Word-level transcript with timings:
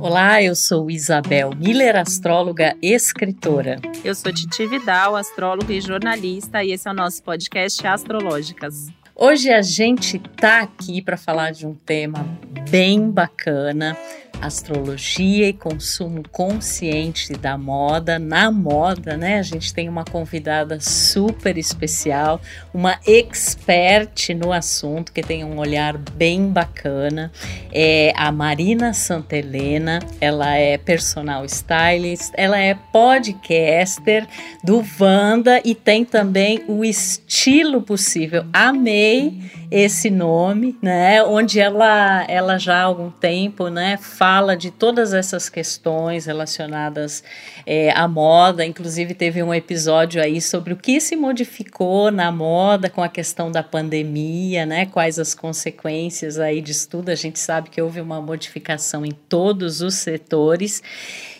Olá, 0.00 0.42
eu 0.42 0.56
sou 0.56 0.90
Isabel 0.90 1.50
Miller, 1.54 1.94
astróloga 1.94 2.74
e 2.80 2.94
escritora. 2.94 3.76
Eu 4.02 4.14
sou 4.14 4.32
Titi 4.32 4.66
Vidal, 4.66 5.14
astróloga 5.14 5.74
e 5.74 5.80
jornalista, 5.82 6.64
e 6.64 6.72
esse 6.72 6.88
é 6.88 6.90
o 6.90 6.94
nosso 6.94 7.22
podcast 7.22 7.86
Astrológicas. 7.86 8.88
Hoje 9.14 9.50
a 9.50 9.60
gente 9.60 10.18
tá 10.18 10.60
aqui 10.60 11.02
para 11.02 11.18
falar 11.18 11.50
de 11.50 11.66
um 11.66 11.74
tema 11.74 12.26
bem 12.70 13.10
bacana 13.10 13.94
astrologia 14.40 15.48
e 15.48 15.52
consumo 15.52 16.22
consciente 16.30 17.32
da 17.32 17.56
moda. 17.56 18.18
Na 18.18 18.50
moda, 18.50 19.16
né? 19.16 19.38
A 19.38 19.42
gente 19.42 19.72
tem 19.72 19.88
uma 19.88 20.04
convidada 20.04 20.80
super 20.80 21.56
especial, 21.58 22.40
uma 22.72 22.98
expert 23.06 24.34
no 24.34 24.52
assunto 24.52 25.12
que 25.12 25.22
tem 25.22 25.44
um 25.44 25.58
olhar 25.58 25.96
bem 25.96 26.48
bacana. 26.48 27.30
É 27.72 28.12
a 28.16 28.32
Marina 28.32 28.92
Santelena. 28.92 30.00
Ela 30.20 30.56
é 30.56 30.78
personal 30.78 31.44
stylist, 31.44 32.32
ela 32.34 32.58
é 32.58 32.74
podcaster 32.74 34.26
do 34.64 34.82
Vanda 34.82 35.60
e 35.64 35.74
tem 35.74 36.04
também 36.04 36.64
o 36.66 36.84
estilo 36.84 37.82
possível. 37.82 38.44
Amei 38.52 39.59
esse 39.70 40.10
nome, 40.10 40.76
né? 40.82 41.22
Onde 41.22 41.60
ela, 41.60 42.24
ela 42.28 42.58
já 42.58 42.78
há 42.78 42.82
algum 42.82 43.08
tempo, 43.08 43.68
né? 43.68 43.96
Fala 43.96 44.56
de 44.56 44.70
todas 44.70 45.14
essas 45.14 45.48
questões 45.48 46.26
relacionadas 46.26 47.22
é, 47.64 47.92
à 47.92 48.08
moda. 48.08 48.64
Inclusive 48.64 49.14
teve 49.14 49.42
um 49.42 49.54
episódio 49.54 50.20
aí 50.20 50.40
sobre 50.40 50.72
o 50.72 50.76
que 50.76 51.00
se 51.00 51.14
modificou 51.14 52.10
na 52.10 52.32
moda 52.32 52.90
com 52.90 53.02
a 53.02 53.08
questão 53.08 53.50
da 53.50 53.62
pandemia, 53.62 54.66
né? 54.66 54.86
Quais 54.86 55.20
as 55.20 55.34
consequências 55.34 56.40
aí 56.40 56.60
disso 56.60 56.88
tudo. 56.88 57.10
A 57.10 57.14
gente 57.14 57.38
sabe 57.38 57.70
que 57.70 57.80
houve 57.80 58.00
uma 58.00 58.20
modificação 58.20 59.06
em 59.06 59.12
todos 59.12 59.80
os 59.82 59.94
setores. 59.94 60.82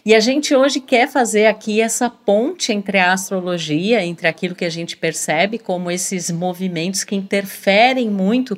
E 0.04 0.14
a 0.14 0.20
gente 0.20 0.54
hoje 0.54 0.80
quer 0.80 1.08
fazer 1.08 1.46
aqui 1.46 1.80
essa 1.80 2.08
ponte 2.08 2.72
entre 2.72 2.98
a 2.98 3.12
astrologia, 3.12 4.04
entre 4.04 4.26
aquilo 4.26 4.54
que 4.54 4.64
a 4.64 4.70
gente 4.70 4.96
percebe 4.96 5.58
como 5.58 5.90
esses 5.90 6.30
movimentos 6.30 7.04
que 7.04 7.14
interferem 7.14 8.08
muito 8.08 8.56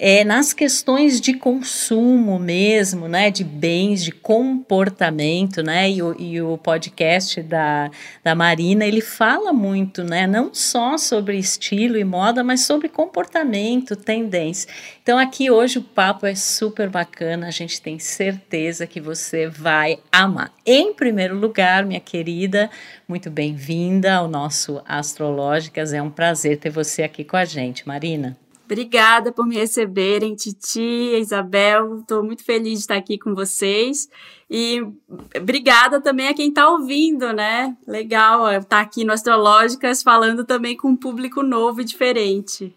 é, 0.00 0.22
nas 0.22 0.52
questões 0.52 1.20
de 1.20 1.34
consumo 1.34 2.38
mesmo, 2.38 3.08
né, 3.08 3.32
de 3.32 3.42
bens, 3.42 4.04
de 4.04 4.12
comportamento, 4.12 5.60
né, 5.60 5.90
e 5.90 6.00
o, 6.00 6.14
e 6.16 6.40
o 6.40 6.56
podcast 6.56 7.42
da, 7.42 7.90
da 8.22 8.32
Marina, 8.32 8.86
ele 8.86 9.00
fala 9.00 9.52
muito, 9.52 10.04
né, 10.04 10.24
não 10.24 10.54
só 10.54 10.96
sobre 10.96 11.36
estilo 11.36 11.98
e 11.98 12.04
moda, 12.04 12.44
mas 12.44 12.64
sobre 12.64 12.88
comportamento, 12.88 13.96
tendência. 13.96 14.70
Então 15.02 15.18
aqui 15.18 15.50
hoje 15.50 15.78
o 15.78 15.82
papo 15.82 16.26
é 16.26 16.34
super 16.36 16.88
bacana, 16.88 17.48
a 17.48 17.50
gente 17.50 17.82
tem 17.82 17.98
certeza 17.98 18.86
que 18.86 19.00
você 19.00 19.48
vai 19.48 19.98
amar. 20.12 20.52
Em 20.64 20.94
primeiro 20.94 21.36
lugar, 21.36 21.84
minha 21.84 21.98
querida, 21.98 22.70
muito 23.08 23.28
bem-vinda 23.30 24.14
ao 24.14 24.28
nosso 24.28 24.80
Astrológicas, 24.86 25.92
é 25.92 26.00
um 26.00 26.10
prazer 26.10 26.58
ter 26.58 26.70
você 26.70 27.02
aqui 27.02 27.24
com 27.24 27.36
a 27.36 27.44
gente, 27.44 27.88
Marina. 27.88 28.36
Obrigada 28.70 29.32
por 29.32 29.46
me 29.46 29.54
receberem, 29.54 30.34
Titi, 30.34 31.16
Isabel. 31.18 32.00
Estou 32.00 32.22
muito 32.22 32.44
feliz 32.44 32.74
de 32.74 32.78
estar 32.80 32.96
aqui 32.96 33.16
com 33.16 33.34
vocês. 33.34 34.10
E 34.50 34.86
obrigada 35.34 36.02
também 36.02 36.28
a 36.28 36.34
quem 36.34 36.50
está 36.50 36.68
ouvindo, 36.68 37.32
né? 37.32 37.74
Legal 37.86 38.46
estar 38.50 38.64
tá 38.64 38.80
aqui 38.80 39.06
no 39.06 39.12
Astrológicas 39.14 40.02
falando 40.02 40.44
também 40.44 40.76
com 40.76 40.88
um 40.88 40.96
público 40.96 41.42
novo 41.42 41.80
e 41.80 41.84
diferente. 41.84 42.76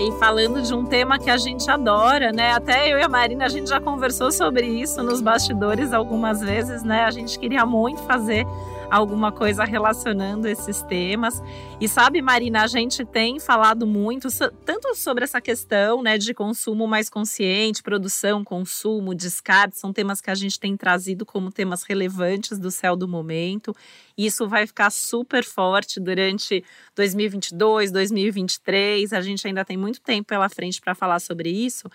E 0.00 0.12
falando 0.12 0.62
de 0.62 0.72
um 0.72 0.84
tema 0.84 1.18
que 1.18 1.28
a 1.28 1.36
gente 1.36 1.70
adora, 1.70 2.32
né? 2.32 2.52
Até 2.52 2.92
eu 2.92 2.98
e 2.98 3.02
a 3.02 3.08
Marina, 3.08 3.44
a 3.44 3.48
gente 3.48 3.68
já 3.68 3.80
conversou 3.80 4.32
sobre 4.32 4.66
isso 4.66 5.02
nos 5.02 5.20
bastidores 5.20 5.92
algumas 5.92 6.40
vezes, 6.40 6.82
né? 6.82 7.04
A 7.04 7.10
gente 7.10 7.38
queria 7.38 7.66
muito 7.66 8.00
fazer 8.02 8.46
alguma 8.90 9.30
coisa 9.30 9.64
relacionando 9.64 10.48
esses 10.48 10.82
temas. 10.82 11.40
E 11.80 11.88
sabe, 11.88 12.20
Marina, 12.20 12.62
a 12.62 12.66
gente 12.66 13.04
tem 13.04 13.38
falado 13.38 13.86
muito 13.86 14.28
tanto 14.64 14.94
sobre 14.94 15.24
essa 15.24 15.40
questão, 15.40 16.02
né, 16.02 16.18
de 16.18 16.34
consumo 16.34 16.86
mais 16.86 17.08
consciente, 17.08 17.82
produção, 17.82 18.42
consumo, 18.42 19.14
descarte, 19.14 19.78
são 19.78 19.92
temas 19.92 20.20
que 20.20 20.30
a 20.30 20.34
gente 20.34 20.58
tem 20.58 20.76
trazido 20.76 21.24
como 21.24 21.52
temas 21.52 21.82
relevantes 21.84 22.58
do 22.58 22.70
céu 22.70 22.96
do 22.96 23.06
momento. 23.06 23.74
Isso 24.18 24.46
vai 24.48 24.66
ficar 24.66 24.90
super 24.90 25.44
forte 25.44 25.98
durante 25.98 26.62
2022, 26.94 27.90
2023. 27.90 29.12
A 29.12 29.20
gente 29.22 29.46
ainda 29.46 29.64
tem 29.64 29.76
muito 29.76 30.00
tempo 30.00 30.28
pela 30.28 30.48
frente 30.48 30.80
para 30.80 30.94
falar 30.94 31.20
sobre 31.20 31.48
isso. 31.48 31.88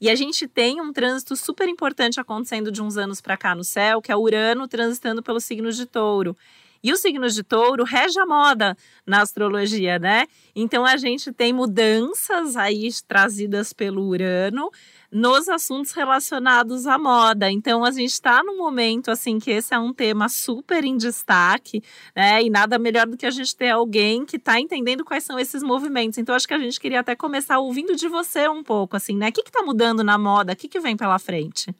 E 0.00 0.08
a 0.08 0.14
gente 0.14 0.48
tem 0.48 0.80
um 0.80 0.92
trânsito 0.92 1.36
super 1.36 1.68
importante 1.68 2.18
acontecendo 2.18 2.72
de 2.72 2.80
uns 2.80 2.96
anos 2.96 3.20
para 3.20 3.36
cá 3.36 3.54
no 3.54 3.62
céu, 3.62 4.00
que 4.00 4.10
é 4.10 4.16
Urano 4.16 4.66
transitando 4.66 5.22
pelo 5.22 5.40
signo 5.40 5.70
de 5.70 5.84
Touro. 5.84 6.34
E 6.82 6.92
o 6.92 6.96
signo 6.96 7.28
de 7.28 7.42
touro 7.42 7.84
rege 7.84 8.18
a 8.18 8.24
moda 8.24 8.76
na 9.06 9.20
astrologia, 9.20 9.98
né? 9.98 10.26
Então 10.54 10.84
a 10.84 10.96
gente 10.96 11.30
tem 11.32 11.52
mudanças 11.52 12.56
aí 12.56 12.88
trazidas 13.06 13.72
pelo 13.72 14.06
Urano 14.06 14.70
nos 15.12 15.48
assuntos 15.48 15.92
relacionados 15.92 16.86
à 16.86 16.96
moda. 16.96 17.50
Então 17.50 17.84
a 17.84 17.90
gente 17.90 18.12
está 18.12 18.42
num 18.42 18.56
momento 18.56 19.10
assim 19.10 19.38
que 19.38 19.50
esse 19.50 19.74
é 19.74 19.78
um 19.78 19.92
tema 19.92 20.28
super 20.28 20.82
em 20.84 20.96
destaque, 20.96 21.82
né? 22.16 22.42
E 22.42 22.48
nada 22.48 22.78
melhor 22.78 23.06
do 23.06 23.16
que 23.16 23.26
a 23.26 23.30
gente 23.30 23.54
ter 23.54 23.70
alguém 23.70 24.24
que 24.24 24.36
está 24.36 24.58
entendendo 24.58 25.04
quais 25.04 25.24
são 25.24 25.38
esses 25.38 25.62
movimentos. 25.62 26.18
Então 26.18 26.34
acho 26.34 26.48
que 26.48 26.54
a 26.54 26.58
gente 26.58 26.80
queria 26.80 27.00
até 27.00 27.14
começar 27.14 27.58
ouvindo 27.58 27.94
de 27.94 28.08
você 28.08 28.48
um 28.48 28.62
pouco, 28.62 28.96
assim, 28.96 29.16
né? 29.16 29.28
O 29.28 29.32
que 29.32 29.42
está 29.42 29.62
mudando 29.62 30.02
na 30.02 30.16
moda? 30.16 30.54
O 30.54 30.56
que, 30.56 30.68
que 30.68 30.80
vem 30.80 30.96
pela 30.96 31.18
frente? 31.18 31.74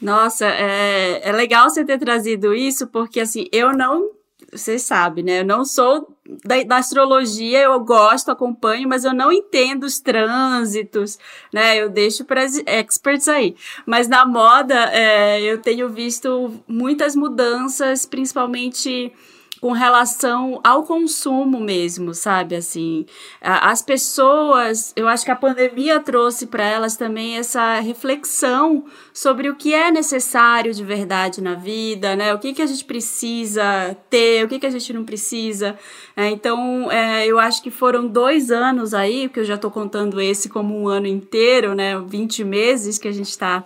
Nossa, 0.00 0.46
é, 0.46 1.28
é 1.28 1.32
legal 1.32 1.68
você 1.68 1.84
ter 1.84 1.98
trazido 1.98 2.54
isso, 2.54 2.86
porque 2.86 3.18
assim, 3.18 3.48
eu 3.50 3.72
não 3.72 4.17
você 4.52 4.78
sabe, 4.78 5.22
né? 5.22 5.40
Eu 5.40 5.44
não 5.44 5.64
sou 5.64 6.16
da, 6.44 6.62
da, 6.62 6.76
astrologia, 6.78 7.60
eu 7.60 7.80
gosto, 7.80 8.30
acompanho, 8.30 8.88
mas 8.88 9.04
eu 9.04 9.12
não 9.12 9.30
entendo 9.30 9.84
os 9.84 10.00
trânsitos, 10.00 11.18
né? 11.52 11.76
Eu 11.76 11.90
deixo 11.90 12.24
para 12.24 12.44
experts 12.44 13.28
aí. 13.28 13.54
Mas 13.84 14.08
na 14.08 14.24
moda, 14.24 14.90
é, 14.92 15.40
eu 15.42 15.60
tenho 15.60 15.88
visto 15.88 16.62
muitas 16.66 17.14
mudanças, 17.14 18.06
principalmente 18.06 19.12
com 19.60 19.72
relação 19.72 20.60
ao 20.62 20.84
consumo 20.84 21.60
mesmo, 21.60 22.14
sabe? 22.14 22.54
Assim, 22.54 23.04
as 23.40 23.82
pessoas, 23.82 24.92
eu 24.94 25.08
acho 25.08 25.24
que 25.24 25.30
a 25.30 25.36
pandemia 25.36 25.98
trouxe 26.00 26.46
para 26.46 26.64
elas 26.64 26.96
também 26.96 27.36
essa 27.36 27.80
reflexão 27.80 28.84
sobre 29.12 29.48
o 29.48 29.56
que 29.56 29.74
é 29.74 29.90
necessário 29.90 30.72
de 30.72 30.84
verdade 30.84 31.42
na 31.42 31.54
vida, 31.54 32.14
né? 32.14 32.32
O 32.32 32.38
que, 32.38 32.52
que 32.52 32.62
a 32.62 32.66
gente 32.66 32.84
precisa 32.84 33.96
ter, 34.08 34.44
o 34.44 34.48
que, 34.48 34.58
que 34.58 34.66
a 34.66 34.70
gente 34.70 34.92
não 34.92 35.04
precisa. 35.04 35.78
É, 36.16 36.28
então, 36.30 36.90
é, 36.90 37.26
eu 37.26 37.38
acho 37.38 37.62
que 37.62 37.70
foram 37.70 38.06
dois 38.06 38.50
anos 38.50 38.94
aí, 38.94 39.28
porque 39.28 39.40
eu 39.40 39.44
já 39.44 39.56
estou 39.56 39.70
contando 39.70 40.20
esse 40.20 40.48
como 40.48 40.78
um 40.78 40.88
ano 40.88 41.06
inteiro, 41.06 41.74
né? 41.74 41.98
20 41.98 42.44
meses 42.44 42.98
que 42.98 43.08
a 43.08 43.12
gente 43.12 43.30
está 43.30 43.64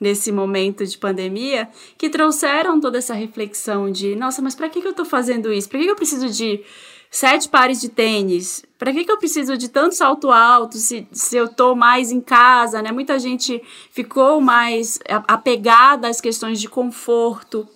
nesse 0.00 0.30
momento 0.32 0.84
de 0.86 0.98
pandemia, 0.98 1.68
que 1.96 2.10
trouxeram 2.10 2.80
toda 2.80 2.98
essa 2.98 3.14
reflexão 3.14 3.90
de, 3.90 4.14
nossa, 4.16 4.42
mas 4.42 4.54
para 4.54 4.68
que, 4.68 4.80
que 4.80 4.86
eu 4.86 4.90
estou 4.90 5.04
fazendo 5.04 5.52
isso? 5.52 5.68
Para 5.68 5.78
que, 5.78 5.84
que 5.84 5.90
eu 5.90 5.96
preciso 5.96 6.28
de 6.28 6.62
sete 7.10 7.48
pares 7.48 7.80
de 7.80 7.88
tênis? 7.88 8.64
Para 8.78 8.92
que, 8.92 9.04
que 9.04 9.12
eu 9.12 9.18
preciso 9.18 9.56
de 9.56 9.68
tanto 9.68 9.94
salto 9.94 10.30
alto 10.30 10.76
se, 10.76 11.06
se 11.12 11.36
eu 11.36 11.44
estou 11.44 11.76
mais 11.76 12.10
em 12.10 12.20
casa, 12.20 12.82
né? 12.82 12.90
Muita 12.90 13.18
gente 13.18 13.62
ficou 13.90 14.40
mais 14.40 14.98
apegada 15.28 16.08
às 16.08 16.20
questões 16.20 16.60
de 16.60 16.68
conforto. 16.68 17.68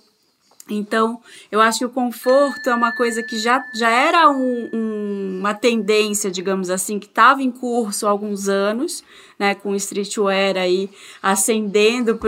Então, 0.75 1.21
eu 1.51 1.61
acho 1.61 1.81
que 1.81 1.85
o 1.85 1.91
conforto 1.91 2.69
é 2.69 2.75
uma 2.75 2.93
coisa 2.93 3.23
que 3.23 3.39
já, 3.39 3.65
já 3.75 3.91
era 3.91 4.29
um, 4.31 4.69
um, 4.73 5.37
uma 5.41 5.55
tendência, 5.55 6.31
digamos 6.31 6.71
assim, 6.71 6.99
que 6.99 7.07
estava 7.07 7.43
em 7.43 7.51
curso 7.51 8.07
há 8.07 8.11
alguns 8.11 8.49
anos, 8.49 9.03
né, 9.39 9.55
com 9.55 9.71
o 9.71 9.77
streetwear 9.77 10.57
aí 10.57 10.91
ascendendo 11.23 12.19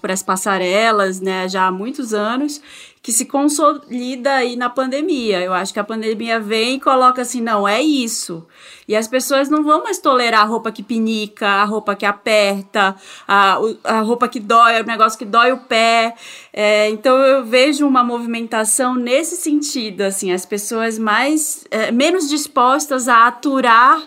para 0.00 0.12
as 0.12 0.22
passarelas, 0.22 1.20
né, 1.20 1.48
já 1.48 1.66
há 1.66 1.72
muitos 1.72 2.12
anos, 2.12 2.60
que 3.02 3.12
se 3.12 3.26
consolida 3.26 4.34
aí 4.34 4.56
na 4.56 4.68
pandemia. 4.68 5.40
Eu 5.40 5.52
acho 5.52 5.72
que 5.72 5.80
a 5.80 5.84
pandemia 5.84 6.40
vem 6.40 6.76
e 6.76 6.80
coloca 6.80 7.22
assim, 7.22 7.40
não, 7.40 7.66
é 7.66 7.80
isso. 7.80 8.46
E 8.86 8.96
as 8.96 9.06
pessoas 9.06 9.48
não 9.48 9.62
vão 9.62 9.84
mais 9.84 9.98
tolerar 9.98 10.42
a 10.42 10.44
roupa 10.44 10.72
que 10.72 10.82
pinica, 10.82 11.46
a 11.46 11.64
roupa 11.64 11.94
que 11.94 12.06
aperta, 12.06 12.96
a, 13.26 13.58
a 13.84 14.00
roupa 14.00 14.28
que 14.28 14.40
dói, 14.40 14.80
o 14.80 14.86
negócio 14.86 15.18
que 15.18 15.24
dói 15.24 15.52
o 15.52 15.58
pé. 15.58 16.14
É, 16.52 16.88
então 16.88 17.16
eu 17.18 17.44
vejo 17.44 17.86
uma 17.86 18.02
movimentação 18.02 18.94
nesse 18.94 19.36
sentido, 19.36 20.02
assim, 20.02 20.32
as 20.32 20.44
pessoas 20.46 20.98
mais 20.98 21.64
é, 21.70 21.90
menos 21.92 22.28
dispostas 22.28 23.08
a 23.08 23.26
aturar 23.26 24.02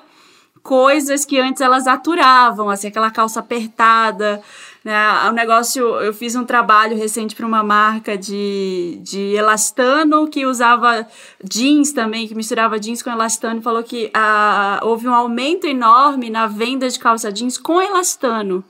coisas 0.63 1.25
que 1.25 1.39
antes 1.39 1.61
elas 1.61 1.87
aturavam, 1.87 2.69
assim, 2.69 2.87
aquela 2.87 3.11
calça 3.11 3.39
apertada, 3.39 4.41
Né? 4.83 4.95
O 5.29 5.31
negócio, 5.31 5.83
eu 5.99 6.11
fiz 6.11 6.35
um 6.35 6.43
trabalho 6.43 6.97
recente 6.97 7.35
para 7.35 7.45
uma 7.45 7.61
marca 7.61 8.17
de, 8.17 8.99
de 9.03 9.35
elastano 9.35 10.27
que 10.27 10.43
usava 10.43 11.07
jeans 11.43 11.91
também, 11.91 12.27
que 12.27 12.33
misturava 12.33 12.79
jeans 12.79 13.03
com 13.03 13.11
elastano, 13.11 13.59
e 13.59 13.63
falou 13.63 13.83
que 13.83 14.09
ah, 14.11 14.79
houve 14.81 15.07
um 15.07 15.13
aumento 15.13 15.67
enorme 15.67 16.31
na 16.31 16.47
venda 16.47 16.89
de 16.89 16.97
calça 16.97 17.31
jeans 17.31 17.59
com 17.59 17.79
elastano 17.79 18.63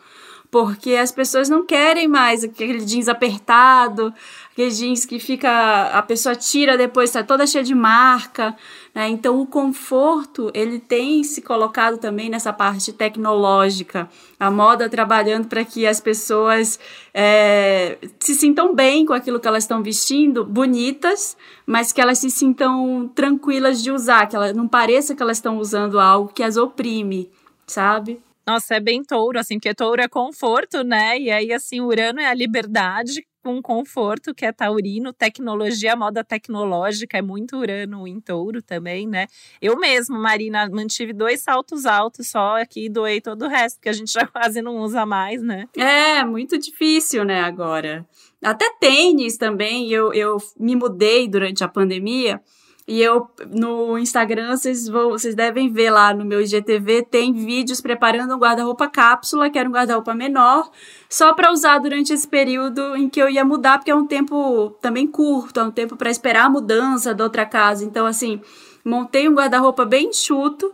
porque 0.51 0.95
as 0.95 1.13
pessoas 1.13 1.47
não 1.47 1.65
querem 1.65 2.09
mais 2.09 2.43
aquele 2.43 2.81
jeans 2.81 3.07
apertado, 3.07 4.13
aquele 4.51 4.69
jeans 4.69 5.05
que 5.05 5.19
fica 5.19 5.87
a 5.87 6.01
pessoa 6.01 6.35
tira 6.35 6.77
depois 6.77 7.09
está 7.09 7.23
toda 7.23 7.47
cheia 7.47 7.63
de 7.63 7.73
marca, 7.73 8.55
né? 8.93 9.07
Então 9.07 9.39
o 9.39 9.47
conforto 9.47 10.51
ele 10.53 10.79
tem 10.79 11.23
se 11.23 11.41
colocado 11.41 11.97
também 11.97 12.29
nessa 12.29 12.51
parte 12.51 12.91
tecnológica, 12.91 14.09
a 14.39 14.51
moda 14.51 14.89
trabalhando 14.89 15.47
para 15.47 15.63
que 15.63 15.87
as 15.87 15.99
pessoas 15.99 16.79
é, 17.13 17.97
se 18.19 18.35
sintam 18.35 18.75
bem 18.75 19.05
com 19.05 19.13
aquilo 19.13 19.39
que 19.39 19.47
elas 19.47 19.63
estão 19.63 19.81
vestindo, 19.81 20.43
bonitas, 20.43 21.37
mas 21.65 21.91
que 21.93 22.01
elas 22.01 22.19
se 22.19 22.29
sintam 22.29 23.09
tranquilas 23.15 23.81
de 23.81 23.91
usar, 23.91 24.27
que 24.27 24.35
ela 24.35 24.53
não 24.53 24.67
pareça 24.67 25.15
que 25.15 25.23
elas 25.23 25.37
estão 25.37 25.57
usando 25.57 25.99
algo 25.99 26.33
que 26.33 26.43
as 26.43 26.57
oprime, 26.57 27.31
sabe? 27.65 28.19
Nossa, 28.45 28.75
é 28.75 28.79
bem 28.79 29.03
touro, 29.03 29.39
assim, 29.39 29.55
porque 29.55 29.73
touro 29.73 30.01
é 30.01 30.07
conforto, 30.07 30.83
né? 30.83 31.17
E 31.17 31.31
aí, 31.31 31.53
assim, 31.53 31.79
Urano 31.79 32.19
é 32.19 32.25
a 32.25 32.33
liberdade 32.33 33.23
com 33.43 33.61
conforto, 33.61 34.33
que 34.33 34.45
é 34.45 34.51
taurino, 34.51 35.11
tecnologia, 35.11 35.95
moda 35.95 36.23
tecnológica, 36.23 37.17
é 37.17 37.21
muito 37.21 37.57
Urano 37.57 38.07
em 38.07 38.19
touro 38.19 38.61
também, 38.61 39.07
né? 39.07 39.27
Eu 39.61 39.77
mesmo, 39.77 40.17
Marina, 40.17 40.69
mantive 40.69 41.13
dois 41.13 41.41
saltos 41.41 41.85
altos 41.85 42.29
só 42.29 42.61
aqui, 42.61 42.89
doei 42.89 43.19
todo 43.19 43.45
o 43.45 43.47
resto, 43.47 43.79
que 43.81 43.89
a 43.89 43.93
gente 43.93 44.11
já 44.13 44.25
quase 44.27 44.61
não 44.61 44.77
usa 44.77 45.05
mais, 45.05 45.41
né? 45.41 45.67
É, 45.77 46.23
muito 46.23 46.57
difícil, 46.57 47.23
né, 47.23 47.41
agora. 47.41 48.05
Até 48.43 48.71
tênis 48.79 49.37
também, 49.37 49.89
eu, 49.89 50.13
eu 50.13 50.37
me 50.59 50.75
mudei 50.75 51.27
durante 51.27 51.63
a 51.63 51.67
pandemia, 51.67 52.41
e 52.87 53.01
eu, 53.01 53.29
no 53.49 53.97
Instagram, 53.97 54.57
vocês, 54.57 54.87
vão, 54.87 55.11
vocês 55.11 55.35
devem 55.35 55.71
ver 55.71 55.91
lá 55.91 56.13
no 56.13 56.25
meu 56.25 56.41
IGTV, 56.41 57.03
tem 57.03 57.31
vídeos 57.31 57.79
preparando 57.79 58.35
um 58.35 58.39
guarda-roupa 58.39 58.87
cápsula, 58.87 59.49
que 59.49 59.59
era 59.59 59.69
um 59.69 59.71
guarda-roupa 59.71 60.13
menor, 60.13 60.69
só 61.07 61.33
para 61.33 61.51
usar 61.51 61.77
durante 61.77 62.11
esse 62.11 62.27
período 62.27 62.95
em 62.95 63.07
que 63.07 63.21
eu 63.21 63.29
ia 63.29 63.45
mudar, 63.45 63.77
porque 63.77 63.91
é 63.91 63.95
um 63.95 64.07
tempo 64.07 64.71
também 64.81 65.05
curto, 65.05 65.59
é 65.59 65.63
um 65.63 65.71
tempo 65.71 65.95
para 65.95 66.09
esperar 66.09 66.45
a 66.45 66.49
mudança 66.49 67.13
da 67.13 67.23
outra 67.23 67.45
casa. 67.45 67.85
Então, 67.85 68.05
assim, 68.05 68.41
montei 68.83 69.29
um 69.29 69.35
guarda-roupa 69.35 69.85
bem 69.85 70.07
enxuto 70.07 70.73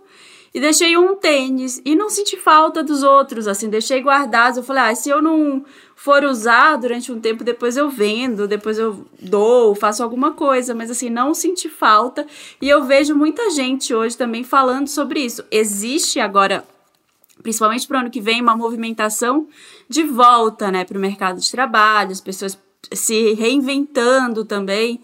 e 0.58 0.60
deixei 0.60 0.98
um 0.98 1.16
tênis 1.16 1.80
e 1.86 1.96
não 1.96 2.10
senti 2.10 2.36
falta 2.36 2.84
dos 2.84 3.04
outros, 3.04 3.48
assim, 3.48 3.70
deixei 3.70 4.02
guardados. 4.02 4.58
Eu 4.58 4.64
falei, 4.64 4.84
ah, 4.84 4.96
se 4.96 5.08
eu 5.08 5.22
não 5.22 5.64
for 5.96 6.24
usar 6.24 6.78
durante 6.78 7.12
um 7.12 7.20
tempo, 7.20 7.44
depois 7.44 7.78
eu 7.78 7.92
vendo, 7.92 8.48
depois 8.48 8.80
eu 8.80 9.06
dou, 9.22 9.76
faço 9.76 10.02
alguma 10.02 10.32
coisa, 10.32 10.74
mas 10.74 10.90
assim, 10.90 11.12
não 11.12 11.32
senti 11.36 11.70
falta. 11.70 12.26
E 12.60 12.68
eu 12.68 12.86
vejo 12.86 13.16
muita 13.16 13.52
gente 13.52 13.94
hoje 13.94 14.18
também 14.18 14.44
falando 14.44 14.88
sobre 14.88 15.20
isso. 15.20 15.44
Existe 15.52 16.20
agora 16.20 16.66
principalmente 17.44 17.88
para 17.88 17.98
o 17.98 18.00
ano 18.02 18.10
que 18.10 18.20
vem, 18.20 18.42
uma 18.42 18.58
movimentação 18.58 19.48
de 19.88 20.04
volta 20.04 20.72
né, 20.72 20.84
para 20.84 20.98
o 20.98 21.00
mercado 21.00 21.40
de 21.40 21.52
trabalho, 21.52 22.12
as 22.12 22.20
pessoas 22.20 22.58
se 22.92 23.34
reinventando 23.34 24.44
também. 24.44 25.00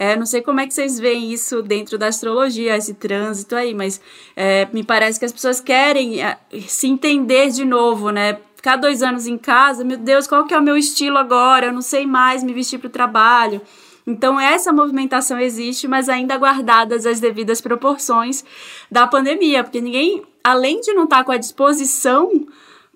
É, 0.00 0.14
não 0.14 0.24
sei 0.24 0.40
como 0.40 0.60
é 0.60 0.66
que 0.66 0.72
vocês 0.72 0.96
veem 0.96 1.32
isso 1.32 1.60
dentro 1.60 1.98
da 1.98 2.06
astrologia, 2.06 2.76
esse 2.76 2.94
trânsito 2.94 3.56
aí, 3.56 3.74
mas 3.74 4.00
é, 4.36 4.68
me 4.72 4.84
parece 4.84 5.18
que 5.18 5.24
as 5.24 5.32
pessoas 5.32 5.60
querem 5.60 6.22
é, 6.22 6.38
se 6.68 6.86
entender 6.86 7.50
de 7.50 7.64
novo, 7.64 8.10
né? 8.10 8.38
Ficar 8.54 8.76
dois 8.76 9.02
anos 9.02 9.26
em 9.26 9.36
casa, 9.36 9.82
meu 9.82 9.98
Deus, 9.98 10.28
qual 10.28 10.44
que 10.44 10.54
é 10.54 10.58
o 10.58 10.62
meu 10.62 10.76
estilo 10.76 11.18
agora? 11.18 11.66
Eu 11.66 11.72
não 11.72 11.82
sei 11.82 12.06
mais 12.06 12.44
me 12.44 12.52
vestir 12.52 12.78
para 12.78 12.86
o 12.86 12.90
trabalho. 12.90 13.60
Então, 14.06 14.38
essa 14.38 14.72
movimentação 14.72 15.38
existe, 15.38 15.88
mas 15.88 16.08
ainda 16.08 16.36
guardadas 16.36 17.04
as 17.04 17.18
devidas 17.18 17.60
proporções 17.60 18.44
da 18.88 19.04
pandemia, 19.04 19.64
porque 19.64 19.80
ninguém, 19.80 20.22
além 20.44 20.80
de 20.80 20.92
não 20.92 21.04
estar 21.04 21.18
tá 21.18 21.24
com 21.24 21.32
a 21.32 21.36
disposição 21.36 22.46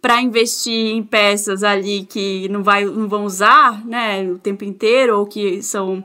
para 0.01 0.23
investir 0.23 0.95
em 0.95 1.03
peças 1.03 1.65
ali 1.65 2.05
que 2.05 2.49
não, 2.49 2.63
vai, 2.63 2.85
não 2.85 3.09
vão 3.09 3.25
usar 3.25 3.85
né, 3.85 4.23
o 4.31 4.39
tempo 4.39 4.65
inteiro 4.65 5.19
ou 5.19 5.27
que 5.27 5.63
são 5.63 6.05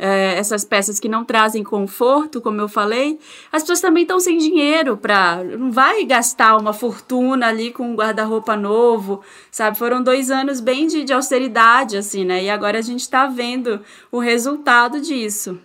é, 0.00 0.38
essas 0.38 0.64
peças 0.64 0.98
que 0.98 1.10
não 1.10 1.26
trazem 1.26 1.62
conforto, 1.62 2.40
como 2.40 2.58
eu 2.58 2.68
falei, 2.68 3.18
as 3.52 3.62
pessoas 3.62 3.82
também 3.82 4.04
estão 4.04 4.18
sem 4.18 4.38
dinheiro 4.38 4.96
para. 4.96 5.44
Não 5.44 5.70
vai 5.70 6.04
gastar 6.06 6.56
uma 6.56 6.72
fortuna 6.72 7.48
ali 7.48 7.70
com 7.70 7.90
um 7.90 7.94
guarda-roupa 7.94 8.56
novo, 8.56 9.20
sabe? 9.50 9.76
Foram 9.76 10.02
dois 10.02 10.30
anos 10.30 10.58
bem 10.58 10.86
de, 10.86 11.04
de 11.04 11.12
austeridade, 11.12 11.98
assim, 11.98 12.24
né? 12.24 12.42
E 12.42 12.48
agora 12.48 12.78
a 12.78 12.82
gente 12.82 13.00
está 13.00 13.26
vendo 13.26 13.80
o 14.10 14.18
resultado 14.18 15.02
disso. 15.02 15.60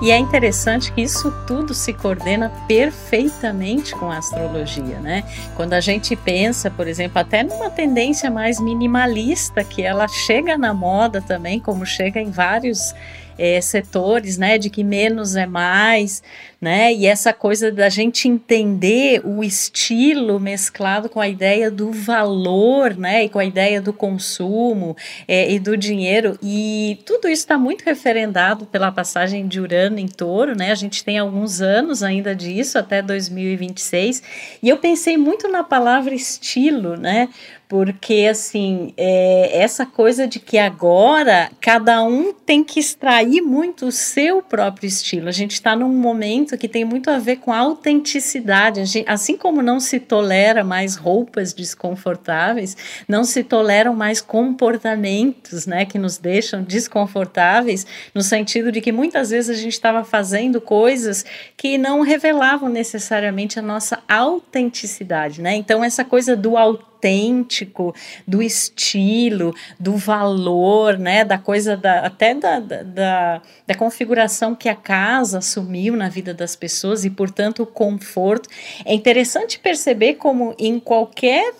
E 0.00 0.10
é 0.10 0.18
interessante 0.18 0.92
que 0.92 1.02
isso 1.02 1.30
tudo 1.46 1.74
se 1.74 1.92
coordena 1.92 2.50
perfeitamente 2.66 3.94
com 3.94 4.10
a 4.10 4.16
astrologia, 4.16 4.98
né? 4.98 5.24
Quando 5.54 5.74
a 5.74 5.80
gente 5.80 6.16
pensa, 6.16 6.70
por 6.70 6.88
exemplo, 6.88 7.18
até 7.18 7.42
numa 7.42 7.68
tendência 7.68 8.30
mais 8.30 8.58
minimalista, 8.58 9.62
que 9.62 9.82
ela 9.82 10.08
chega 10.08 10.56
na 10.56 10.72
moda 10.72 11.20
também, 11.20 11.60
como 11.60 11.84
chega 11.84 12.18
em 12.18 12.30
vários 12.30 12.94
é, 13.40 13.58
setores, 13.62 14.36
né, 14.36 14.58
de 14.58 14.68
que 14.68 14.84
menos 14.84 15.34
é 15.34 15.46
mais, 15.46 16.22
né, 16.60 16.92
e 16.92 17.06
essa 17.06 17.32
coisa 17.32 17.72
da 17.72 17.88
gente 17.88 18.28
entender 18.28 19.22
o 19.24 19.42
estilo 19.42 20.38
mesclado 20.38 21.08
com 21.08 21.18
a 21.18 21.26
ideia 21.26 21.70
do 21.70 21.90
valor, 21.90 22.94
né, 22.94 23.24
e 23.24 23.30
com 23.30 23.38
a 23.38 23.44
ideia 23.44 23.80
do 23.80 23.94
consumo 23.94 24.94
é, 25.26 25.50
e 25.50 25.58
do 25.58 25.74
dinheiro, 25.74 26.38
e 26.42 26.98
tudo 27.06 27.28
isso 27.28 27.40
está 27.42 27.56
muito 27.56 27.82
referendado 27.82 28.66
pela 28.66 28.92
passagem 28.92 29.48
de 29.48 29.58
Urano 29.58 29.98
em 29.98 30.06
Touro, 30.06 30.54
né, 30.54 30.70
a 30.70 30.74
gente 30.74 31.02
tem 31.02 31.18
alguns 31.18 31.62
anos 31.62 32.02
ainda 32.02 32.36
disso, 32.36 32.78
até 32.78 33.00
2026, 33.00 34.22
e 34.62 34.68
eu 34.68 34.76
pensei 34.76 35.16
muito 35.16 35.48
na 35.48 35.64
palavra 35.64 36.14
estilo, 36.14 36.94
né, 36.94 37.30
porque 37.70 38.26
assim 38.28 38.92
é, 38.96 39.62
essa 39.62 39.86
coisa 39.86 40.26
de 40.26 40.40
que 40.40 40.58
agora 40.58 41.48
cada 41.60 42.02
um 42.02 42.32
tem 42.32 42.64
que 42.64 42.80
extrair 42.80 43.40
muito 43.40 43.86
o 43.86 43.92
seu 43.92 44.42
próprio 44.42 44.88
estilo. 44.88 45.28
A 45.28 45.32
gente 45.32 45.52
está 45.52 45.76
num 45.76 45.88
momento 45.88 46.58
que 46.58 46.66
tem 46.66 46.84
muito 46.84 47.08
a 47.08 47.20
ver 47.20 47.36
com 47.36 47.52
autenticidade. 47.52 48.82
Assim 49.06 49.36
como 49.36 49.62
não 49.62 49.78
se 49.78 50.00
tolera 50.00 50.64
mais 50.64 50.96
roupas 50.96 51.52
desconfortáveis, 51.52 52.76
não 53.06 53.22
se 53.22 53.44
toleram 53.44 53.94
mais 53.94 54.20
comportamentos, 54.20 55.64
né, 55.64 55.84
que 55.84 55.96
nos 55.96 56.18
deixam 56.18 56.64
desconfortáveis, 56.64 57.86
no 58.12 58.22
sentido 58.22 58.72
de 58.72 58.80
que 58.80 58.90
muitas 58.90 59.30
vezes 59.30 59.56
a 59.56 59.62
gente 59.62 59.74
estava 59.74 60.02
fazendo 60.02 60.60
coisas 60.60 61.24
que 61.56 61.78
não 61.78 62.00
revelavam 62.00 62.68
necessariamente 62.68 63.60
a 63.60 63.62
nossa 63.62 64.00
autenticidade, 64.08 65.40
né? 65.40 65.54
Então 65.54 65.84
essa 65.84 66.04
coisa 66.04 66.34
do 66.34 66.56
autêntico 66.56 66.89
autêntico, 67.00 67.94
do 68.26 68.42
estilo, 68.42 69.54
do 69.78 69.96
valor, 69.96 70.98
né, 70.98 71.24
da 71.24 71.38
coisa 71.38 71.76
da, 71.76 72.00
até 72.00 72.34
da, 72.34 72.60
da, 72.60 73.42
da 73.66 73.74
configuração 73.74 74.54
que 74.54 74.68
a 74.68 74.74
casa 74.74 75.38
assumiu 75.38 75.96
na 75.96 76.08
vida 76.08 76.34
das 76.34 76.54
pessoas 76.54 77.04
e, 77.04 77.10
portanto, 77.10 77.62
o 77.62 77.66
conforto. 77.66 78.48
É 78.84 78.92
interessante 78.92 79.58
perceber 79.58 80.14
como 80.14 80.54
em 80.58 80.78
qualquer 80.78 81.54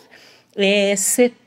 é, 0.55 0.95
setor 0.97 1.40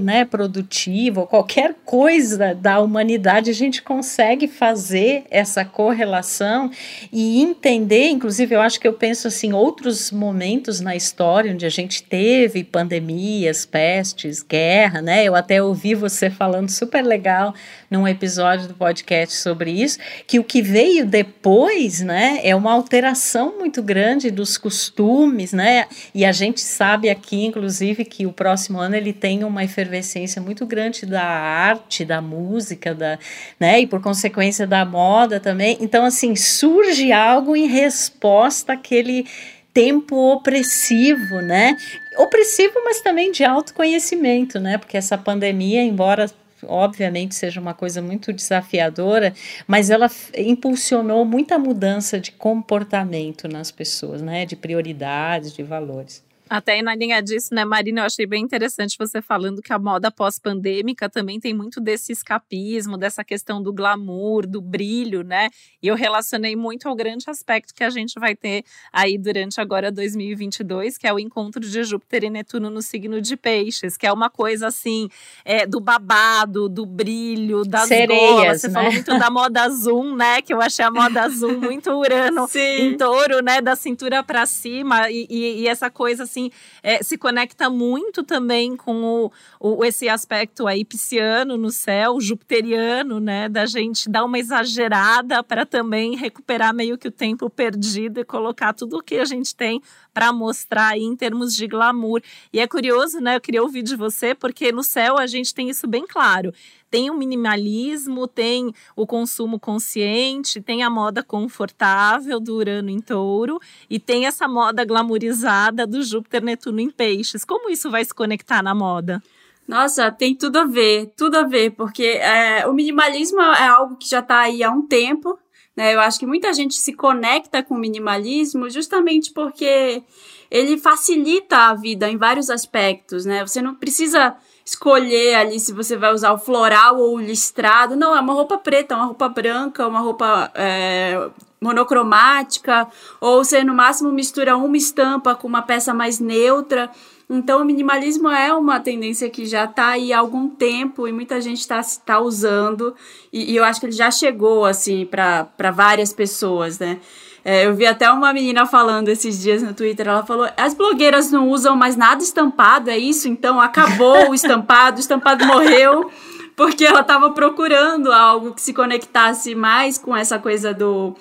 né, 0.00 0.24
produtivo, 0.24 1.26
qualquer 1.26 1.74
coisa 1.84 2.54
da 2.54 2.80
humanidade, 2.80 3.50
a 3.50 3.54
gente 3.54 3.82
consegue 3.82 4.48
fazer 4.48 5.24
essa 5.30 5.64
correlação 5.64 6.70
e 7.12 7.42
entender, 7.42 8.08
inclusive 8.08 8.54
eu 8.54 8.60
acho 8.60 8.80
que 8.80 8.88
eu 8.88 8.92
penso 8.92 9.28
assim, 9.28 9.52
outros 9.52 10.10
momentos 10.10 10.80
na 10.80 10.96
história 10.96 11.52
onde 11.52 11.66
a 11.66 11.68
gente 11.68 12.02
teve 12.02 12.64
pandemias, 12.64 13.66
pestes, 13.66 14.42
guerra, 14.42 15.02
né? 15.02 15.24
Eu 15.24 15.34
até 15.34 15.62
ouvi 15.62 15.94
você 15.94 16.30
falando 16.30 16.68
super 16.70 17.02
legal 17.04 17.54
num 17.90 18.08
episódio 18.08 18.68
do 18.68 18.74
podcast 18.74 19.36
sobre 19.36 19.70
isso, 19.70 19.98
que 20.26 20.38
o 20.38 20.44
que 20.44 20.62
veio 20.62 21.04
depois, 21.04 22.00
né, 22.00 22.40
é 22.42 22.56
uma 22.56 22.72
alteração 22.72 23.58
muito 23.58 23.82
grande 23.82 24.30
dos 24.30 24.56
costumes, 24.56 25.52
né? 25.52 25.86
E 26.14 26.24
a 26.24 26.32
gente 26.32 26.60
sabe 26.60 27.10
aqui, 27.10 27.44
inclusive, 27.44 28.04
que 28.04 28.26
o 28.26 28.32
próximo 28.32 28.78
ano 28.78 28.96
ele 28.96 29.12
tem 29.12 29.41
uma 29.44 29.64
efervescência 29.64 30.40
muito 30.40 30.66
grande 30.66 31.06
da 31.06 31.22
arte, 31.22 32.04
da 32.04 32.20
música, 32.20 32.94
da, 32.94 33.18
né, 33.58 33.80
e 33.80 33.86
por 33.86 34.00
consequência 34.00 34.66
da 34.66 34.84
moda 34.84 35.40
também. 35.40 35.76
Então, 35.80 36.04
assim, 36.04 36.36
surge 36.36 37.12
algo 37.12 37.56
em 37.56 37.66
resposta 37.66 38.72
àquele 38.74 39.26
tempo 39.72 40.16
opressivo, 40.32 41.40
né? 41.40 41.76
Opressivo, 42.18 42.74
mas 42.84 43.00
também 43.00 43.32
de 43.32 43.42
autoconhecimento, 43.42 44.60
né? 44.60 44.76
Porque 44.76 44.96
essa 44.96 45.16
pandemia, 45.16 45.82
embora 45.82 46.30
obviamente 46.64 47.34
seja 47.34 47.60
uma 47.60 47.74
coisa 47.74 48.00
muito 48.00 48.32
desafiadora, 48.32 49.34
mas 49.66 49.90
ela 49.90 50.10
impulsionou 50.36 51.24
muita 51.24 51.58
mudança 51.58 52.20
de 52.20 52.32
comportamento 52.32 53.48
nas 53.48 53.70
pessoas, 53.70 54.22
né? 54.22 54.46
De 54.46 54.56
prioridades, 54.56 55.52
de 55.52 55.62
valores. 55.62 56.22
Até 56.52 56.82
na 56.82 56.94
linha 56.94 57.22
disso, 57.22 57.54
né, 57.54 57.64
Marina, 57.64 58.02
eu 58.02 58.04
achei 58.04 58.26
bem 58.26 58.44
interessante 58.44 58.98
você 58.98 59.22
falando 59.22 59.62
que 59.62 59.72
a 59.72 59.78
moda 59.78 60.10
pós-pandêmica 60.10 61.08
também 61.08 61.40
tem 61.40 61.54
muito 61.54 61.80
desse 61.80 62.12
escapismo, 62.12 62.98
dessa 62.98 63.24
questão 63.24 63.62
do 63.62 63.72
glamour, 63.72 64.46
do 64.46 64.60
brilho, 64.60 65.22
né? 65.22 65.48
E 65.82 65.88
eu 65.88 65.94
relacionei 65.94 66.54
muito 66.54 66.86
ao 66.86 66.94
grande 66.94 67.24
aspecto 67.30 67.72
que 67.72 67.82
a 67.82 67.88
gente 67.88 68.20
vai 68.20 68.36
ter 68.36 68.64
aí 68.92 69.16
durante 69.16 69.62
agora 69.62 69.90
2022, 69.90 70.98
que 70.98 71.06
é 71.06 71.12
o 71.14 71.18
encontro 71.18 71.58
de 71.58 71.82
Júpiter 71.84 72.24
e 72.24 72.28
Netuno 72.28 72.68
no 72.68 72.82
signo 72.82 73.18
de 73.22 73.34
Peixes, 73.34 73.96
que 73.96 74.06
é 74.06 74.12
uma 74.12 74.28
coisa 74.28 74.66
assim, 74.66 75.08
é, 75.46 75.64
do 75.64 75.80
babado, 75.80 76.68
do 76.68 76.84
brilho, 76.84 77.64
das 77.64 77.88
Sereias, 77.88 78.20
golas. 78.20 78.60
Você 78.60 78.68
né? 78.68 78.74
falou 78.74 78.92
muito 78.92 79.18
da 79.18 79.30
moda 79.30 79.62
azul, 79.62 80.14
né? 80.14 80.42
Que 80.42 80.52
eu 80.52 80.60
achei 80.60 80.84
a 80.84 80.90
moda 80.90 81.22
azul 81.22 81.58
muito 81.58 81.90
urano 81.92 82.46
Sim. 82.52 82.88
em 82.88 82.96
touro, 82.98 83.40
né? 83.40 83.62
Da 83.62 83.74
cintura 83.74 84.22
para 84.22 84.44
cima 84.44 85.10
e, 85.10 85.26
e, 85.30 85.60
e 85.62 85.66
essa 85.66 85.88
coisa 85.90 86.24
assim 86.24 86.41
assim, 86.42 86.50
é, 86.82 87.02
se 87.02 87.16
conecta 87.16 87.68
muito 87.68 88.22
também 88.22 88.76
com 88.76 89.02
o, 89.04 89.32
o, 89.60 89.84
esse 89.84 90.08
aspecto 90.08 90.66
aí 90.66 90.84
pisciano 90.84 91.56
no 91.56 91.70
céu, 91.70 92.20
jupiteriano, 92.20 93.20
né? 93.20 93.48
Da 93.48 93.66
gente 93.66 94.08
dar 94.08 94.24
uma 94.24 94.38
exagerada 94.38 95.42
para 95.42 95.64
também 95.66 96.16
recuperar 96.16 96.74
meio 96.74 96.98
que 96.98 97.08
o 97.08 97.12
tempo 97.12 97.48
perdido 97.50 98.20
e 98.20 98.24
colocar 98.24 98.72
tudo 98.72 98.98
o 98.98 99.02
que 99.02 99.16
a 99.16 99.24
gente 99.24 99.54
tem 99.54 99.80
para 100.12 100.32
mostrar 100.32 100.88
aí 100.88 101.02
em 101.02 101.16
termos 101.16 101.54
de 101.54 101.66
glamour. 101.66 102.22
E 102.52 102.60
é 102.60 102.66
curioso, 102.66 103.20
né? 103.20 103.36
Eu 103.36 103.40
queria 103.40 103.62
ouvir 103.62 103.82
de 103.82 103.96
você, 103.96 104.34
porque 104.34 104.72
no 104.72 104.82
céu 104.82 105.18
a 105.18 105.26
gente 105.26 105.54
tem 105.54 105.68
isso 105.68 105.86
bem 105.86 106.06
claro 106.06 106.52
tem 106.92 107.08
o 107.08 107.14
minimalismo, 107.14 108.28
tem 108.28 108.70
o 108.94 109.06
consumo 109.06 109.58
consciente, 109.58 110.60
tem 110.60 110.82
a 110.82 110.90
moda 110.90 111.22
confortável 111.22 112.38
do 112.38 112.54
Urano 112.54 112.90
em 112.90 113.00
Touro 113.00 113.58
e 113.88 113.98
tem 113.98 114.26
essa 114.26 114.46
moda 114.46 114.84
glamourizada 114.84 115.86
do 115.86 116.02
Júpiter 116.02 116.44
Netuno 116.44 116.80
em 116.80 116.90
Peixes. 116.90 117.46
Como 117.46 117.70
isso 117.70 117.90
vai 117.90 118.04
se 118.04 118.12
conectar 118.14 118.62
na 118.62 118.74
moda? 118.74 119.22
Nossa, 119.66 120.12
tem 120.12 120.34
tudo 120.34 120.58
a 120.58 120.64
ver, 120.66 121.10
tudo 121.16 121.36
a 121.38 121.44
ver, 121.44 121.70
porque 121.70 122.04
é, 122.04 122.66
o 122.66 122.74
minimalismo 122.74 123.40
é 123.40 123.68
algo 123.68 123.96
que 123.96 124.06
já 124.06 124.18
está 124.18 124.40
aí 124.40 124.62
há 124.62 124.70
um 124.70 124.86
tempo, 124.86 125.38
né? 125.76 125.94
Eu 125.94 126.00
acho 126.00 126.18
que 126.18 126.26
muita 126.26 126.52
gente 126.52 126.74
se 126.74 126.92
conecta 126.92 127.62
com 127.62 127.74
o 127.74 127.78
minimalismo 127.78 128.68
justamente 128.68 129.32
porque 129.32 130.02
ele 130.50 130.76
facilita 130.76 131.56
a 131.56 131.74
vida 131.74 132.10
em 132.10 132.16
vários 132.16 132.50
aspectos, 132.50 133.24
né? 133.24 133.46
Você 133.46 133.62
não 133.62 133.74
precisa 133.74 134.36
escolher 134.64 135.34
ali 135.34 135.58
se 135.58 135.72
você 135.72 135.96
vai 135.96 136.12
usar 136.12 136.32
o 136.32 136.38
floral 136.38 136.98
ou 136.98 137.16
o 137.16 137.20
listrado. 137.20 137.96
Não, 137.96 138.14
é 138.14 138.20
uma 138.20 138.34
roupa 138.34 138.58
preta, 138.58 138.94
uma 138.94 139.06
roupa 139.06 139.28
branca, 139.28 139.88
uma 139.88 140.00
roupa 140.00 140.52
é, 140.54 141.30
monocromática, 141.62 142.88
ou 143.20 143.44
você 143.44 143.62
no 143.62 143.72
máximo 143.72 144.10
mistura 144.10 144.56
uma 144.56 144.76
estampa 144.76 145.34
com 145.34 145.46
uma 145.46 145.62
peça 145.62 145.94
mais 145.94 146.18
neutra. 146.18 146.90
Então, 147.30 147.62
o 147.62 147.64
minimalismo 147.64 148.28
é 148.28 148.52
uma 148.52 148.80
tendência 148.80 149.30
que 149.30 149.46
já 149.46 149.64
está 149.64 149.90
aí 149.90 150.12
há 150.12 150.18
algum 150.18 150.48
tempo 150.48 151.06
e 151.06 151.12
muita 151.12 151.40
gente 151.40 151.60
está 151.60 151.80
tá 152.04 152.20
usando, 152.20 152.94
e, 153.32 153.52
e 153.52 153.56
eu 153.56 153.64
acho 153.64 153.80
que 153.80 153.86
ele 153.86 153.92
já 153.92 154.10
chegou 154.10 154.66
assim 154.66 155.06
para 155.06 155.70
várias 155.70 156.12
pessoas, 156.12 156.78
né? 156.78 156.98
É, 157.44 157.66
eu 157.66 157.74
vi 157.74 157.86
até 157.86 158.08
uma 158.10 158.32
menina 158.32 158.66
falando 158.66 159.08
esses 159.08 159.40
dias 159.40 159.62
no 159.62 159.74
Twitter, 159.74 160.06
ela 160.06 160.24
falou: 160.24 160.48
as 160.56 160.74
blogueiras 160.74 161.30
não 161.30 161.48
usam 161.48 161.74
mais 161.74 161.96
nada 161.96 162.22
estampado, 162.22 162.90
é 162.90 162.98
isso? 162.98 163.28
Então 163.28 163.60
acabou 163.60 164.30
o 164.30 164.34
estampado, 164.34 164.98
o 164.98 165.00
estampado 165.00 165.44
morreu, 165.44 166.08
porque 166.54 166.84
ela 166.84 167.00
estava 167.00 167.30
procurando 167.30 168.12
algo 168.12 168.52
que 168.52 168.60
se 168.60 168.72
conectasse 168.72 169.54
mais 169.54 169.98
com 169.98 170.14
essa 170.14 170.38
coisa 170.38 170.72
do, 170.72 171.16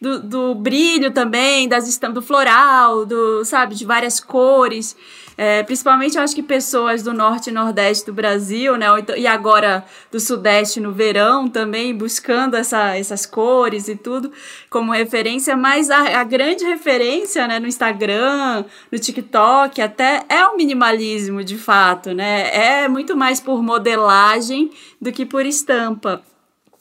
do, 0.00 0.22
do 0.22 0.54
brilho 0.54 1.10
também, 1.10 1.68
das 1.68 1.88
estampas, 1.88 2.16
do 2.16 2.22
floral, 2.22 3.06
do, 3.06 3.44
sabe, 3.44 3.74
de 3.74 3.84
várias 3.84 4.20
cores. 4.20 4.96
É, 5.38 5.62
principalmente 5.62 6.16
eu 6.16 6.22
acho 6.22 6.34
que 6.34 6.42
pessoas 6.42 7.02
do 7.02 7.12
norte 7.12 7.50
e 7.50 7.52
nordeste 7.52 8.06
do 8.06 8.12
Brasil, 8.12 8.74
né? 8.76 8.86
Então, 8.98 9.14
e 9.14 9.26
agora 9.26 9.84
do 10.10 10.18
sudeste 10.18 10.80
no 10.80 10.92
verão 10.92 11.46
também, 11.46 11.94
buscando 11.94 12.56
essa, 12.56 12.96
essas 12.96 13.26
cores 13.26 13.86
e 13.86 13.96
tudo 13.96 14.32
como 14.70 14.92
referência, 14.92 15.54
mas 15.54 15.90
a, 15.90 16.20
a 16.20 16.24
grande 16.24 16.64
referência 16.64 17.46
né, 17.46 17.58
no 17.58 17.66
Instagram, 17.66 18.64
no 18.90 18.98
TikTok, 18.98 19.82
até 19.82 20.24
é 20.26 20.46
o 20.46 20.56
minimalismo 20.56 21.44
de 21.44 21.58
fato, 21.58 22.14
né? 22.14 22.48
É 22.54 22.88
muito 22.88 23.14
mais 23.14 23.38
por 23.38 23.62
modelagem 23.62 24.70
do 24.98 25.12
que 25.12 25.26
por 25.26 25.44
estampa. 25.44 26.22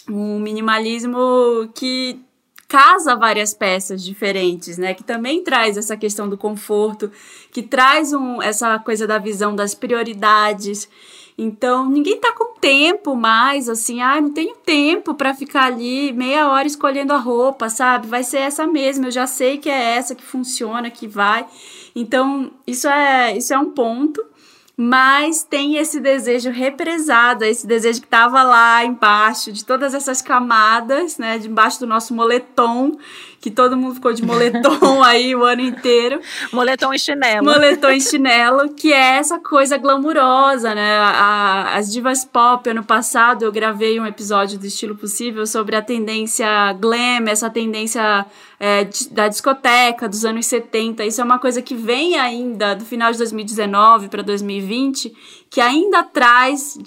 Um 0.09 0.39
minimalismo 0.39 1.69
que 1.73 2.21
casa 2.67 3.15
várias 3.15 3.53
peças 3.53 4.03
diferentes, 4.03 4.77
né? 4.77 4.93
Que 4.93 5.03
também 5.03 5.43
traz 5.43 5.77
essa 5.77 5.95
questão 5.95 6.27
do 6.27 6.37
conforto, 6.37 7.11
que 7.51 7.61
traz 7.61 8.13
um, 8.13 8.41
essa 8.41 8.77
coisa 8.79 9.05
da 9.05 9.17
visão 9.17 9.55
das 9.55 9.73
prioridades. 9.73 10.89
Então, 11.37 11.89
ninguém 11.89 12.19
tá 12.19 12.31
com 12.31 12.57
tempo 12.59 13.15
mais, 13.15 13.67
assim, 13.67 14.01
ah, 14.01 14.19
não 14.21 14.31
tenho 14.31 14.55
tempo 14.55 15.13
para 15.13 15.33
ficar 15.33 15.65
ali 15.65 16.13
meia 16.13 16.49
hora 16.49 16.65
escolhendo 16.65 17.13
a 17.13 17.17
roupa, 17.17 17.69
sabe? 17.69 18.07
Vai 18.07 18.23
ser 18.23 18.37
essa 18.37 18.65
mesma, 18.65 19.07
eu 19.07 19.11
já 19.11 19.27
sei 19.27 19.57
que 19.57 19.69
é 19.69 19.97
essa 19.97 20.15
que 20.15 20.23
funciona, 20.23 20.89
que 20.89 21.07
vai. 21.07 21.45
Então, 21.93 22.51
isso 22.65 22.87
é, 22.87 23.37
isso 23.37 23.53
é 23.53 23.59
um 23.59 23.71
ponto 23.71 24.25
mas 24.77 25.43
tem 25.43 25.77
esse 25.77 25.99
desejo 25.99 26.49
represado, 26.49 27.45
esse 27.45 27.65
desejo 27.65 28.01
que 28.01 28.07
estava 28.07 28.43
lá 28.43 28.83
embaixo, 28.83 29.51
de 29.51 29.63
todas 29.63 29.93
essas 29.93 30.21
camadas, 30.21 31.17
né, 31.17 31.37
debaixo 31.37 31.79
do 31.79 31.87
nosso 31.87 32.13
moletom, 32.13 32.91
que 33.45 33.51
todo 33.51 33.77
mundo 33.77 33.93
ficou 33.93 34.11
de 34.11 34.25
moletom 34.25 35.03
aí 35.05 35.35
o 35.35 35.43
ano 35.43 35.61
inteiro. 35.61 36.19
Moletom 36.51 36.91
e 36.91 36.97
chinelo. 36.97 37.45
Moletom 37.45 37.91
e 37.91 38.01
chinelo, 38.01 38.73
que 38.73 38.91
é 38.91 39.17
essa 39.17 39.37
coisa 39.37 39.77
glamurosa, 39.77 40.73
né? 40.73 40.97
A, 40.97 41.75
as 41.75 41.91
divas 41.91 42.25
pop, 42.25 42.67
ano 42.67 42.83
passado, 42.83 43.45
eu 43.45 43.51
gravei 43.51 43.99
um 43.99 44.07
episódio 44.07 44.57
do 44.57 44.65
Estilo 44.65 44.95
Possível 44.95 45.45
sobre 45.45 45.75
a 45.75 45.81
tendência 45.83 46.73
glam, 46.73 47.27
essa 47.27 47.47
tendência 47.47 48.25
é, 48.59 48.87
da 49.11 49.27
discoteca 49.27 50.09
dos 50.09 50.25
anos 50.25 50.47
70. 50.47 51.05
Isso 51.05 51.21
é 51.21 51.23
uma 51.23 51.37
coisa 51.37 51.61
que 51.61 51.75
vem 51.75 52.17
ainda 52.17 52.73
do 52.73 52.83
final 52.83 53.11
de 53.11 53.19
2019 53.19 54.07
para 54.07 54.23
2020, 54.23 55.15
que 55.49 55.61
ainda 55.61 56.03
traz 56.03 56.77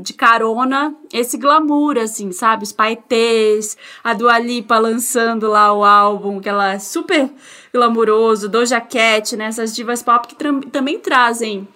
de 0.00 0.12
carona 0.12 0.94
esse 1.12 1.36
glamour, 1.36 1.98
assim, 1.98 2.30
sabe? 2.32 2.62
Os 2.62 2.72
paetês, 2.72 3.76
a 4.02 4.14
Dua 4.14 4.38
Lipa 4.38 4.78
lançando 4.78 5.48
lá 5.48 5.72
o 5.72 5.84
álbum, 5.84 6.40
que 6.40 6.48
ela 6.48 6.74
é 6.74 6.78
super 6.78 7.30
glamuroso, 7.72 8.48
Doja 8.48 8.80
Cat, 8.80 9.36
né? 9.36 9.46
Essas 9.46 9.74
divas 9.74 10.02
pop 10.02 10.28
que 10.28 10.36
também 10.70 10.98
trazem 10.98 11.66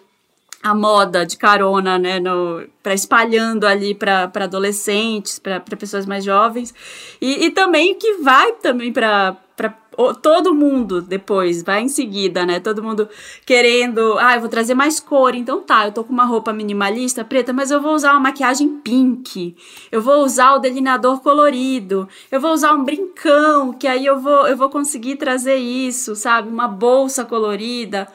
a 0.63 0.75
moda 0.75 1.25
de 1.25 1.37
carona, 1.37 1.99
né, 1.99 2.21
para 2.83 2.93
espalhando 2.93 3.65
ali 3.65 3.95
para 3.95 4.31
adolescentes, 4.35 5.39
para 5.39 5.61
pessoas 5.61 6.05
mais 6.05 6.25
jovens, 6.25 6.75
e, 7.21 7.47
e 7.47 7.51
também 7.51 7.95
que 7.95 8.15
vai 8.15 8.53
também 8.55 8.93
para 8.93 9.37
todo 10.23 10.55
mundo 10.55 11.03
depois, 11.03 11.63
vai 11.63 11.83
em 11.83 11.89
seguida, 11.89 12.47
né? 12.47 12.61
Todo 12.61 12.83
mundo 12.83 13.09
querendo, 13.45 14.17
ah, 14.19 14.37
eu 14.37 14.41
vou 14.41 14.49
trazer 14.49 14.75
mais 14.75 15.01
cor, 15.01 15.35
então 15.35 15.61
tá, 15.61 15.87
eu 15.87 15.93
tô 15.93 16.05
com 16.05 16.13
uma 16.13 16.25
roupa 16.25 16.53
minimalista 16.53 17.25
preta, 17.25 17.53
mas 17.53 17.71
eu 17.71 17.83
vou 17.83 17.95
usar 17.95 18.13
uma 18.13 18.21
maquiagem 18.21 18.69
pink, 18.79 19.57
eu 19.91 20.01
vou 20.01 20.25
usar 20.25 20.55
o 20.55 20.59
delineador 20.61 21.21
colorido, 21.21 22.09
eu 22.31 22.41
vou 22.41 22.53
usar 22.53 22.75
um 22.75 22.85
brincão, 22.85 23.73
que 23.73 23.89
aí 23.89 24.07
eu 24.07 24.21
vou, 24.21 24.47
eu 24.47 24.57
vou 24.57 24.71
conseguir 24.71 25.17
trazer 25.17 25.57
isso, 25.57 26.15
sabe? 26.15 26.49
Uma 26.49 26.69
bolsa 26.69 27.25
colorida. 27.25 28.09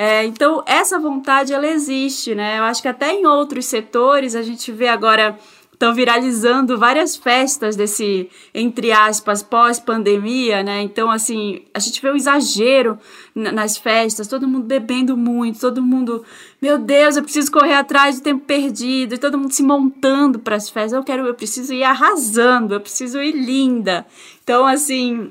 É, 0.00 0.24
então, 0.24 0.62
essa 0.64 0.96
vontade, 0.96 1.52
ela 1.52 1.66
existe, 1.66 2.32
né? 2.32 2.60
Eu 2.60 2.62
acho 2.62 2.80
que 2.80 2.86
até 2.86 3.12
em 3.12 3.26
outros 3.26 3.66
setores, 3.66 4.36
a 4.36 4.42
gente 4.42 4.70
vê 4.70 4.86
agora, 4.86 5.36
estão 5.78 5.94
viralizando 5.94 6.76
várias 6.76 7.16
festas 7.16 7.76
desse, 7.76 8.28
entre 8.52 8.90
aspas, 8.90 9.44
pós-pandemia, 9.44 10.60
né? 10.60 10.82
Então, 10.82 11.08
assim, 11.08 11.62
a 11.72 11.78
gente 11.78 12.02
vê 12.02 12.10
um 12.10 12.16
exagero 12.16 12.98
nas 13.32 13.78
festas, 13.78 14.26
todo 14.26 14.48
mundo 14.48 14.66
bebendo 14.66 15.16
muito, 15.16 15.60
todo 15.60 15.80
mundo, 15.80 16.24
meu 16.60 16.78
Deus, 16.78 17.16
eu 17.16 17.22
preciso 17.22 17.52
correr 17.52 17.74
atrás 17.74 18.18
do 18.18 18.24
tempo 18.24 18.44
perdido, 18.44 19.14
e 19.14 19.18
todo 19.18 19.38
mundo 19.38 19.52
se 19.52 19.62
montando 19.62 20.40
para 20.40 20.56
as 20.56 20.68
festas. 20.68 20.94
Eu 20.94 21.04
quero, 21.04 21.24
eu 21.24 21.34
preciso 21.34 21.72
ir 21.72 21.84
arrasando, 21.84 22.74
eu 22.74 22.80
preciso 22.80 23.22
ir 23.22 23.30
linda. 23.30 24.04
Então, 24.42 24.66
assim, 24.66 25.30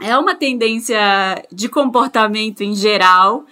é 0.00 0.16
uma 0.16 0.36
tendência 0.36 1.44
de 1.50 1.68
comportamento 1.68 2.60
em 2.60 2.76
geral 2.76 3.44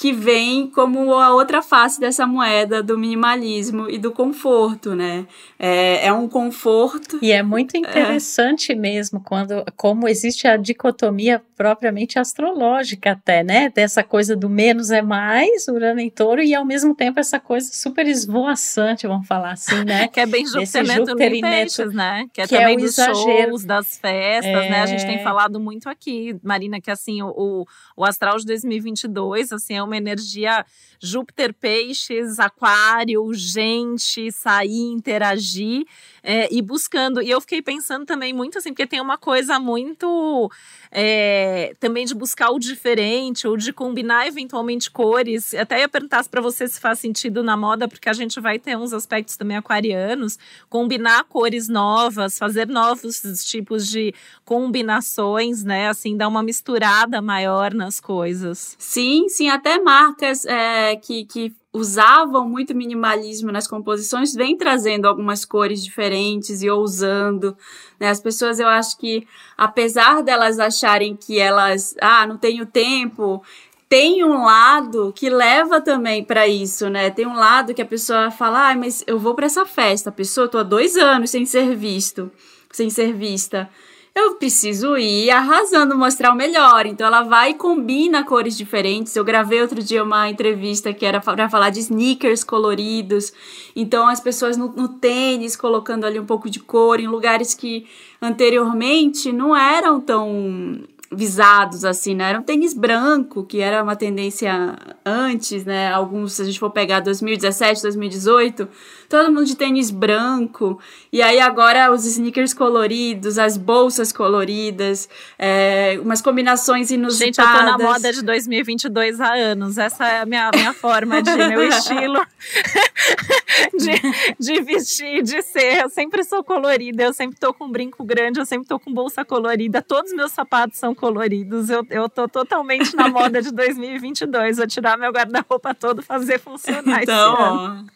que 0.00 0.14
vem 0.14 0.66
como 0.66 1.12
a 1.12 1.34
outra 1.34 1.60
face 1.60 2.00
dessa 2.00 2.26
moeda 2.26 2.82
do 2.82 2.98
minimalismo 2.98 3.86
e 3.90 3.98
do 3.98 4.10
conforto, 4.10 4.94
né? 4.94 5.26
É, 5.58 6.06
é 6.06 6.12
um 6.12 6.26
conforto. 6.26 7.18
E 7.20 7.30
é 7.30 7.42
muito 7.42 7.76
interessante 7.76 8.72
é. 8.72 8.74
mesmo 8.74 9.20
quando 9.22 9.62
como 9.76 10.08
existe 10.08 10.48
a 10.48 10.56
dicotomia 10.56 11.42
propriamente 11.54 12.18
astrológica 12.18 13.10
até, 13.10 13.44
né? 13.44 13.68
Dessa 13.68 14.02
coisa 14.02 14.34
do 14.34 14.48
menos 14.48 14.90
é 14.90 15.02
mais, 15.02 15.68
Urano 15.68 16.00
em 16.00 16.08
touro, 16.08 16.42
e 16.42 16.54
ao 16.54 16.64
mesmo 16.64 16.94
tempo 16.94 17.20
essa 17.20 17.38
coisa 17.38 17.70
super 17.70 18.06
esvoaçante, 18.06 19.06
vamos 19.06 19.26
falar 19.26 19.52
assim, 19.52 19.84
né? 19.84 20.08
que 20.08 20.18
é 20.18 20.24
bem 20.24 20.46
Júpiter, 20.46 20.86
Júpiter 20.86 21.34
e 21.34 21.40
Peixes, 21.42 21.92
né? 21.92 22.26
Que 22.32 22.40
é 22.40 22.46
que 22.46 22.56
também 22.56 22.76
é 22.76 22.78
dos 22.78 22.98
exagero. 22.98 23.50
shows, 23.50 23.64
das 23.66 23.98
festas, 23.98 24.64
é... 24.64 24.70
né? 24.70 24.80
A 24.80 24.86
gente 24.86 25.04
tem 25.04 25.16
é. 25.16 25.22
falado 25.22 25.60
muito 25.60 25.90
aqui, 25.90 26.34
Marina, 26.42 26.80
que 26.80 26.90
assim, 26.90 27.20
o, 27.20 27.66
o 27.94 28.02
astral 28.02 28.38
de 28.38 28.46
2022, 28.46 29.52
assim, 29.52 29.74
é 29.74 29.89
uma 29.90 29.96
energia 29.96 30.64
Júpiter, 31.02 31.54
Peixes, 31.54 32.38
Aquário, 32.38 33.32
gente, 33.32 34.30
sair, 34.30 34.92
interagir 34.92 35.84
é, 36.22 36.48
e 36.54 36.60
buscando. 36.60 37.22
E 37.22 37.30
eu 37.30 37.40
fiquei 37.40 37.62
pensando 37.62 38.04
também 38.04 38.32
muito 38.32 38.58
assim, 38.58 38.70
porque 38.70 38.86
tem 38.86 39.00
uma 39.00 39.16
coisa 39.16 39.58
muito 39.58 40.50
é, 40.90 41.74
também 41.80 42.04
de 42.04 42.14
buscar 42.14 42.50
o 42.50 42.58
diferente 42.58 43.48
ou 43.48 43.56
de 43.56 43.72
combinar 43.72 44.26
eventualmente 44.26 44.90
cores. 44.90 45.54
Até 45.54 45.80
ia 45.80 45.88
perguntar 45.88 46.22
para 46.28 46.40
você 46.40 46.68
se 46.68 46.78
faz 46.78 46.98
sentido 46.98 47.42
na 47.42 47.56
moda, 47.56 47.88
porque 47.88 48.08
a 48.08 48.12
gente 48.12 48.38
vai 48.38 48.58
ter 48.58 48.76
uns 48.76 48.92
aspectos 48.92 49.36
também 49.36 49.56
aquarianos, 49.56 50.38
combinar 50.68 51.24
cores 51.24 51.68
novas, 51.68 52.38
fazer 52.38 52.68
novos 52.68 53.20
tipos 53.44 53.88
de 53.88 54.14
combinações, 54.44 55.64
né? 55.64 55.88
Assim, 55.88 56.16
dar 56.16 56.28
uma 56.28 56.42
misturada 56.42 57.22
maior 57.22 57.72
nas 57.72 58.00
coisas. 58.00 58.76
Sim, 58.78 59.28
sim, 59.28 59.48
até 59.48 59.69
marcas 59.78 60.44
é, 60.44 60.96
que, 60.96 61.24
que 61.24 61.54
usavam 61.72 62.48
muito 62.48 62.74
minimalismo 62.74 63.52
nas 63.52 63.66
composições, 63.66 64.34
vem 64.34 64.56
trazendo 64.56 65.06
algumas 65.06 65.44
cores 65.44 65.84
diferentes 65.84 66.62
e 66.62 66.70
ousando. 66.70 67.56
Né? 67.98 68.08
As 68.08 68.20
pessoas, 68.20 68.58
eu 68.58 68.66
acho 68.66 68.98
que, 68.98 69.26
apesar 69.56 70.22
delas 70.22 70.58
acharem 70.58 71.16
que 71.16 71.38
elas, 71.38 71.94
ah, 72.00 72.26
não 72.26 72.36
tenho 72.36 72.66
tempo, 72.66 73.42
tem 73.88 74.24
um 74.24 74.44
lado 74.44 75.12
que 75.14 75.30
leva 75.30 75.80
também 75.80 76.24
para 76.24 76.46
isso, 76.46 76.88
né? 76.88 77.10
Tem 77.10 77.26
um 77.26 77.34
lado 77.34 77.74
que 77.74 77.82
a 77.82 77.86
pessoa 77.86 78.30
fala, 78.30 78.70
ah, 78.70 78.76
mas 78.76 79.02
eu 79.06 79.18
vou 79.18 79.34
para 79.34 79.46
essa 79.46 79.66
festa, 79.66 80.10
a 80.10 80.12
pessoa, 80.12 80.48
tô 80.48 80.58
há 80.58 80.62
dois 80.62 80.96
anos 80.96 81.30
sem 81.30 81.44
ser 81.44 81.74
visto, 81.74 82.30
sem 82.70 82.88
ser 82.88 83.12
vista 83.12 83.68
eu 84.14 84.34
preciso 84.34 84.96
ir 84.96 85.30
arrasando, 85.30 85.96
mostrar 85.96 86.32
o 86.32 86.36
melhor. 86.36 86.84
Então 86.86 87.06
ela 87.06 87.22
vai 87.22 87.50
e 87.50 87.54
combina 87.54 88.24
cores 88.24 88.56
diferentes. 88.56 89.14
Eu 89.14 89.24
gravei 89.24 89.62
outro 89.62 89.82
dia 89.82 90.02
uma 90.02 90.28
entrevista 90.28 90.92
que 90.92 91.06
era 91.06 91.20
para 91.20 91.48
falar 91.48 91.70
de 91.70 91.80
sneakers 91.80 92.42
coloridos. 92.42 93.32
Então 93.74 94.08
as 94.08 94.20
pessoas 94.20 94.56
no, 94.56 94.68
no, 94.68 94.88
tênis 94.88 95.54
colocando 95.54 96.04
ali 96.04 96.18
um 96.18 96.26
pouco 96.26 96.50
de 96.50 96.58
cor 96.58 96.98
em 96.98 97.06
lugares 97.06 97.54
que 97.54 97.86
anteriormente 98.20 99.32
não 99.32 99.56
eram 99.56 100.00
tão 100.00 100.80
visados, 101.12 101.84
assim, 101.84 102.14
né? 102.14 102.30
Era 102.30 102.38
um 102.38 102.42
tênis 102.42 102.72
branco, 102.72 103.44
que 103.44 103.60
era 103.60 103.82
uma 103.82 103.96
tendência 103.96 104.76
antes, 105.04 105.64
né? 105.64 105.92
Alguns, 105.92 106.34
se 106.34 106.42
a 106.42 106.44
gente 106.44 106.58
for 106.58 106.70
pegar 106.70 107.00
2017, 107.00 107.82
2018, 107.82 108.68
todo 109.08 109.32
mundo 109.32 109.44
de 109.44 109.56
tênis 109.56 109.90
branco. 109.90 110.78
E 111.12 111.20
aí 111.20 111.40
agora 111.40 111.92
os 111.92 112.06
sneakers 112.06 112.54
coloridos, 112.54 113.38
as 113.38 113.56
bolsas 113.56 114.12
coloridas, 114.12 115.08
é, 115.36 115.98
umas 116.00 116.22
combinações 116.22 116.92
inusitadas. 116.92 117.36
Gente, 117.36 117.38
eu 117.40 117.76
tô 117.76 117.78
na 117.84 117.92
moda 117.92 118.12
de 118.12 118.22
2022 118.22 119.20
há 119.20 119.34
anos. 119.34 119.78
Essa 119.78 120.06
é 120.06 120.20
a 120.20 120.26
minha, 120.26 120.48
minha 120.54 120.72
forma 120.72 121.20
de 121.20 121.36
meu 121.36 121.64
estilo 121.66 122.20
de, 123.76 124.54
de 124.54 124.62
vestir, 124.62 125.22
de 125.24 125.42
ser. 125.42 125.82
Eu 125.82 125.88
sempre 125.88 126.22
sou 126.22 126.44
colorida, 126.44 127.02
eu 127.02 127.12
sempre 127.12 127.36
tô 127.36 127.52
com 127.52 127.64
um 127.64 127.70
brinco 127.70 128.04
grande, 128.04 128.38
eu 128.38 128.46
sempre 128.46 128.68
tô 128.68 128.78
com 128.78 128.92
bolsa 128.92 129.24
colorida. 129.24 129.82
Todos 129.82 130.12
os 130.12 130.16
meus 130.16 130.30
sapatos 130.30 130.78
são 130.78 130.94
coloridos. 131.00 131.70
Eu, 131.70 131.84
eu 131.88 132.08
tô 132.08 132.28
totalmente 132.28 132.94
na 132.94 133.08
moda 133.08 133.40
de 133.40 133.50
2022. 133.50 134.58
Vou 134.58 134.66
tirar 134.66 134.98
meu 134.98 135.10
guarda-roupa 135.10 135.74
todo 135.74 136.02
fazer 136.02 136.38
funcionar 136.38 137.02
então, 137.02 137.32
esse 137.32 137.42
ano. 137.42 137.86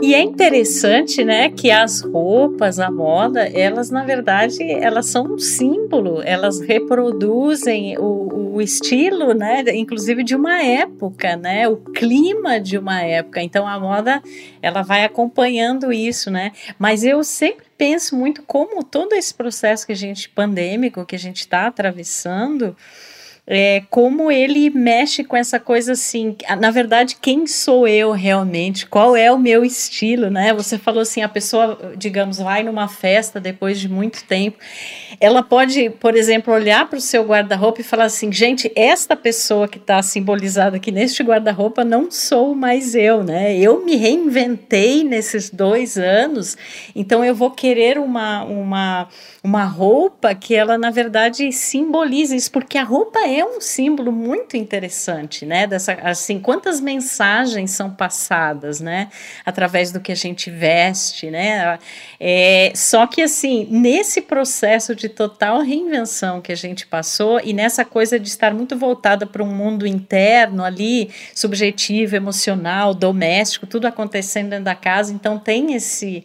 E 0.00 0.14
é 0.14 0.22
interessante, 0.22 1.24
né, 1.24 1.50
que 1.50 1.72
as 1.72 2.02
roupas, 2.02 2.78
a 2.78 2.88
moda, 2.88 3.40
elas 3.48 3.90
na 3.90 4.04
verdade, 4.04 4.62
elas 4.62 5.06
são 5.06 5.34
um 5.34 5.38
símbolo, 5.38 6.22
elas 6.24 6.60
reproduzem 6.60 7.98
o, 7.98 8.54
o 8.54 8.62
estilo, 8.62 9.34
né, 9.34 9.64
inclusive 9.74 10.22
de 10.22 10.36
uma 10.36 10.62
época, 10.62 11.36
né, 11.36 11.66
o 11.68 11.76
clima 11.76 12.60
de 12.60 12.78
uma 12.78 13.02
época. 13.02 13.42
Então 13.42 13.66
a 13.66 13.78
moda, 13.80 14.22
ela 14.62 14.82
vai 14.82 15.04
acompanhando 15.04 15.92
isso, 15.92 16.30
né? 16.30 16.52
Mas 16.78 17.02
eu 17.02 17.24
sempre 17.24 17.66
penso 17.76 18.16
muito 18.16 18.42
como 18.42 18.84
todo 18.84 19.14
esse 19.14 19.34
processo 19.34 19.86
que 19.86 19.92
a 19.92 19.96
gente 19.96 20.28
pandêmico 20.28 21.06
que 21.06 21.16
a 21.16 21.18
gente 21.18 21.40
está 21.40 21.66
atravessando, 21.66 22.76
é, 23.50 23.82
como 23.88 24.30
ele 24.30 24.68
mexe 24.68 25.24
com 25.24 25.34
essa 25.34 25.58
coisa 25.58 25.92
assim, 25.92 26.36
na 26.60 26.70
verdade, 26.70 27.16
quem 27.18 27.46
sou 27.46 27.88
eu 27.88 28.12
realmente? 28.12 28.86
Qual 28.86 29.16
é 29.16 29.32
o 29.32 29.38
meu 29.38 29.64
estilo, 29.64 30.28
né? 30.28 30.52
Você 30.52 30.76
falou 30.76 31.00
assim, 31.00 31.22
a 31.22 31.28
pessoa, 31.30 31.94
digamos, 31.96 32.36
vai 32.36 32.62
numa 32.62 32.88
festa 32.88 33.40
depois 33.40 33.80
de 33.80 33.88
muito 33.88 34.22
tempo, 34.24 34.58
ela 35.18 35.42
pode, 35.42 35.88
por 35.88 36.14
exemplo, 36.14 36.52
olhar 36.52 36.90
para 36.90 36.98
o 36.98 37.00
seu 37.00 37.24
guarda-roupa 37.24 37.80
e 37.80 37.84
falar 37.84 38.04
assim, 38.04 38.30
gente, 38.30 38.70
esta 38.76 39.16
pessoa 39.16 39.66
que 39.66 39.78
está 39.78 40.02
simbolizada 40.02 40.76
aqui 40.76 40.92
neste 40.92 41.22
guarda-roupa 41.22 41.82
não 41.82 42.10
sou 42.10 42.54
mais 42.54 42.94
eu, 42.94 43.24
né? 43.24 43.56
Eu 43.56 43.82
me 43.82 43.96
reinventei 43.96 45.02
nesses 45.02 45.48
dois 45.48 45.96
anos, 45.96 46.54
então 46.94 47.24
eu 47.24 47.34
vou 47.34 47.50
querer 47.50 47.98
uma, 47.98 48.44
uma, 48.44 49.08
uma 49.42 49.64
roupa 49.64 50.34
que 50.34 50.54
ela, 50.54 50.76
na 50.76 50.90
verdade, 50.90 51.50
simboliza 51.50 52.36
isso, 52.36 52.52
porque 52.52 52.76
a 52.76 52.84
roupa 52.84 53.20
é 53.20 53.37
é 53.38 53.44
um 53.44 53.60
símbolo 53.60 54.10
muito 54.12 54.56
interessante, 54.56 55.46
né? 55.46 55.66
Dessa, 55.66 55.92
assim, 55.94 56.38
quantas 56.40 56.80
mensagens 56.80 57.70
são 57.70 57.90
passadas, 57.90 58.80
né? 58.80 59.08
Através 59.44 59.92
do 59.92 60.00
que 60.00 60.12
a 60.12 60.14
gente 60.14 60.50
veste, 60.50 61.30
né? 61.30 61.78
É, 62.18 62.72
só 62.74 63.06
que, 63.06 63.22
assim, 63.22 63.66
nesse 63.70 64.20
processo 64.20 64.94
de 64.94 65.08
total 65.08 65.60
reinvenção 65.60 66.40
que 66.40 66.52
a 66.52 66.56
gente 66.56 66.86
passou 66.86 67.40
e 67.42 67.52
nessa 67.52 67.84
coisa 67.84 68.18
de 68.18 68.28
estar 68.28 68.54
muito 68.54 68.76
voltada 68.76 69.26
para 69.26 69.42
um 69.42 69.54
mundo 69.54 69.86
interno 69.86 70.64
ali, 70.64 71.10
subjetivo, 71.34 72.16
emocional, 72.16 72.94
doméstico, 72.94 73.66
tudo 73.66 73.86
acontecendo 73.86 74.50
dentro 74.50 74.64
da 74.64 74.74
casa, 74.74 75.12
então 75.12 75.38
tem 75.38 75.74
esse 75.74 76.24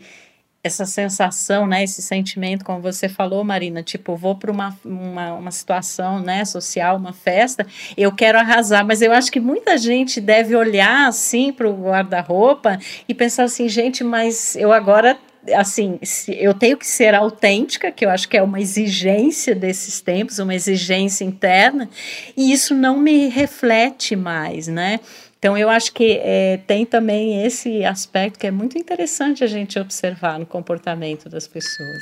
essa 0.64 0.86
sensação, 0.86 1.68
né, 1.68 1.84
esse 1.84 2.02
sentimento, 2.02 2.64
como 2.64 2.80
você 2.80 3.10
falou, 3.10 3.44
Marina, 3.44 3.84
tipo, 3.84 4.16
vou 4.16 4.34
para 4.34 4.50
uma, 4.50 4.78
uma, 4.86 5.34
uma 5.34 5.52
situação, 5.52 6.22
né, 6.22 6.46
social, 6.46 6.96
uma 6.96 7.12
festa, 7.12 7.68
eu 7.98 8.12
quero 8.14 8.40
arrasar, 8.40 8.86
mas 8.86 9.02
eu 9.02 9.12
acho 9.12 9.30
que 9.30 9.42
muita 9.42 9.78
gente 9.78 10.22
deve 10.22 10.56
olhar, 10.56 11.08
assim, 11.08 11.52
para 11.52 11.70
o 11.70 11.84
guarda-roupa 11.84 12.80
e 13.10 13.14
pensar 13.14 13.44
assim, 13.44 13.68
gente, 13.68 14.06
mas 14.06 14.56
eu 14.56 14.72
agora 14.72 15.18
assim, 15.54 16.00
eu 16.28 16.54
tenho 16.54 16.78
que 16.78 16.88
ser 16.88 17.14
autêntica, 17.14 17.92
que 17.92 18.06
eu 18.06 18.10
acho 18.10 18.30
que 18.30 18.38
é 18.38 18.42
uma 18.42 18.62
exigência 18.62 19.54
desses 19.54 20.00
tempos, 20.00 20.40
uma 20.40 20.56
exigência 20.56 21.26
interna, 21.26 21.90
e 22.38 22.54
isso 22.54 22.74
não 22.74 22.98
me 22.98 23.28
reflete 23.28 24.16
mais, 24.16 24.68
né? 24.68 25.02
Então, 25.44 25.58
eu 25.58 25.70
acho 25.70 25.92
que 25.92 26.22
é, 26.24 26.56
tem 26.66 26.86
também 26.86 27.46
esse 27.46 27.84
aspecto 27.84 28.40
que 28.40 28.48
é 28.48 28.52
muito 28.52 28.78
interessante 28.78 29.44
a 29.44 29.48
gente 29.48 29.78
observar 29.78 30.40
no 30.40 30.46
comportamento 30.46 31.28
das 31.28 31.46
pessoas. 31.46 32.02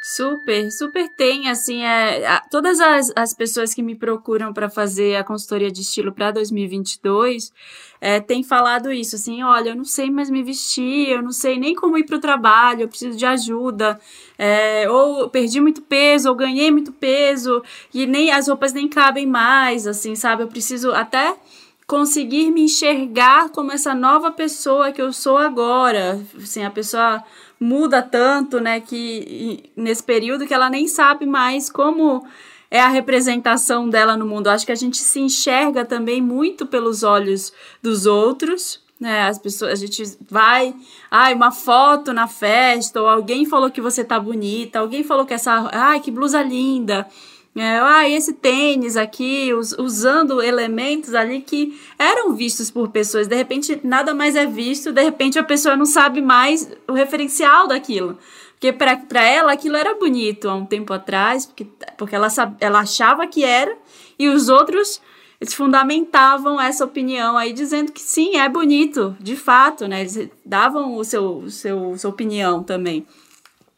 Super, 0.00 0.70
super 0.70 1.08
tem, 1.08 1.48
assim, 1.48 1.82
é, 1.82 2.40
todas 2.48 2.78
as, 2.78 3.10
as 3.16 3.34
pessoas 3.34 3.74
que 3.74 3.82
me 3.82 3.96
procuram 3.96 4.52
para 4.52 4.70
fazer 4.70 5.16
a 5.16 5.24
consultoria 5.24 5.68
de 5.68 5.80
estilo 5.80 6.12
para 6.12 6.30
2022 6.30 7.52
é, 8.00 8.20
têm 8.20 8.44
falado 8.44 8.92
isso, 8.92 9.16
assim, 9.16 9.42
olha, 9.42 9.70
eu 9.70 9.74
não 9.74 9.84
sei 9.84 10.08
mais 10.08 10.30
me 10.30 10.44
vestir, 10.44 11.08
eu 11.08 11.20
não 11.20 11.32
sei 11.32 11.58
nem 11.58 11.74
como 11.74 11.98
ir 11.98 12.04
para 12.04 12.18
o 12.18 12.20
trabalho, 12.20 12.82
eu 12.82 12.88
preciso 12.88 13.18
de 13.18 13.26
ajuda, 13.26 13.98
é, 14.38 14.88
ou 14.88 15.28
perdi 15.28 15.60
muito 15.60 15.82
peso, 15.82 16.28
ou 16.28 16.36
ganhei 16.36 16.70
muito 16.70 16.92
peso, 16.92 17.64
e 17.92 18.06
nem 18.06 18.30
as 18.30 18.46
roupas 18.46 18.72
nem 18.72 18.86
cabem 18.86 19.26
mais, 19.26 19.88
assim, 19.88 20.14
sabe, 20.14 20.44
eu 20.44 20.48
preciso 20.48 20.92
até 20.92 21.34
conseguir 21.86 22.50
me 22.50 22.62
enxergar 22.62 23.50
como 23.50 23.72
essa 23.72 23.94
nova 23.94 24.30
pessoa 24.30 24.92
que 24.92 25.00
eu 25.00 25.12
sou 25.12 25.38
agora. 25.38 26.20
Assim, 26.36 26.64
a 26.64 26.70
pessoa 26.70 27.22
muda 27.60 28.02
tanto, 28.02 28.60
né, 28.60 28.80
que 28.80 29.70
nesse 29.76 30.02
período 30.02 30.46
que 30.46 30.54
ela 30.54 30.68
nem 30.68 30.88
sabe 30.88 31.24
mais 31.24 31.70
como 31.70 32.26
é 32.70 32.80
a 32.80 32.88
representação 32.88 33.88
dela 33.88 34.16
no 34.16 34.26
mundo. 34.26 34.48
Acho 34.48 34.66
que 34.66 34.72
a 34.72 34.76
gente 34.76 34.98
se 34.98 35.20
enxerga 35.20 35.84
também 35.84 36.20
muito 36.20 36.66
pelos 36.66 37.02
olhos 37.02 37.52
dos 37.80 38.06
outros 38.06 38.84
né? 38.98 39.22
As 39.28 39.38
pessoas, 39.38 39.72
a 39.72 39.74
gente 39.76 40.02
vai, 40.28 40.74
ai, 41.10 41.34
uma 41.34 41.50
foto 41.50 42.12
na 42.12 42.26
festa, 42.26 43.00
ou 43.00 43.08
alguém 43.08 43.44
falou 43.44 43.70
que 43.70 43.80
você 43.80 44.02
tá 44.02 44.18
bonita, 44.18 44.78
alguém 44.78 45.04
falou 45.04 45.26
que 45.26 45.34
essa, 45.34 45.68
ai, 45.72 46.00
que 46.00 46.10
blusa 46.10 46.42
linda. 46.42 47.06
É, 47.56 47.78
ah, 47.78 48.06
esse 48.06 48.34
tênis 48.34 48.98
aqui, 48.98 49.54
us, 49.54 49.72
usando 49.78 50.42
elementos 50.42 51.14
ali 51.14 51.40
que 51.40 51.80
eram 51.98 52.34
vistos 52.34 52.70
por 52.70 52.90
pessoas. 52.90 53.26
De 53.26 53.34
repente, 53.34 53.80
nada 53.82 54.14
mais 54.14 54.36
é 54.36 54.44
visto, 54.44 54.92
de 54.92 55.02
repente 55.02 55.38
a 55.38 55.42
pessoa 55.42 55.74
não 55.74 55.86
sabe 55.86 56.20
mais 56.20 56.70
o 56.86 56.92
referencial 56.92 57.66
daquilo. 57.66 58.18
Porque 58.52 58.72
para 58.74 59.22
ela 59.22 59.52
aquilo 59.52 59.76
era 59.76 59.94
bonito 59.94 60.50
há 60.50 60.54
um 60.54 60.66
tempo 60.66 60.92
atrás, 60.92 61.46
porque, 61.46 61.66
porque 61.96 62.14
ela, 62.14 62.28
ela 62.60 62.80
achava 62.80 63.26
que 63.26 63.42
era, 63.42 63.74
e 64.18 64.28
os 64.28 64.50
outros 64.50 65.00
eles 65.40 65.54
fundamentavam 65.54 66.60
essa 66.60 66.84
opinião 66.84 67.36
aí, 67.36 67.52
dizendo 67.52 67.92
que 67.92 68.00
sim, 68.00 68.36
é 68.36 68.48
bonito, 68.48 69.16
de 69.20 69.36
fato, 69.36 69.86
né? 69.86 70.00
Eles 70.00 70.28
davam 70.44 70.96
o 70.96 71.04
seu, 71.04 71.38
o 71.38 71.50
seu 71.50 71.96
sua 71.98 72.10
opinião 72.10 72.62
também. 72.62 73.06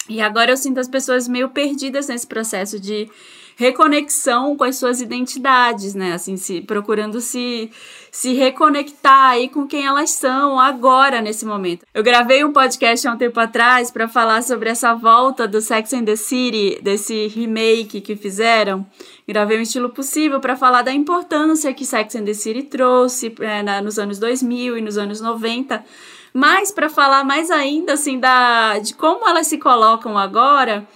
E 0.08 0.20
agora 0.20 0.52
eu 0.52 0.56
sinto 0.56 0.78
as 0.78 0.88
pessoas 0.88 1.28
meio 1.28 1.48
perdidas 1.50 2.08
nesse 2.08 2.26
processo 2.26 2.80
de 2.80 3.10
reconexão 3.58 4.56
com 4.56 4.62
as 4.62 4.76
suas 4.76 5.00
identidades, 5.00 5.92
né? 5.92 6.12
Assim, 6.12 6.36
se 6.36 6.60
procurando 6.60 7.20
se 7.20 7.68
se 8.10 8.32
reconectar 8.32 9.30
aí 9.30 9.48
com 9.48 9.66
quem 9.66 9.84
elas 9.84 10.10
são 10.10 10.58
agora 10.58 11.20
nesse 11.20 11.44
momento. 11.44 11.84
Eu 11.92 12.02
gravei 12.02 12.44
um 12.44 12.52
podcast 12.52 13.06
há 13.06 13.12
um 13.12 13.18
tempo 13.18 13.38
atrás 13.38 13.90
para 13.90 14.08
falar 14.08 14.42
sobre 14.42 14.70
essa 14.70 14.94
volta 14.94 15.46
do 15.46 15.60
Sex 15.60 15.92
and 15.92 16.04
the 16.04 16.16
City, 16.16 16.80
desse 16.82 17.26
remake 17.26 18.00
que 18.00 18.14
fizeram. 18.14 18.86
Gravei 19.26 19.58
um 19.58 19.62
estilo 19.62 19.90
possível 19.90 20.40
para 20.40 20.56
falar 20.56 20.82
da 20.82 20.92
importância 20.92 21.74
que 21.74 21.84
Sex 21.84 22.14
and 22.14 22.24
the 22.24 22.34
City 22.34 22.62
trouxe 22.62 23.34
é, 23.40 23.62
na, 23.62 23.82
nos 23.82 23.98
anos 23.98 24.20
2000 24.20 24.78
e 24.78 24.80
nos 24.80 24.96
anos 24.96 25.20
90 25.20 25.84
mas 26.32 26.70
para 26.70 26.90
falar 26.90 27.24
mais 27.24 27.50
ainda 27.50 27.94
assim 27.94 28.20
da 28.20 28.78
de 28.78 28.94
como 28.94 29.26
elas 29.26 29.46
se 29.46 29.56
colocam 29.56 30.16
agora 30.16 30.86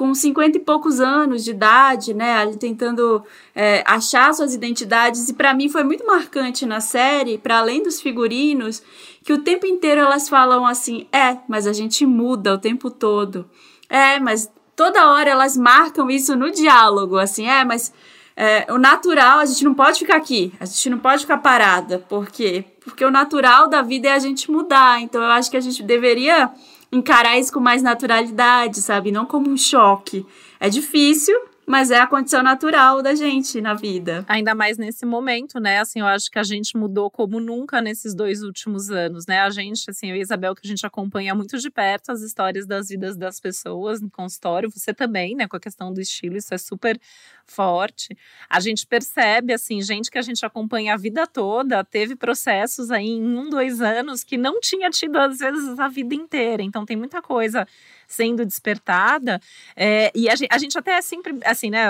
com 0.00 0.14
50 0.14 0.56
e 0.56 0.60
poucos 0.62 0.98
anos 0.98 1.44
de 1.44 1.50
idade, 1.50 2.14
né, 2.14 2.38
ali 2.38 2.56
tentando 2.56 3.22
é, 3.54 3.84
achar 3.86 4.32
suas 4.32 4.54
identidades, 4.54 5.28
e 5.28 5.34
para 5.34 5.52
mim 5.52 5.68
foi 5.68 5.84
muito 5.84 6.06
marcante 6.06 6.64
na 6.64 6.80
série, 6.80 7.36
para 7.36 7.58
além 7.58 7.82
dos 7.82 8.00
figurinos, 8.00 8.82
que 9.22 9.30
o 9.30 9.42
tempo 9.42 9.66
inteiro 9.66 10.00
elas 10.00 10.26
falam 10.26 10.64
assim: 10.64 11.06
é, 11.12 11.36
mas 11.46 11.66
a 11.66 11.74
gente 11.74 12.06
muda 12.06 12.54
o 12.54 12.58
tempo 12.58 12.90
todo. 12.90 13.44
É, 13.90 14.18
mas 14.18 14.50
toda 14.74 15.10
hora 15.10 15.28
elas 15.28 15.54
marcam 15.54 16.10
isso 16.10 16.34
no 16.34 16.50
diálogo, 16.50 17.18
assim, 17.18 17.46
é, 17.46 17.62
mas 17.62 17.92
é, 18.34 18.72
o 18.72 18.78
natural, 18.78 19.40
a 19.40 19.44
gente 19.44 19.62
não 19.66 19.74
pode 19.74 19.98
ficar 19.98 20.16
aqui, 20.16 20.50
a 20.58 20.64
gente 20.64 20.88
não 20.88 20.98
pode 20.98 21.20
ficar 21.20 21.36
parada, 21.36 21.98
por 21.98 22.30
quê? 22.30 22.64
Porque 22.82 23.04
o 23.04 23.10
natural 23.10 23.68
da 23.68 23.82
vida 23.82 24.08
é 24.08 24.12
a 24.12 24.18
gente 24.18 24.50
mudar, 24.50 24.98
então 25.02 25.20
eu 25.20 25.28
acho 25.28 25.50
que 25.50 25.58
a 25.58 25.60
gente 25.60 25.82
deveria 25.82 26.50
encarar 26.92 27.38
isso 27.38 27.52
com 27.52 27.60
mais 27.60 27.82
naturalidade, 27.82 28.82
sabe? 28.82 29.12
Não 29.12 29.26
como 29.26 29.48
um 29.50 29.56
choque. 29.56 30.26
É 30.58 30.68
difícil, 30.68 31.38
mas 31.70 31.92
é 31.92 32.00
a 32.00 32.06
condição 32.06 32.42
natural 32.42 33.00
da 33.00 33.14
gente 33.14 33.60
na 33.60 33.74
vida. 33.74 34.24
Ainda 34.26 34.56
mais 34.56 34.76
nesse 34.76 35.06
momento, 35.06 35.60
né? 35.60 35.78
Assim, 35.78 36.00
eu 36.00 36.06
acho 36.06 36.28
que 36.28 36.36
a 36.36 36.42
gente 36.42 36.76
mudou 36.76 37.08
como 37.08 37.38
nunca 37.38 37.80
nesses 37.80 38.12
dois 38.12 38.42
últimos 38.42 38.90
anos, 38.90 39.24
né? 39.24 39.38
A 39.38 39.50
gente, 39.50 39.88
assim, 39.88 40.10
eu 40.10 40.16
e 40.16 40.20
Isabel, 40.20 40.52
que 40.52 40.66
a 40.66 40.68
gente 40.68 40.84
acompanha 40.84 41.32
muito 41.32 41.56
de 41.58 41.70
perto 41.70 42.10
as 42.10 42.22
histórias 42.22 42.66
das 42.66 42.88
vidas 42.88 43.16
das 43.16 43.38
pessoas 43.38 44.00
no 44.00 44.10
consultório, 44.10 44.68
você 44.68 44.92
também, 44.92 45.36
né? 45.36 45.46
Com 45.46 45.56
a 45.56 45.60
questão 45.60 45.94
do 45.94 46.00
estilo, 46.00 46.36
isso 46.36 46.52
é 46.52 46.58
super 46.58 47.00
forte. 47.46 48.16
A 48.48 48.58
gente 48.58 48.84
percebe, 48.84 49.52
assim, 49.52 49.80
gente 49.80 50.10
que 50.10 50.18
a 50.18 50.22
gente 50.22 50.44
acompanha 50.44 50.94
a 50.94 50.96
vida 50.96 51.24
toda, 51.24 51.84
teve 51.84 52.16
processos 52.16 52.90
aí 52.90 53.06
em 53.06 53.38
um, 53.38 53.48
dois 53.48 53.80
anos 53.80 54.24
que 54.24 54.36
não 54.36 54.58
tinha 54.58 54.90
tido, 54.90 55.16
às 55.16 55.38
vezes, 55.38 55.78
a 55.78 55.86
vida 55.86 56.16
inteira. 56.16 56.64
Então, 56.64 56.84
tem 56.84 56.96
muita 56.96 57.22
coisa 57.22 57.64
sendo 58.10 58.44
despertada. 58.44 59.40
É, 59.76 60.10
e 60.14 60.28
a 60.28 60.34
gente, 60.34 60.48
a 60.50 60.58
gente, 60.58 60.76
até 60.76 60.94
é 60.94 61.00
sempre, 61.00 61.38
assim, 61.44 61.70
né? 61.70 61.84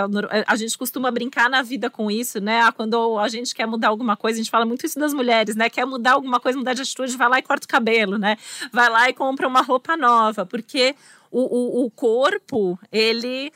A 0.47 0.55
gente 0.55 0.77
costuma 0.77 1.11
brincar 1.11 1.49
na 1.49 1.63
vida 1.63 1.89
com 1.89 2.11
isso, 2.11 2.39
né? 2.41 2.61
Ah, 2.61 2.71
quando 2.71 3.19
a 3.19 3.27
gente 3.29 3.55
quer 3.55 3.67
mudar 3.67 3.89
alguma 3.89 4.17
coisa, 4.17 4.37
a 4.37 4.43
gente 4.43 4.51
fala 4.51 4.67
muito 4.67 4.85
isso 4.85 5.01
das 5.01 5.15
mulheres, 5.15 5.57
né? 5.57 5.71
Quer 5.71 5.87
mudar 5.87 6.13
alguma 6.13 6.39
coisa, 6.39 6.59
mudar 6.59 6.75
de 6.75 6.83
atitude, 6.83 7.17
vai 7.17 7.29
lá 7.29 7.39
e 7.39 7.43
corta 7.43 7.65
o 7.65 7.69
cabelo, 7.69 8.19
né? 8.19 8.37
Vai 8.71 8.91
lá 8.91 9.09
e 9.09 9.15
compra 9.15 9.49
uma 9.49 9.63
roupa 9.63 9.97
nova, 9.97 10.45
porque 10.45 10.95
o, 11.31 11.41
o, 11.41 11.87
o 11.87 11.91
corpo, 11.91 12.79
ele 12.93 13.51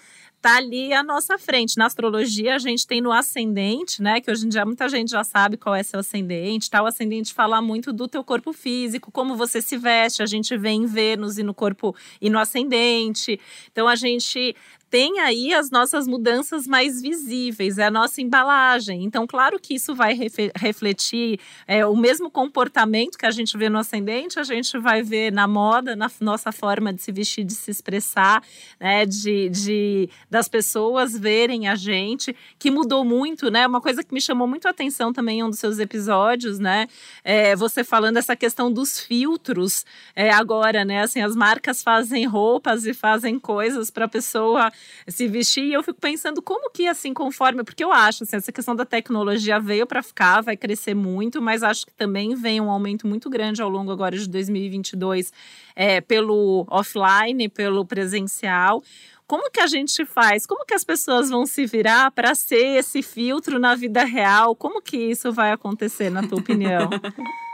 está 0.45 0.59
ali 0.59 0.93
à 0.93 1.03
nossa 1.03 1.39
frente. 1.39 1.79
Na 1.79 1.87
astrologia, 1.87 2.55
a 2.55 2.59
gente 2.59 2.87
tem 2.87 3.01
no 3.01 3.11
ascendente, 3.11 4.03
né? 4.03 4.21
Que 4.21 4.31
hoje 4.31 4.45
em 4.45 4.49
dia 4.51 4.65
muita 4.67 4.87
gente 4.91 5.11
já 5.11 5.25
sabe 5.25 5.57
qual 5.57 5.75
é 5.75 5.83
seu 5.83 6.01
ascendente. 6.01 6.71
Tá? 6.71 6.83
O 6.83 6.87
ascendente 6.87 7.33
fala 7.33 7.63
muito 7.63 7.95
do 7.95 8.07
teu 8.07 8.23
corpo 8.23 8.53
físico, 8.53 9.11
como 9.11 9.37
você 9.37 9.63
se 9.63 9.79
veste. 9.79 10.23
A 10.23 10.27
gente 10.27 10.55
vê 10.59 10.69
em 10.69 10.85
Vênus 10.85 11.39
e 11.39 11.43
no 11.43 11.55
corpo 11.55 11.97
e 12.21 12.29
no 12.29 12.39
ascendente. 12.39 13.41
Então 13.73 13.89
a 13.89 13.97
gente 13.97 14.55
tem 14.95 15.19
aí 15.19 15.53
as 15.53 15.73
nossas 15.73 16.07
mudanças 16.07 16.69
mais 16.69 17.03
visíveis, 17.03 17.79
é 17.79 17.87
a 17.87 17.91
nossa 17.91 18.23
embalagem. 18.23 19.03
Então, 19.03 19.27
claro 19.27 19.59
que 19.59 19.75
isso 19.75 19.93
vai 19.93 20.17
refletir 20.55 21.41
é, 21.67 21.85
o 21.85 21.97
mesmo 21.97 22.31
comportamento 22.31 23.19
que 23.19 23.27
a 23.27 23.33
gente 23.33 23.59
vê 23.59 23.69
no 23.69 23.77
ascendente, 23.77 24.39
a 24.39 24.45
gente 24.45 24.79
vai 24.79 25.03
ver 25.03 25.33
na 25.33 25.49
moda, 25.49 25.97
na 25.97 26.09
nossa 26.21 26.53
forma 26.53 26.93
de 26.93 27.03
se 27.03 27.11
vestir, 27.11 27.43
de 27.43 27.55
se 27.55 27.73
expressar, 27.73 28.41
né, 28.79 29.05
de, 29.05 29.49
de 29.49 30.09
das 30.31 30.47
pessoas 30.47 31.19
verem 31.19 31.67
a 31.67 31.75
gente, 31.75 32.33
que 32.57 32.71
mudou 32.71 33.05
muito, 33.05 33.51
né? 33.51 33.67
Uma 33.67 33.81
coisa 33.81 34.05
que 34.05 34.15
me 34.15 34.21
chamou 34.21 34.47
muito 34.47 34.69
a 34.69 34.71
atenção 34.71 35.13
também 35.13 35.41
em 35.41 35.43
um 35.43 35.51
dos 35.51 35.59
seus 35.59 35.81
episódios, 35.81 36.61
né? 36.61 36.87
É, 37.25 37.57
você 37.57 37.83
falando 37.83 38.19
essa 38.19 38.37
questão 38.37 38.73
dos 38.73 39.01
filtros 39.01 39.85
é, 40.15 40.31
agora, 40.31 40.85
né? 40.85 41.03
Assim, 41.03 41.21
as 41.21 41.35
marcas 41.35 41.83
fazem 41.83 42.27
roupas 42.27 42.87
e 42.87 42.95
fazem 42.95 43.41
coisas 43.41 43.91
para 43.91 44.05
a 44.05 44.09
pessoa 44.09 44.71
se 45.09 45.27
vestir. 45.29 45.65
E 45.65 45.73
eu 45.73 45.83
fico 45.83 46.01
pensando 46.01 46.43
como 46.43 46.71
que, 46.71 46.87
assim, 46.87 47.13
conforme. 47.13 47.65
Porque 47.65 47.85
eu 47.85 47.93
acho, 47.93 48.25
assim, 48.25 48.37
essa 48.37 48.53
questão 48.53 48.75
da 48.75 48.85
tecnologia 48.85 49.59
veio 49.61 49.87
para 49.87 50.03
ficar, 50.03 50.41
vai 50.41 50.57
crescer 50.57 50.95
muito, 50.95 51.41
mas 51.41 51.63
acho 51.63 51.87
que 51.87 51.93
também 51.93 52.35
vem 52.35 52.61
um 52.61 52.71
aumento 52.71 53.07
muito 53.07 53.29
grande 53.31 53.63
ao 53.63 53.69
longo 53.69 53.91
agora 53.91 54.17
de 54.17 54.29
2022 54.29 55.33
é, 55.75 56.01
pelo 56.01 56.67
offline, 56.71 57.49
pelo 57.49 57.85
presencial. 57.85 58.83
Como 59.27 59.51
que 59.51 59.61
a 59.61 59.67
gente 59.67 60.05
faz? 60.05 60.45
Como 60.45 60.67
que 60.67 60.75
as 60.75 60.85
pessoas 60.85 61.31
vão 61.31 61.47
se 61.47 61.65
virar 61.65 62.11
para 62.11 62.35
ser 62.35 62.79
esse 62.79 63.03
filtro 63.03 63.59
na 63.59 63.75
vida 63.75 64.05
real? 64.05 64.55
Como 64.55 64.83
que 64.83 64.97
isso 64.97 65.33
vai 65.33 65.51
acontecer, 65.51 66.11
na 66.11 66.23
tua 66.23 66.39
opinião? 66.39 66.91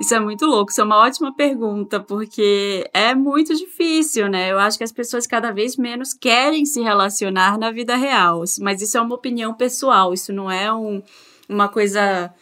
Isso 0.00 0.14
é 0.14 0.20
muito 0.20 0.46
louco, 0.46 0.72
isso 0.72 0.80
é 0.80 0.84
uma 0.84 0.98
ótima 0.98 1.32
pergunta, 1.32 2.00
porque 2.00 2.88
é 2.92 3.14
muito 3.14 3.54
difícil, 3.54 4.28
né? 4.28 4.50
Eu 4.50 4.58
acho 4.58 4.76
que 4.76 4.84
as 4.84 4.92
pessoas 4.92 5.26
cada 5.26 5.52
vez 5.52 5.76
menos 5.76 6.12
querem 6.12 6.64
se 6.64 6.80
relacionar 6.80 7.58
na 7.58 7.70
vida 7.70 7.94
real, 7.94 8.42
mas 8.60 8.82
isso 8.82 8.98
é 8.98 9.00
uma 9.00 9.14
opinião 9.14 9.54
pessoal, 9.54 10.12
isso 10.12 10.32
não 10.32 10.50
é 10.50 10.72
um, 10.72 11.02
uma 11.48 11.68
coisa 11.68 12.32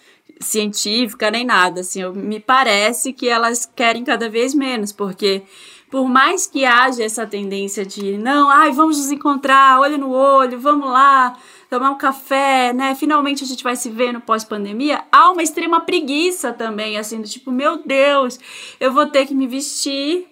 científica 0.41 1.31
nem 1.31 1.45
nada, 1.45 1.83
assim, 1.83 2.01
eu, 2.01 2.15
me 2.15 2.41
parece 2.41 3.13
que 3.13 3.29
elas 3.29 3.71
querem 3.77 4.03
cada 4.03 4.29
vez 4.29 4.55
menos, 4.55 4.91
porque 4.91 5.43
por 5.91 6.09
mais 6.09 6.47
que 6.47 6.65
haja 6.65 7.03
essa 7.03 7.27
tendência 7.27 7.85
de 7.85 8.17
não, 8.17 8.49
ai, 8.49 8.71
vamos 8.71 8.97
nos 8.97 9.11
encontrar, 9.11 9.81
olho 9.81 9.99
no 9.99 10.11
olho, 10.11 10.59
vamos 10.59 10.89
lá, 10.89 11.37
tomar 11.71 11.93
um 11.93 11.97
café, 11.97 12.73
né? 12.73 12.97
Finalmente 12.97 13.45
a 13.45 13.47
gente 13.47 13.63
vai 13.63 13.77
se 13.77 13.89
ver 13.89 14.13
no 14.13 14.21
pós-pandemia. 14.21 15.05
Há 15.13 15.31
uma 15.31 15.43
extrema 15.43 15.81
preguiça 15.81 16.53
também, 16.53 16.99
assim, 16.99 17.23
do 17.23 17.29
tipo, 17.29 17.53
meu 17.53 17.79
Deus, 17.87 18.41
eu 18.81 18.93
vou 18.93 19.07
ter 19.07 19.25
que 19.25 19.35
me 19.35 19.47
vestir 19.47 20.27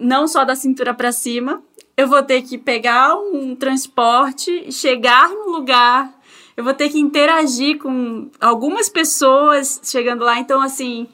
não 0.00 0.26
só 0.26 0.42
da 0.42 0.56
cintura 0.56 0.94
para 0.94 1.12
cima, 1.12 1.62
eu 1.94 2.08
vou 2.08 2.22
ter 2.22 2.40
que 2.40 2.56
pegar 2.56 3.14
um 3.14 3.54
transporte, 3.54 4.72
chegar 4.72 5.28
no 5.28 5.50
lugar, 5.50 6.10
eu 6.56 6.64
vou 6.64 6.72
ter 6.72 6.88
que 6.88 6.98
interagir 6.98 7.78
com 7.78 8.30
algumas 8.40 8.88
pessoas 8.88 9.78
chegando 9.84 10.24
lá, 10.24 10.38
então 10.38 10.62
assim, 10.62 11.06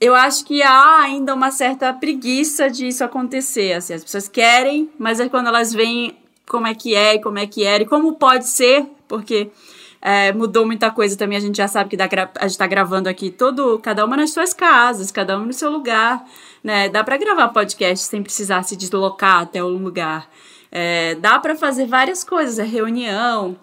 eu 0.00 0.14
acho 0.14 0.44
que 0.44 0.62
há 0.62 1.00
ainda 1.00 1.34
uma 1.34 1.50
certa 1.50 1.92
preguiça 1.92 2.70
disso 2.70 3.02
acontecer, 3.02 3.72
assim, 3.72 3.94
as 3.94 4.04
pessoas 4.04 4.28
querem, 4.28 4.88
mas 4.96 5.18
é 5.18 5.28
quando 5.28 5.48
elas 5.48 5.72
veem 5.72 6.16
como 6.52 6.66
é 6.66 6.74
que 6.74 6.94
é, 6.94 7.18
como 7.18 7.38
é 7.38 7.46
que 7.46 7.64
era 7.64 7.82
e 7.82 7.86
como 7.86 8.12
pode 8.16 8.46
ser, 8.46 8.86
porque 9.08 9.50
é, 10.02 10.32
mudou 10.34 10.66
muita 10.66 10.90
coisa 10.90 11.16
também. 11.16 11.38
A 11.38 11.40
gente 11.40 11.56
já 11.56 11.66
sabe 11.66 11.88
que 11.88 11.96
dá, 11.96 12.04
a 12.04 12.42
gente 12.42 12.50
está 12.50 12.66
gravando 12.66 13.08
aqui 13.08 13.30
todo, 13.30 13.78
cada 13.78 14.04
uma 14.04 14.18
nas 14.18 14.32
suas 14.32 14.52
casas, 14.52 15.10
cada 15.10 15.38
uma 15.38 15.46
no 15.46 15.52
seu 15.54 15.70
lugar, 15.70 16.22
né? 16.62 16.90
Dá 16.90 17.02
para 17.02 17.16
gravar 17.16 17.48
podcast 17.48 18.06
sem 18.06 18.22
precisar 18.22 18.62
se 18.64 18.76
deslocar 18.76 19.40
até 19.40 19.64
o 19.64 19.68
lugar. 19.68 20.28
É, 20.70 21.14
dá 21.14 21.38
para 21.38 21.56
fazer 21.56 21.86
várias 21.86 22.22
coisas, 22.22 22.58
é 22.58 22.64
reunião. 22.64 23.56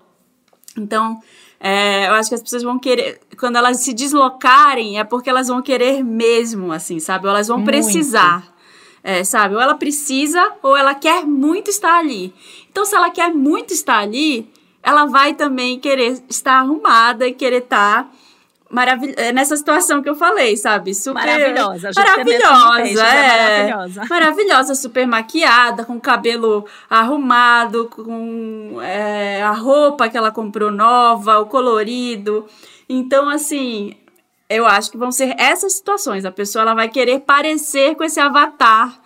Então, 0.76 1.20
é, 1.60 2.08
eu 2.08 2.14
acho 2.14 2.30
que 2.30 2.36
as 2.36 2.42
pessoas 2.42 2.64
vão 2.64 2.80
querer, 2.80 3.20
quando 3.38 3.58
elas 3.58 3.78
se 3.78 3.94
deslocarem, 3.94 5.00
é 5.00 5.04
porque 5.04 5.30
elas 5.30 5.48
vão 5.48 5.62
querer 5.62 6.04
mesmo, 6.04 6.72
assim, 6.72 7.00
sabe? 7.00 7.26
Ou 7.26 7.32
elas 7.32 7.48
vão 7.48 7.58
Muito. 7.58 7.70
precisar. 7.70 8.59
É, 9.04 9.24
sabe? 9.24 9.56
Ou 9.56 9.62
ela 9.62 9.76
precisa 9.76 10.52
ou 10.62 10.76
ela 10.76 10.94
quer 10.94 11.26
muito 11.26 11.70
estar 11.70 11.98
ali. 11.98 12.34
Então, 12.70 12.86
se 12.86 12.96
ela 12.96 13.10
quer 13.10 13.34
muito 13.34 13.74
estar 13.74 14.00
ali, 14.00 14.50
ela 14.84 15.06
vai 15.06 15.34
também 15.34 15.80
querer 15.80 16.22
estar 16.30 16.60
arrumada 16.60 17.28
e 17.28 17.34
querer 17.34 17.64
estar 17.64 18.12
maravilhosa 18.70 19.20
é 19.20 19.32
nessa 19.34 19.58
situação 19.58 20.02
que 20.02 20.10
eu 20.10 20.16
falei, 20.16 20.56
sabe? 20.56 20.94
Super 20.94 21.26
maravilhosa, 21.26 21.90
maravilhosa, 21.96 23.04
é, 23.04 23.72
maravilhosa, 23.72 24.06
maravilhosa, 24.10 24.76
super 24.76 25.08
maquiada, 25.08 25.84
com 25.84 26.00
cabelo 26.00 26.66
arrumado, 26.90 27.90
com 27.90 28.80
é, 28.82 29.42
a 29.42 29.52
roupa 29.52 30.08
que 30.08 30.18
ela 30.18 30.32
comprou 30.32 30.72
nova, 30.72 31.40
o 31.40 31.48
colorido. 31.48 32.46
Então, 32.88 33.28
assim, 33.28 33.96
eu 34.50 34.66
acho 34.66 34.90
que 34.90 34.98
vão 34.98 35.12
ser 35.12 35.36
essas 35.40 35.74
situações. 35.74 36.26
A 36.26 36.32
pessoa 36.32 36.64
ela 36.64 36.74
vai 36.74 36.90
querer 36.90 37.20
parecer 37.20 37.96
com 37.96 38.04
esse 38.04 38.20
avatar 38.20 39.00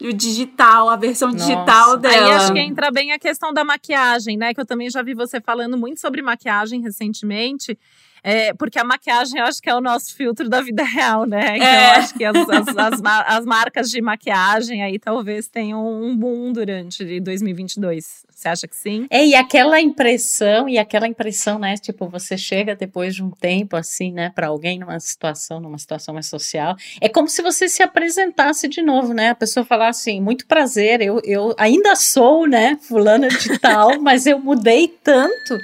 o 0.00 0.12
digital, 0.12 0.88
a 0.90 0.96
versão 0.96 1.32
Nossa. 1.32 1.44
digital 1.44 1.96
dela. 1.96 2.26
Aí 2.26 2.32
acho 2.32 2.52
que 2.52 2.58
entra 2.58 2.90
bem 2.90 3.12
a 3.12 3.18
questão 3.18 3.52
da 3.52 3.64
maquiagem, 3.64 4.36
né? 4.36 4.52
Que 4.52 4.60
eu 4.60 4.66
também 4.66 4.90
já 4.90 5.02
vi 5.02 5.14
você 5.14 5.40
falando 5.40 5.76
muito 5.76 6.00
sobre 6.00 6.20
maquiagem 6.20 6.82
recentemente. 6.82 7.78
É, 8.26 8.52
porque 8.54 8.76
a 8.76 8.82
maquiagem 8.82 9.38
eu 9.38 9.46
acho 9.46 9.62
que 9.62 9.70
é 9.70 9.74
o 9.74 9.80
nosso 9.80 10.12
filtro 10.12 10.48
da 10.48 10.60
vida 10.60 10.82
real, 10.82 11.24
né? 11.24 11.58
Então 11.58 11.68
é. 11.68 11.86
eu 11.86 11.90
acho 11.92 12.12
que 12.12 12.24
as, 12.24 12.36
as, 12.36 12.68
as, 12.76 13.00
as, 13.04 13.44
marcas 13.46 13.88
de 13.88 14.02
maquiagem 14.02 14.82
aí 14.82 14.98
talvez 14.98 15.46
tenham 15.46 15.86
um 16.02 16.16
boom 16.16 16.52
durante 16.52 17.20
2022. 17.20 18.26
Você 18.28 18.48
acha 18.48 18.66
que 18.66 18.74
sim? 18.74 19.06
É, 19.10 19.24
e 19.24 19.36
aquela 19.36 19.80
impressão, 19.80 20.68
e 20.68 20.76
aquela 20.76 21.06
impressão, 21.06 21.56
né? 21.56 21.76
Tipo, 21.76 22.08
você 22.08 22.36
chega 22.36 22.74
depois 22.74 23.14
de 23.14 23.22
um 23.22 23.30
tempo 23.30 23.76
assim, 23.76 24.10
né, 24.10 24.32
para 24.34 24.48
alguém 24.48 24.80
numa 24.80 24.98
situação, 24.98 25.60
numa 25.60 25.78
situação 25.78 26.12
mais 26.12 26.26
social, 26.26 26.74
é 27.00 27.08
como 27.08 27.28
se 27.28 27.40
você 27.42 27.68
se 27.68 27.80
apresentasse 27.80 28.66
de 28.66 28.82
novo, 28.82 29.14
né? 29.14 29.30
A 29.30 29.34
pessoa 29.36 29.64
falar 29.64 29.88
assim, 29.88 30.20
muito 30.20 30.48
prazer, 30.48 31.00
eu, 31.00 31.20
eu 31.22 31.54
ainda 31.56 31.94
sou, 31.94 32.44
né, 32.48 32.76
fulana 32.82 33.28
de 33.28 33.56
tal, 33.60 33.98
mas 34.02 34.26
eu 34.26 34.40
mudei 34.40 34.88
tanto 34.88 35.56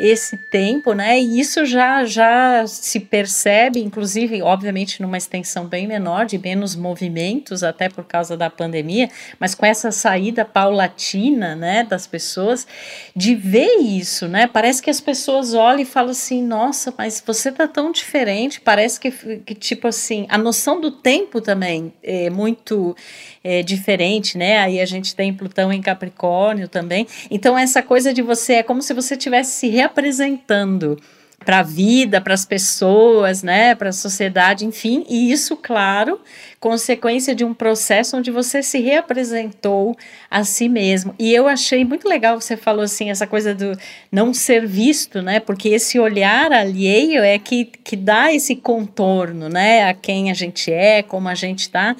esse 0.00 0.38
tempo, 0.38 0.94
né? 0.94 1.20
E 1.20 1.38
isso 1.38 1.66
já, 1.66 2.06
já 2.06 2.66
se 2.66 2.98
percebe, 2.98 3.80
inclusive, 3.80 4.40
obviamente, 4.40 5.02
numa 5.02 5.18
extensão 5.18 5.66
bem 5.66 5.86
menor, 5.86 6.24
de 6.24 6.38
menos 6.38 6.74
movimentos, 6.74 7.62
até 7.62 7.90
por 7.90 8.04
causa 8.04 8.34
da 8.34 8.48
pandemia, 8.48 9.10
mas 9.38 9.54
com 9.54 9.66
essa 9.66 9.92
saída 9.92 10.42
paulatina, 10.42 11.54
né, 11.54 11.84
das 11.84 12.06
pessoas, 12.06 12.66
de 13.14 13.34
ver 13.34 13.76
isso, 13.80 14.26
né? 14.26 14.46
Parece 14.46 14.80
que 14.80 14.88
as 14.88 15.02
pessoas 15.02 15.52
olham 15.52 15.80
e 15.80 15.84
falam 15.84 16.12
assim: 16.12 16.42
nossa, 16.42 16.94
mas 16.96 17.22
você 17.24 17.52
tá 17.52 17.68
tão 17.68 17.92
diferente, 17.92 18.58
parece 18.58 18.98
que, 18.98 19.10
que 19.10 19.54
tipo 19.54 19.86
assim, 19.86 20.24
a 20.30 20.38
noção 20.38 20.80
do 20.80 20.90
tempo 20.90 21.42
também 21.42 21.92
é 22.02 22.30
muito 22.30 22.96
é, 23.44 23.62
diferente, 23.62 24.38
né? 24.38 24.58
Aí 24.58 24.80
a 24.80 24.86
gente 24.86 25.14
tem 25.14 25.34
Plutão 25.34 25.70
em 25.70 25.82
Capricórnio 25.82 26.68
também. 26.68 27.06
Então, 27.30 27.58
essa 27.58 27.82
coisa 27.82 28.14
de 28.14 28.22
você 28.22 28.54
é 28.54 28.62
como 28.62 28.80
se 28.80 28.94
você 28.94 29.16
tivesse 29.16 29.52
se 29.52 29.68
reapresentando 29.90 30.96
para 31.42 31.60
a 31.60 31.62
vida, 31.62 32.20
para 32.20 32.34
as 32.34 32.44
pessoas, 32.44 33.42
né, 33.42 33.74
para 33.74 33.88
a 33.88 33.92
sociedade, 33.92 34.66
enfim, 34.66 35.06
e 35.08 35.32
isso, 35.32 35.56
claro, 35.56 36.20
consequência 36.60 37.34
de 37.34 37.46
um 37.46 37.54
processo 37.54 38.18
onde 38.18 38.30
você 38.30 38.62
se 38.62 38.78
reapresentou 38.78 39.96
a 40.30 40.44
si 40.44 40.68
mesmo. 40.68 41.14
E 41.18 41.32
eu 41.32 41.48
achei 41.48 41.82
muito 41.82 42.06
legal 42.06 42.38
você 42.38 42.58
falou 42.58 42.84
assim 42.84 43.10
essa 43.10 43.26
coisa 43.26 43.54
do 43.54 43.72
não 44.12 44.34
ser 44.34 44.66
visto, 44.66 45.22
né? 45.22 45.40
Porque 45.40 45.70
esse 45.70 45.98
olhar 45.98 46.52
alheio 46.52 47.22
é 47.22 47.38
que 47.38 47.64
que 47.64 47.96
dá 47.96 48.30
esse 48.30 48.54
contorno, 48.54 49.48
né, 49.48 49.88
a 49.88 49.94
quem 49.94 50.30
a 50.30 50.34
gente 50.34 50.70
é, 50.70 51.02
como 51.02 51.26
a 51.26 51.34
gente 51.34 51.60
está. 51.60 51.96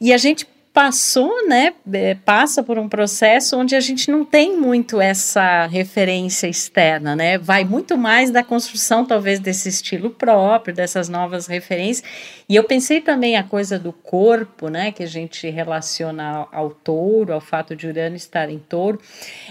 E 0.00 0.12
a 0.12 0.18
gente 0.18 0.44
passou, 0.72 1.46
né, 1.46 1.74
é, 1.92 2.14
passa 2.14 2.62
por 2.62 2.78
um 2.78 2.88
processo 2.88 3.58
onde 3.58 3.76
a 3.76 3.80
gente 3.80 4.10
não 4.10 4.24
tem 4.24 4.56
muito 4.56 5.02
essa 5.02 5.66
referência 5.66 6.46
externa, 6.46 7.14
né, 7.14 7.36
vai 7.36 7.62
muito 7.62 7.98
mais 7.98 8.30
da 8.30 8.42
construção 8.42 9.04
talvez 9.04 9.38
desse 9.38 9.68
estilo 9.68 10.08
próprio, 10.08 10.74
dessas 10.74 11.10
novas 11.10 11.46
referências, 11.46 12.02
e 12.48 12.56
eu 12.56 12.64
pensei 12.64 13.02
também 13.02 13.36
a 13.36 13.42
coisa 13.44 13.78
do 13.78 13.92
corpo, 13.92 14.68
né, 14.68 14.92
que 14.92 15.02
a 15.02 15.06
gente 15.06 15.48
relaciona 15.50 16.46
ao, 16.50 16.70
touro, 16.70 17.34
ao 17.34 17.40
fato 17.40 17.76
de 17.76 17.86
Urano 17.86 18.16
estar 18.16 18.48
em 18.48 18.58
touro, 18.58 18.98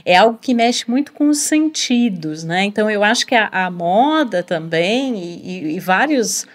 é 0.04 0.18
algo 0.18 0.40
que 0.42 0.56
mexe 0.56 0.90
muito 0.90 1.14
com 1.14 1.30
os 1.30 1.38
sentidos, 1.38 2.44
né, 2.44 2.64
então 2.64 2.90
eu 2.90 3.04
acho 3.04 3.28
que 3.28 3.36
a, 3.36 3.48
a 3.52 3.70
moda 3.70 4.42
também 4.42 5.16
e, 5.16 5.42
e, 5.44 5.76
e 5.76 5.80
vários 5.80 6.48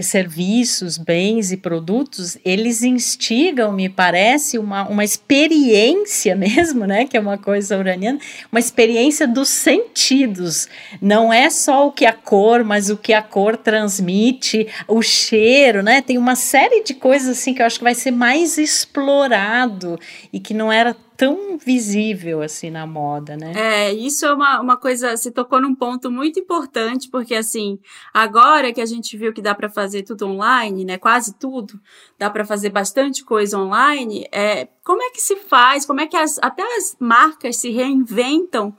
serviços, 0.00 0.96
bens 0.96 1.52
e 1.52 1.56
produtos, 1.56 2.38
eles 2.44 2.82
instigam, 2.82 3.72
me 3.72 3.88
parece, 3.88 4.58
uma, 4.58 4.88
uma 4.88 5.04
experiência 5.04 6.34
mesmo, 6.36 6.86
né? 6.86 7.04
Que 7.04 7.16
é 7.16 7.20
uma 7.20 7.36
coisa 7.36 7.76
uraniana, 7.76 8.18
uma 8.50 8.60
experiência 8.60 9.26
dos 9.26 9.48
sentidos. 9.48 10.68
Não 11.00 11.32
é 11.32 11.50
só 11.50 11.86
o 11.86 11.92
que 11.92 12.06
a 12.06 12.12
cor, 12.12 12.64
mas 12.64 12.88
o 12.88 12.96
que 12.96 13.12
a 13.12 13.22
cor 13.22 13.56
transmite, 13.56 14.66
o 14.88 15.02
cheiro, 15.02 15.82
né? 15.82 16.00
Tem 16.00 16.16
uma 16.16 16.36
série 16.36 16.82
de 16.82 16.94
coisas 16.94 17.38
assim 17.38 17.52
que 17.52 17.60
eu 17.60 17.66
acho 17.66 17.78
que 17.78 17.84
vai 17.84 17.94
ser 17.94 18.12
mais 18.12 18.56
explorado 18.56 19.98
e 20.32 20.40
que 20.40 20.54
não 20.54 20.72
era 20.72 20.96
tão 21.22 21.56
visível 21.56 22.42
assim 22.42 22.68
na 22.68 22.84
moda, 22.84 23.36
né? 23.36 23.52
É, 23.54 23.92
isso 23.92 24.26
é 24.26 24.34
uma, 24.34 24.60
uma 24.60 24.76
coisa, 24.76 25.16
você 25.16 25.30
tocou 25.30 25.60
num 25.60 25.72
ponto 25.72 26.10
muito 26.10 26.40
importante, 26.40 27.08
porque 27.08 27.36
assim, 27.36 27.78
agora 28.12 28.72
que 28.72 28.80
a 28.80 28.86
gente 28.86 29.16
viu 29.16 29.32
que 29.32 29.40
dá 29.40 29.54
para 29.54 29.68
fazer 29.68 30.02
tudo 30.02 30.26
online, 30.26 30.84
né, 30.84 30.98
quase 30.98 31.38
tudo, 31.38 31.80
dá 32.18 32.28
para 32.28 32.44
fazer 32.44 32.70
bastante 32.70 33.22
coisa 33.22 33.56
online, 33.56 34.26
é, 34.32 34.66
como 34.82 35.00
é 35.00 35.10
que 35.10 35.22
se 35.22 35.36
faz, 35.36 35.86
como 35.86 36.00
é 36.00 36.08
que 36.08 36.16
as, 36.16 36.40
até 36.42 36.64
as 36.76 36.96
marcas 36.98 37.56
se 37.56 37.70
reinventam 37.70 38.76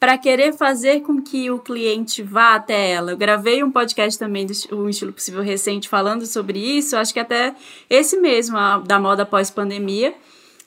para 0.00 0.16
querer 0.16 0.54
fazer 0.54 1.00
com 1.00 1.20
que 1.20 1.50
o 1.50 1.58
cliente 1.58 2.22
vá 2.22 2.54
até 2.54 2.90
ela. 2.90 3.12
Eu 3.12 3.18
gravei 3.18 3.62
um 3.62 3.70
podcast 3.70 4.18
também 4.18 4.46
do 4.46 4.52
Estilo 4.52 5.12
Possível 5.12 5.42
recente 5.42 5.90
falando 5.90 6.24
sobre 6.24 6.58
isso, 6.58 6.96
acho 6.96 7.12
que 7.12 7.20
até 7.20 7.54
esse 7.90 8.16
mesmo, 8.16 8.56
a, 8.56 8.78
da 8.78 8.98
moda 8.98 9.26
pós-pandemia, 9.26 10.14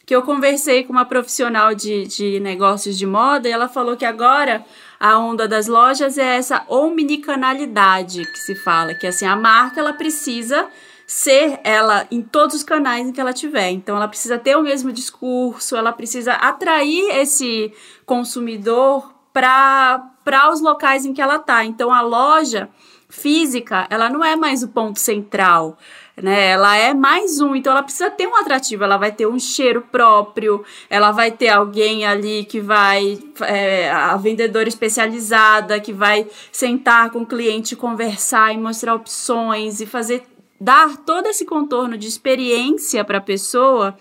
que 0.05 0.15
eu 0.15 0.21
conversei 0.21 0.83
com 0.83 0.93
uma 0.93 1.05
profissional 1.05 1.73
de, 1.73 2.05
de 2.05 2.39
negócios 2.39 2.97
de 2.97 3.05
moda 3.05 3.49
e 3.49 3.51
ela 3.51 3.67
falou 3.67 3.97
que 3.97 4.05
agora 4.05 4.63
a 4.99 5.17
onda 5.17 5.47
das 5.47 5.67
lojas 5.67 6.17
é 6.17 6.37
essa 6.37 6.63
omnicanalidade 6.67 8.23
que 8.31 8.37
se 8.37 8.55
fala, 8.55 8.93
que 8.93 9.07
assim, 9.07 9.25
a 9.25 9.35
marca 9.35 9.79
ela 9.79 9.93
precisa 9.93 10.67
ser 11.07 11.59
ela 11.63 12.07
em 12.09 12.21
todos 12.21 12.55
os 12.55 12.63
canais 12.63 13.07
em 13.07 13.11
que 13.11 13.21
ela 13.21 13.33
tiver. 13.33 13.71
Então 13.71 13.95
ela 13.95 14.07
precisa 14.07 14.37
ter 14.37 14.55
o 14.55 14.61
mesmo 14.61 14.91
discurso, 14.91 15.75
ela 15.75 15.91
precisa 15.91 16.33
atrair 16.33 17.17
esse 17.17 17.73
consumidor 18.05 19.13
para 19.33 20.49
os 20.51 20.61
locais 20.61 21.05
em 21.05 21.13
que 21.13 21.21
ela 21.21 21.39
tá. 21.39 21.65
Então 21.65 21.91
a 21.91 22.01
loja 22.01 22.69
física, 23.09 23.87
ela 23.89 24.09
não 24.09 24.23
é 24.23 24.35
mais 24.35 24.63
o 24.63 24.67
ponto 24.69 24.99
central 24.99 25.77
né? 26.21 26.51
Ela 26.51 26.78
é 26.78 26.93
mais 26.93 27.41
um, 27.41 27.56
então 27.56 27.71
ela 27.71 27.84
precisa 27.84 28.10
ter 28.10 28.28
um 28.28 28.36
atrativo, 28.36 28.84
ela 28.84 28.97
vai 28.97 29.12
ter 29.12 29.28
um 29.28 29.39
cheiro 29.39 29.82
próprio, 29.82 30.63
ela 30.89 31.12
vai 31.12 31.32
ter 31.32 31.49
alguém 31.49 32.06
ali 32.06 32.45
que 32.45 32.60
vai, 32.60 33.19
é, 33.41 33.89
a 33.91 34.15
vendedora 34.15 34.69
especializada 34.69 35.80
que 35.80 35.91
vai 35.91 36.28
sentar 36.51 37.10
com 37.10 37.19
o 37.19 37.25
cliente, 37.25 37.75
conversar 37.75 38.54
e 38.54 38.58
mostrar 38.58 38.95
opções 38.95 39.82
e 39.82 39.86
fazer, 39.86 40.23
dar 40.60 40.97
todo 40.97 41.28
esse 41.28 41.45
contorno 41.45 41.97
de 41.97 42.08
experiência 42.08 43.04
para 43.04 43.17
a 43.17 43.21
pessoa 43.21 43.97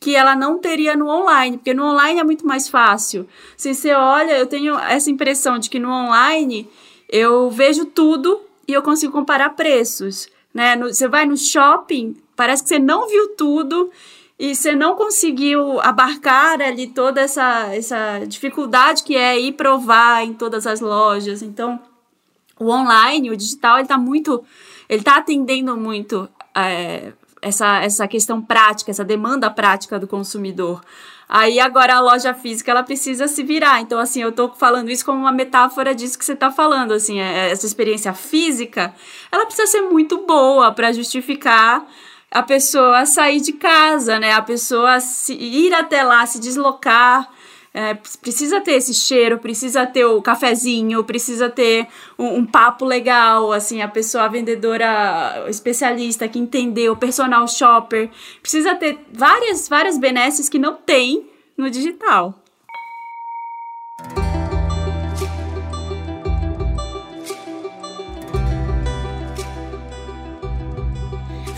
que 0.00 0.14
ela 0.14 0.36
não 0.36 0.58
teria 0.58 0.94
no 0.94 1.08
online, 1.08 1.56
porque 1.56 1.74
no 1.74 1.84
online 1.84 2.20
é 2.20 2.24
muito 2.24 2.46
mais 2.46 2.68
fácil. 2.68 3.26
Se 3.56 3.74
você 3.74 3.92
olha, 3.92 4.38
eu 4.38 4.46
tenho 4.46 4.78
essa 4.78 5.10
impressão 5.10 5.58
de 5.58 5.68
que 5.68 5.80
no 5.80 5.90
online 5.90 6.70
eu 7.08 7.50
vejo 7.50 7.84
tudo 7.84 8.40
e 8.66 8.72
eu 8.72 8.82
consigo 8.82 9.12
comparar 9.12 9.50
preços 9.50 10.28
né? 10.52 10.76
No, 10.76 10.88
você 10.88 11.08
vai 11.08 11.26
no 11.26 11.36
shopping, 11.36 12.16
parece 12.36 12.62
que 12.62 12.68
você 12.68 12.78
não 12.78 13.08
viu 13.08 13.36
tudo 13.36 13.90
e 14.38 14.54
você 14.54 14.74
não 14.74 14.94
conseguiu 14.94 15.80
abarcar 15.80 16.60
ali 16.60 16.86
toda 16.86 17.20
essa, 17.20 17.74
essa 17.74 18.20
dificuldade 18.26 19.02
que 19.02 19.16
é 19.16 19.38
ir 19.38 19.52
provar 19.52 20.24
em 20.24 20.32
todas 20.32 20.66
as 20.66 20.80
lojas. 20.80 21.42
Então, 21.42 21.80
o 22.58 22.70
online, 22.70 23.30
o 23.30 23.36
digital, 23.36 23.76
ele 23.76 23.82
está 23.82 23.98
muito, 23.98 24.44
ele 24.88 25.00
está 25.00 25.16
atendendo 25.16 25.76
muito 25.76 26.28
é, 26.54 27.12
essa, 27.42 27.82
essa 27.82 28.08
questão 28.08 28.40
prática, 28.40 28.90
essa 28.90 29.04
demanda 29.04 29.50
prática 29.50 29.98
do 29.98 30.06
consumidor. 30.06 30.82
Aí 31.28 31.60
agora 31.60 31.96
a 31.96 32.00
loja 32.00 32.32
física 32.32 32.70
ela 32.70 32.82
precisa 32.82 33.28
se 33.28 33.42
virar. 33.42 33.80
Então 33.80 33.98
assim, 33.98 34.22
eu 34.22 34.32
tô 34.32 34.48
falando 34.48 34.90
isso 34.90 35.04
como 35.04 35.18
uma 35.18 35.32
metáfora 35.32 35.94
disso 35.94 36.18
que 36.18 36.24
você 36.24 36.34
tá 36.34 36.50
falando, 36.50 36.92
assim, 36.92 37.20
é, 37.20 37.50
essa 37.50 37.66
experiência 37.66 38.14
física, 38.14 38.94
ela 39.30 39.44
precisa 39.44 39.66
ser 39.66 39.82
muito 39.82 40.24
boa 40.26 40.72
para 40.72 40.92
justificar 40.92 41.86
a 42.30 42.42
pessoa 42.42 43.06
sair 43.06 43.40
de 43.40 43.52
casa, 43.52 44.18
né? 44.18 44.32
A 44.32 44.42
pessoa 44.42 45.00
se, 45.00 45.34
ir 45.34 45.74
até 45.74 46.02
lá, 46.02 46.24
se 46.26 46.38
deslocar, 46.38 47.28
é, 47.78 47.94
precisa 48.20 48.60
ter 48.60 48.72
esse 48.72 48.92
cheiro, 48.92 49.38
precisa 49.38 49.86
ter 49.86 50.04
o 50.04 50.20
cafezinho, 50.20 51.04
precisa 51.04 51.48
ter 51.48 51.86
um, 52.18 52.38
um, 52.38 52.44
papo 52.44 52.84
legal, 52.84 53.52
assim, 53.52 53.80
a 53.80 53.86
pessoa, 53.86 54.24
a 54.24 54.28
vendedora 54.28 55.44
especialista 55.48 56.26
que 56.26 56.40
entendeu, 56.40 56.96
personal 56.96 57.46
shopper, 57.46 58.10
precisa 58.42 58.74
ter 58.74 58.98
várias, 59.12 59.68
várias 59.68 59.96
benesses 59.96 60.48
que 60.48 60.58
não 60.58 60.74
tem 60.74 61.30
no 61.56 61.70
digital. 61.70 62.42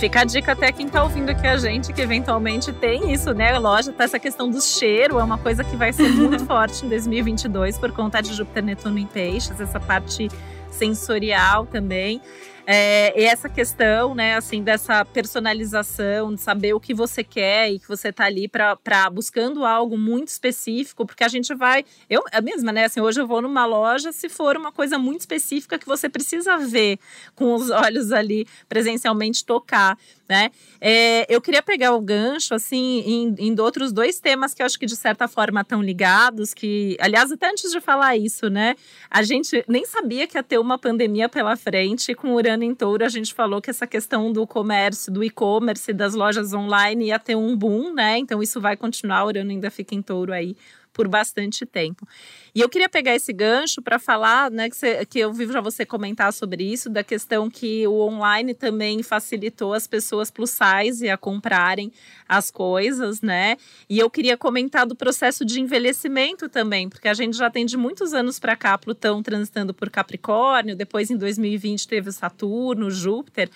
Fica 0.01 0.23
a 0.23 0.25
dica 0.25 0.53
até 0.53 0.73
quem 0.73 0.89
tá 0.89 1.03
ouvindo 1.03 1.29
aqui 1.29 1.47
a 1.47 1.59
gente, 1.59 1.93
que 1.93 2.01
eventualmente 2.01 2.73
tem 2.73 3.13
isso, 3.13 3.35
né? 3.35 3.59
Loja, 3.59 3.93
tá 3.93 4.05
essa 4.05 4.19
questão 4.19 4.49
do 4.49 4.59
cheiro, 4.59 5.19
é 5.19 5.23
uma 5.23 5.37
coisa 5.37 5.63
que 5.63 5.77
vai 5.77 5.93
ser 5.93 6.09
muito 6.17 6.43
forte 6.47 6.87
em 6.87 6.89
2022 6.89 7.77
por 7.77 7.93
conta 7.93 8.23
de 8.23 8.33
Júpiter, 8.33 8.65
Netuno 8.65 8.99
em 8.99 9.05
Peixes, 9.05 9.61
essa 9.61 9.79
parte 9.79 10.29
sensorial 10.71 11.67
também. 11.67 12.23
É, 12.73 13.21
e 13.21 13.25
essa 13.25 13.49
questão, 13.49 14.15
né, 14.15 14.37
assim, 14.37 14.63
dessa 14.63 15.05
personalização, 15.05 16.33
de 16.33 16.41
saber 16.41 16.73
o 16.73 16.79
que 16.79 16.95
você 16.95 17.25
quer 17.25 17.69
e 17.69 17.81
que 17.81 17.89
você 17.89 18.13
tá 18.13 18.27
ali 18.27 18.47
para 18.47 19.11
buscando 19.11 19.65
algo 19.65 19.99
muito 19.99 20.29
específico, 20.29 21.05
porque 21.05 21.25
a 21.25 21.29
gente 21.29 21.53
vai. 21.53 21.85
Eu 22.09 22.23
mesma, 22.45 22.71
né? 22.71 22.85
Assim, 22.85 23.01
hoje 23.01 23.21
eu 23.21 23.27
vou 23.27 23.43
numa 23.43 23.67
loja 23.67 24.13
se 24.13 24.29
for 24.29 24.57
uma 24.57 24.71
coisa 24.71 24.97
muito 24.97 25.23
específica 25.23 25.81
que 25.81 25.87
você 25.87 26.09
precisa 26.09 26.59
ver 26.59 27.01
com 27.35 27.55
os 27.57 27.71
olhos 27.71 28.13
ali 28.13 28.47
presencialmente 28.69 29.45
tocar 29.45 29.99
né? 30.31 30.53
É, 30.81 31.27
eu 31.29 31.41
queria 31.41 31.61
pegar 31.61 31.93
o 31.93 32.01
gancho, 32.01 32.55
assim, 32.55 33.03
em, 33.05 33.35
em 33.37 33.61
outros 33.61 33.93
dois 33.93 34.21
temas 34.21 34.55
que 34.55 34.63
eu 34.63 34.67
acho 34.67 34.79
que 34.79 34.87
de 34.87 34.95
certa 34.95 35.27
forma 35.27 35.63
estão 35.63 35.83
ligados, 35.83 36.55
que, 36.55 36.97
aliás, 37.01 37.33
até 37.33 37.51
antes 37.51 37.73
de 37.73 37.81
falar 37.81 38.17
isso, 38.17 38.49
né? 38.49 38.77
A 39.11 39.25
gente 39.25 39.65
nem 39.67 39.85
sabia 39.85 40.29
que 40.29 40.39
ia 40.39 40.43
ter 40.43 40.59
uma 40.59 40.79
pandemia 40.79 41.29
pela 41.29 41.57
frente, 41.57 42.15
com 42.15 42.29
o 42.29 42.35
Urano 42.35 42.63
em 42.63 42.73
Touro 42.73 43.05
a 43.05 43.09
gente 43.09 43.35
falou 43.35 43.61
que 43.61 43.71
essa 43.71 43.89
questão 43.89 44.33
do 44.33 44.47
comércio, 44.47 45.13
do 45.13 45.25
e-commerce, 45.25 45.93
das 45.93 46.15
lojas 46.15 46.53
online 46.53 47.07
ia 47.07 47.19
ter 47.19 47.35
um 47.35 47.57
boom, 47.57 47.93
né? 47.93 48.17
Então 48.19 48.41
isso 48.41 48.61
vai 48.61 48.77
continuar, 48.77 49.25
o 49.25 49.27
Urano 49.27 49.51
ainda 49.51 49.69
fica 49.69 49.97
em 49.97 50.03
Touro 50.03 50.33
aí 50.33 50.55
por 50.93 51.09
bastante 51.09 51.65
tempo. 51.65 52.07
E 52.55 52.61
eu 52.61 52.69
queria 52.69 52.89
pegar 52.89 53.15
esse 53.15 53.33
gancho 53.33 53.81
para 53.81 53.99
falar, 53.99 54.51
né, 54.51 54.69
que, 54.69 54.77
você, 54.77 55.05
que 55.07 55.19
eu 55.19 55.33
vi 55.33 55.47
já 55.47 55.61
você 55.61 55.87
comentar 55.87 56.33
sobre 56.33 56.65
isso, 56.65 56.91
da 56.91 57.05
questão 57.05 57.49
que 57.51 57.87
o 57.87 58.01
online 58.01 58.55
também 58.55 59.03
facilitou 59.03 59.73
as 59.73 59.87
pessoas 59.87 60.31
plus 60.31 60.51
size 60.51 61.09
a 61.09 61.17
comprarem 61.17 61.93
as 62.29 62.51
coisas, 62.51 63.21
né? 63.21 63.57
E 63.89 63.99
eu 63.99 64.11
queria 64.11 64.37
comentar 64.37 64.87
do 64.87 64.95
processo 64.95 65.45
de 65.45 65.61
envelhecimento 65.61 66.49
também, 66.49 66.89
porque 66.89 67.09
a 67.09 67.15
gente 67.15 67.37
já 67.37 67.51
tem 67.51 67.65
de 67.67 67.77
muitos 67.77 68.13
anos 68.13 68.39
para 68.39 68.57
cá 68.57 68.77
Plutão 68.79 69.23
transitando 69.23 69.75
por 69.75 69.91
Capricórnio, 69.91 70.77
depois 70.77 71.11
em 71.11 71.17
2020 71.17 71.89
teve 71.89 72.09
o 72.09 72.13
Saturno, 72.13 72.91
Júpiter. 72.91 73.51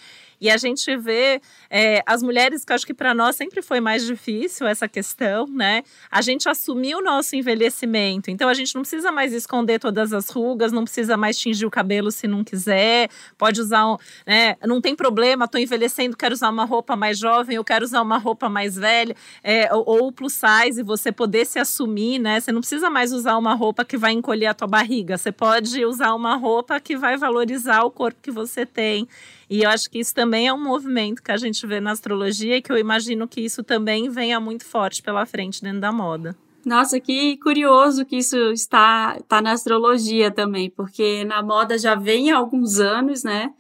E 0.45 0.51
a 0.51 0.59
gente 0.59 0.95
vê 0.99 1.41
é, 1.71 2.03
as 2.05 2.23
mulheres, 2.23 2.67
que 2.67 2.73
acho 2.75 2.85
que 2.85 2.93
para 2.93 3.15
nós 3.15 3.35
sempre 3.35 3.63
foi 3.63 3.81
mais 3.81 4.05
difícil 4.05 4.67
essa 4.67 4.87
questão, 4.87 5.47
né? 5.47 5.83
A 6.11 6.21
gente 6.21 6.47
assumiu 6.51 6.99
o 6.99 7.03
nosso 7.03 7.35
envelhecimento. 7.35 8.31
Então 8.31 8.47
a 8.47 8.53
gente 8.53 8.75
não 8.75 8.83
precisa 8.83 9.11
mais 9.11 9.33
esconder 9.33 9.79
todas 9.79 10.13
as 10.13 10.29
rugas, 10.29 10.71
não 10.71 10.85
precisa 10.85 11.17
mais 11.17 11.39
tingir 11.39 11.65
o 11.65 11.71
cabelo 11.71 12.11
se 12.11 12.29
não 12.29 12.45
quiser, 12.45 13.09
pode 13.39 13.59
usar, 13.59 13.87
um, 13.87 13.97
né? 14.27 14.57
Não 14.67 14.83
tem 14.83 14.95
problema, 14.95 15.47
estou 15.47 15.59
envelhecendo, 15.59 16.15
quero 16.15 16.35
usar 16.35 16.51
uma 16.51 16.67
roupa 16.67 16.95
mais 16.95 17.19
jovem, 17.19 17.57
eu 17.57 17.65
quero 17.65 17.83
usar 17.83 18.03
uma 18.03 18.19
roupa 18.19 18.47
mais 18.47 18.77
velha, 18.77 19.17
é, 19.43 19.75
ou, 19.75 20.03
ou 20.03 20.13
plus 20.13 20.35
size, 20.35 20.83
você 20.83 21.11
poder 21.11 21.47
se 21.47 21.59
assumir, 21.59 22.19
né? 22.19 22.39
Você 22.39 22.53
não 22.53 22.61
precisa 22.61 22.91
mais 22.91 23.15
usar 23.15 23.39
uma 23.39 23.55
roupa 23.55 23.83
que 23.83 23.97
vai 23.97 24.13
encolher 24.13 24.49
a 24.49 24.53
tua 24.53 24.69
barriga, 24.69 25.17
você 25.17 25.33
pode 25.33 25.83
usar 25.87 26.13
uma 26.13 26.37
roupa 26.37 26.79
que 26.81 26.99
vai 26.99 27.17
valorizar 27.17 27.83
o 27.85 27.91
corpo 27.91 28.21
que 28.21 28.31
você 28.31 28.67
tem. 28.67 29.09
E 29.49 29.63
eu 29.63 29.71
acho 29.71 29.91
que 29.91 29.99
isso 29.99 30.15
também 30.15 30.47
é 30.49 30.53
um 30.53 30.63
movimento 30.63 31.23
que 31.23 31.33
a 31.33 31.37
gente 31.37 31.67
vê 31.67 31.81
na 31.81 31.93
astrologia 31.93 32.61
que 32.63 32.73
eu 32.73 32.79
imagino 32.79 33.29
que 33.29 33.41
isso 33.41 33.63
também 33.63 34.09
venha 34.09 34.41
muito 34.41 34.65
forte 34.65 35.03
pela 35.03 35.27
frente 35.27 35.63
dentro 35.63 35.81
da 35.81 35.93
moda. 35.93 36.37
Nossa, 36.65 36.99
que 36.99 37.37
curioso 37.39 38.07
que 38.07 38.17
isso 38.17 38.37
está, 38.53 39.17
está 39.21 39.43
na 39.43 39.53
astrologia 39.53 40.31
também, 40.31 40.71
porque 40.71 41.25
na 41.25 41.43
moda 41.43 41.77
já 41.77 41.95
vem 41.95 42.33
há 42.33 42.39
alguns 42.39 42.81
anos, 42.81 43.23
né? 43.23 43.53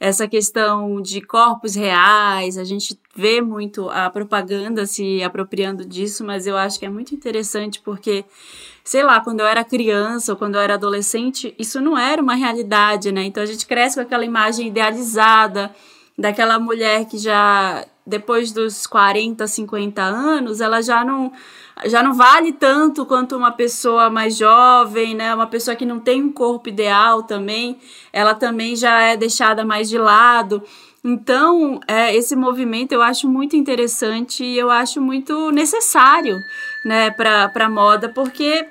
Essa 0.00 0.26
questão 0.26 1.00
de 1.00 1.20
corpos 1.20 1.74
reais, 1.74 2.56
a 2.56 2.64
gente 2.64 2.98
vê 3.14 3.40
muito 3.40 3.88
a 3.90 4.10
propaganda 4.10 4.86
se 4.86 5.22
apropriando 5.22 5.84
disso, 5.84 6.24
mas 6.24 6.46
eu 6.46 6.56
acho 6.56 6.78
que 6.78 6.86
é 6.86 6.90
muito 6.90 7.14
interessante 7.14 7.80
porque 7.80 8.24
sei 8.86 9.02
lá, 9.02 9.20
quando 9.20 9.40
eu 9.40 9.46
era 9.46 9.64
criança 9.64 10.32
ou 10.32 10.38
quando 10.38 10.54
eu 10.54 10.60
era 10.60 10.74
adolescente, 10.74 11.52
isso 11.58 11.80
não 11.80 11.98
era 11.98 12.22
uma 12.22 12.36
realidade, 12.36 13.10
né? 13.10 13.24
Então 13.24 13.42
a 13.42 13.46
gente 13.46 13.66
cresce 13.66 13.96
com 13.96 14.02
aquela 14.02 14.24
imagem 14.24 14.68
idealizada 14.68 15.74
daquela 16.16 16.56
mulher 16.60 17.04
que 17.04 17.18
já 17.18 17.84
depois 18.06 18.52
dos 18.52 18.86
40, 18.86 19.44
50 19.44 20.00
anos, 20.00 20.60
ela 20.60 20.80
já 20.80 21.04
não 21.04 21.32
já 21.86 22.00
não 22.00 22.14
vale 22.14 22.52
tanto 22.52 23.04
quanto 23.04 23.36
uma 23.36 23.50
pessoa 23.50 24.08
mais 24.08 24.36
jovem, 24.36 25.16
né? 25.16 25.34
Uma 25.34 25.48
pessoa 25.48 25.76
que 25.76 25.84
não 25.84 25.98
tem 25.98 26.22
um 26.22 26.32
corpo 26.32 26.68
ideal 26.68 27.24
também, 27.24 27.78
ela 28.12 28.34
também 28.34 28.76
já 28.76 29.00
é 29.02 29.16
deixada 29.16 29.64
mais 29.64 29.88
de 29.88 29.98
lado. 29.98 30.62
Então, 31.04 31.80
é, 31.88 32.14
esse 32.14 32.36
movimento 32.36 32.92
eu 32.92 33.02
acho 33.02 33.28
muito 33.28 33.56
interessante 33.56 34.44
e 34.44 34.56
eu 34.56 34.70
acho 34.70 35.00
muito 35.00 35.50
necessário, 35.50 36.36
né, 36.84 37.10
para 37.10 37.52
a 37.54 37.70
moda, 37.70 38.08
porque 38.08 38.66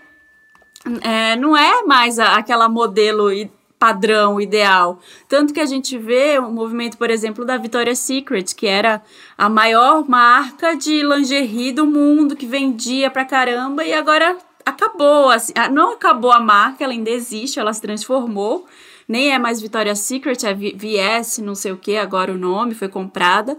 é, 1.01 1.35
não 1.35 1.55
é 1.55 1.83
mais 1.83 2.19
a, 2.19 2.35
aquela 2.35 2.69
modelo 2.69 3.29
padrão 3.77 4.39
ideal. 4.39 4.99
Tanto 5.27 5.53
que 5.53 5.59
a 5.59 5.65
gente 5.65 5.97
vê 5.97 6.39
o 6.39 6.45
um 6.45 6.51
movimento, 6.51 6.97
por 6.97 7.09
exemplo, 7.09 7.45
da 7.45 7.57
Victoria's 7.57 7.99
Secret, 7.99 8.55
que 8.55 8.67
era 8.67 9.01
a 9.37 9.49
maior 9.49 10.07
marca 10.07 10.75
de 10.75 11.03
lingerie 11.03 11.71
do 11.71 11.85
mundo, 11.85 12.35
que 12.35 12.45
vendia 12.45 13.11
pra 13.11 13.25
caramba, 13.25 13.83
e 13.83 13.93
agora 13.93 14.37
acabou. 14.65 15.29
Assim, 15.29 15.53
não 15.71 15.93
acabou 15.93 16.31
a 16.31 16.39
marca, 16.39 16.83
ela 16.83 16.93
ainda 16.93 17.09
existe, 17.09 17.59
ela 17.59 17.73
se 17.73 17.81
transformou. 17.81 18.65
Nem 19.07 19.31
é 19.31 19.37
mais 19.37 19.61
Victoria's 19.61 19.99
Secret, 19.99 20.43
é 20.45 20.53
VS, 20.53 21.37
não 21.39 21.53
sei 21.53 21.71
o 21.71 21.77
que, 21.77 21.95
agora 21.95 22.31
o 22.31 22.37
nome, 22.37 22.73
foi 22.73 22.87
comprada. 22.87 23.55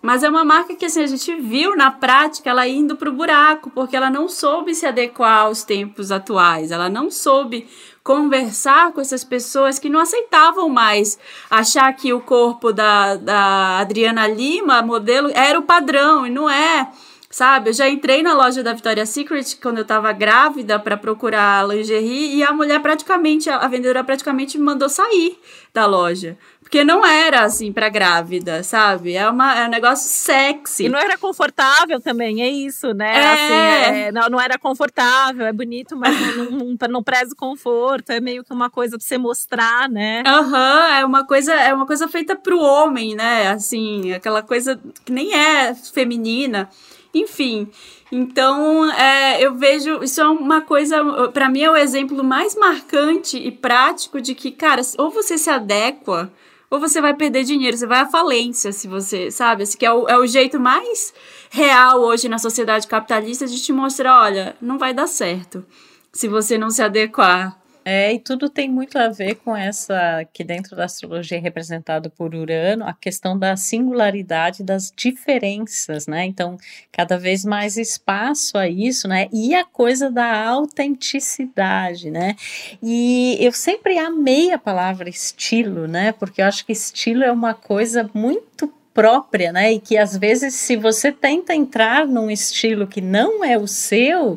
Mas 0.00 0.22
é 0.22 0.28
uma 0.28 0.44
marca 0.44 0.76
que 0.76 0.86
assim, 0.86 1.02
a 1.02 1.06
gente 1.06 1.34
viu 1.34 1.76
na 1.76 1.90
prática 1.90 2.50
ela 2.50 2.68
indo 2.68 2.96
para 2.96 3.10
o 3.10 3.12
buraco, 3.12 3.70
porque 3.70 3.96
ela 3.96 4.08
não 4.08 4.28
soube 4.28 4.74
se 4.74 4.86
adequar 4.86 5.46
aos 5.46 5.64
tempos 5.64 6.12
atuais, 6.12 6.70
ela 6.70 6.88
não 6.88 7.10
soube 7.10 7.66
conversar 8.04 8.92
com 8.92 9.00
essas 9.00 9.24
pessoas 9.24 9.78
que 9.78 9.88
não 9.88 10.00
aceitavam 10.00 10.68
mais 10.68 11.18
achar 11.50 11.92
que 11.92 12.12
o 12.12 12.20
corpo 12.20 12.72
da, 12.72 13.16
da 13.16 13.80
Adriana 13.80 14.26
Lima, 14.26 14.80
modelo, 14.82 15.30
era 15.34 15.58
o 15.58 15.64
padrão, 15.64 16.26
e 16.26 16.30
não 16.30 16.48
é. 16.48 16.90
Sabe, 17.30 17.68
eu 17.68 17.74
já 17.74 17.86
entrei 17.86 18.22
na 18.22 18.32
loja 18.32 18.62
da 18.62 18.72
Victoria's 18.72 19.10
Secret 19.10 19.58
quando 19.60 19.78
eu 19.78 19.84
tava 19.84 20.10
grávida 20.12 20.78
para 20.78 20.96
procurar 20.96 21.68
lingerie 21.68 22.36
e 22.36 22.42
a 22.42 22.52
mulher 22.54 22.80
praticamente, 22.80 23.50
a 23.50 23.68
vendedora 23.68 24.02
praticamente 24.02 24.56
me 24.56 24.64
mandou 24.64 24.88
sair 24.88 25.38
da 25.74 25.84
loja. 25.84 26.38
Porque 26.68 26.84
não 26.84 27.02
era 27.02 27.44
assim 27.44 27.72
para 27.72 27.88
grávida, 27.88 28.62
sabe? 28.62 29.14
É, 29.14 29.26
uma, 29.26 29.58
é 29.58 29.66
um 29.66 29.70
negócio 29.70 30.06
sexy. 30.06 30.84
E 30.84 30.88
não 30.90 30.98
era 30.98 31.16
confortável 31.16 31.98
também, 31.98 32.42
é 32.42 32.50
isso, 32.50 32.92
né? 32.92 33.10
É. 33.16 33.32
Assim, 33.32 33.96
é, 34.00 34.12
não, 34.12 34.28
não 34.28 34.38
era 34.38 34.58
confortável, 34.58 35.46
é 35.46 35.52
bonito, 35.52 35.96
mas 35.96 36.14
não, 36.36 36.50
não, 36.50 36.76
não 36.90 37.02
preza 37.02 37.32
o 37.32 37.36
conforto. 37.36 38.10
É 38.10 38.20
meio 38.20 38.44
que 38.44 38.52
uma 38.52 38.68
coisa 38.68 38.98
pra 38.98 39.06
você 39.06 39.16
mostrar, 39.16 39.88
né? 39.88 40.22
Aham, 40.26 40.42
uhum, 40.42 40.94
é 40.98 41.04
uma 41.06 41.26
coisa, 41.26 41.54
é 41.54 41.72
uma 41.72 41.86
coisa 41.86 42.06
feita 42.06 42.36
pro 42.36 42.60
homem, 42.60 43.14
né? 43.14 43.48
Assim, 43.48 44.12
aquela 44.12 44.42
coisa 44.42 44.78
que 45.06 45.10
nem 45.10 45.32
é 45.32 45.74
feminina. 45.74 46.68
Enfim. 47.14 47.66
Então, 48.12 48.92
é, 48.92 49.42
eu 49.42 49.54
vejo 49.54 50.02
isso 50.02 50.20
é 50.20 50.28
uma 50.28 50.60
coisa, 50.60 51.02
para 51.32 51.48
mim 51.48 51.62
é 51.62 51.70
o 51.70 51.76
exemplo 51.76 52.22
mais 52.22 52.54
marcante 52.54 53.38
e 53.38 53.50
prático 53.50 54.20
de 54.20 54.34
que, 54.34 54.50
cara, 54.50 54.82
ou 54.98 55.08
você 55.08 55.38
se 55.38 55.48
adequa 55.48 56.30
ou 56.70 56.78
você 56.78 57.00
vai 57.00 57.14
perder 57.14 57.44
dinheiro, 57.44 57.76
você 57.76 57.86
vai 57.86 58.00
à 58.00 58.06
falência 58.06 58.72
se 58.72 58.86
você, 58.86 59.30
sabe? 59.30 59.62
Esse 59.62 59.76
que 59.76 59.86
é 59.86 59.92
o, 59.92 60.08
é 60.08 60.18
o 60.18 60.26
jeito 60.26 60.60
mais 60.60 61.14
real 61.50 62.00
hoje 62.00 62.28
na 62.28 62.38
sociedade 62.38 62.86
capitalista 62.86 63.46
de 63.46 63.60
te 63.60 63.72
mostrar, 63.72 64.22
olha, 64.22 64.56
não 64.60 64.78
vai 64.78 64.92
dar 64.92 65.06
certo 65.06 65.64
se 66.12 66.28
você 66.28 66.58
não 66.58 66.70
se 66.70 66.82
adequar 66.82 67.58
é, 67.84 68.12
e 68.12 68.18
tudo 68.18 68.48
tem 68.48 68.68
muito 68.68 68.98
a 68.98 69.08
ver 69.08 69.36
com 69.36 69.56
essa, 69.56 70.24
que 70.32 70.44
dentro 70.44 70.76
da 70.76 70.84
astrologia 70.84 71.38
é 71.38 71.40
representado 71.40 72.10
por 72.10 72.34
Urano, 72.34 72.84
a 72.84 72.92
questão 72.92 73.38
da 73.38 73.56
singularidade 73.56 74.62
das 74.62 74.92
diferenças, 74.94 76.06
né? 76.06 76.24
Então, 76.24 76.58
cada 76.92 77.18
vez 77.18 77.44
mais 77.44 77.76
espaço 77.76 78.58
a 78.58 78.68
isso, 78.68 79.08
né? 79.08 79.28
E 79.32 79.54
a 79.54 79.64
coisa 79.64 80.10
da 80.10 80.46
autenticidade, 80.48 82.10
né? 82.10 82.36
E 82.82 83.36
eu 83.40 83.52
sempre 83.52 83.98
amei 83.98 84.52
a 84.52 84.58
palavra 84.58 85.08
estilo, 85.08 85.86
né? 85.86 86.12
Porque 86.12 86.42
eu 86.42 86.46
acho 86.46 86.66
que 86.66 86.72
estilo 86.72 87.24
é 87.24 87.32
uma 87.32 87.54
coisa 87.54 88.08
muito 88.12 88.72
própria, 88.98 89.52
né? 89.52 89.74
E 89.74 89.78
que 89.78 89.96
às 89.96 90.16
vezes, 90.16 90.54
se 90.54 90.74
você 90.74 91.12
tenta 91.12 91.54
entrar 91.54 92.04
num 92.04 92.28
estilo 92.28 92.84
que 92.84 93.00
não 93.00 93.44
é 93.44 93.56
o 93.56 93.64
seu, 93.64 94.36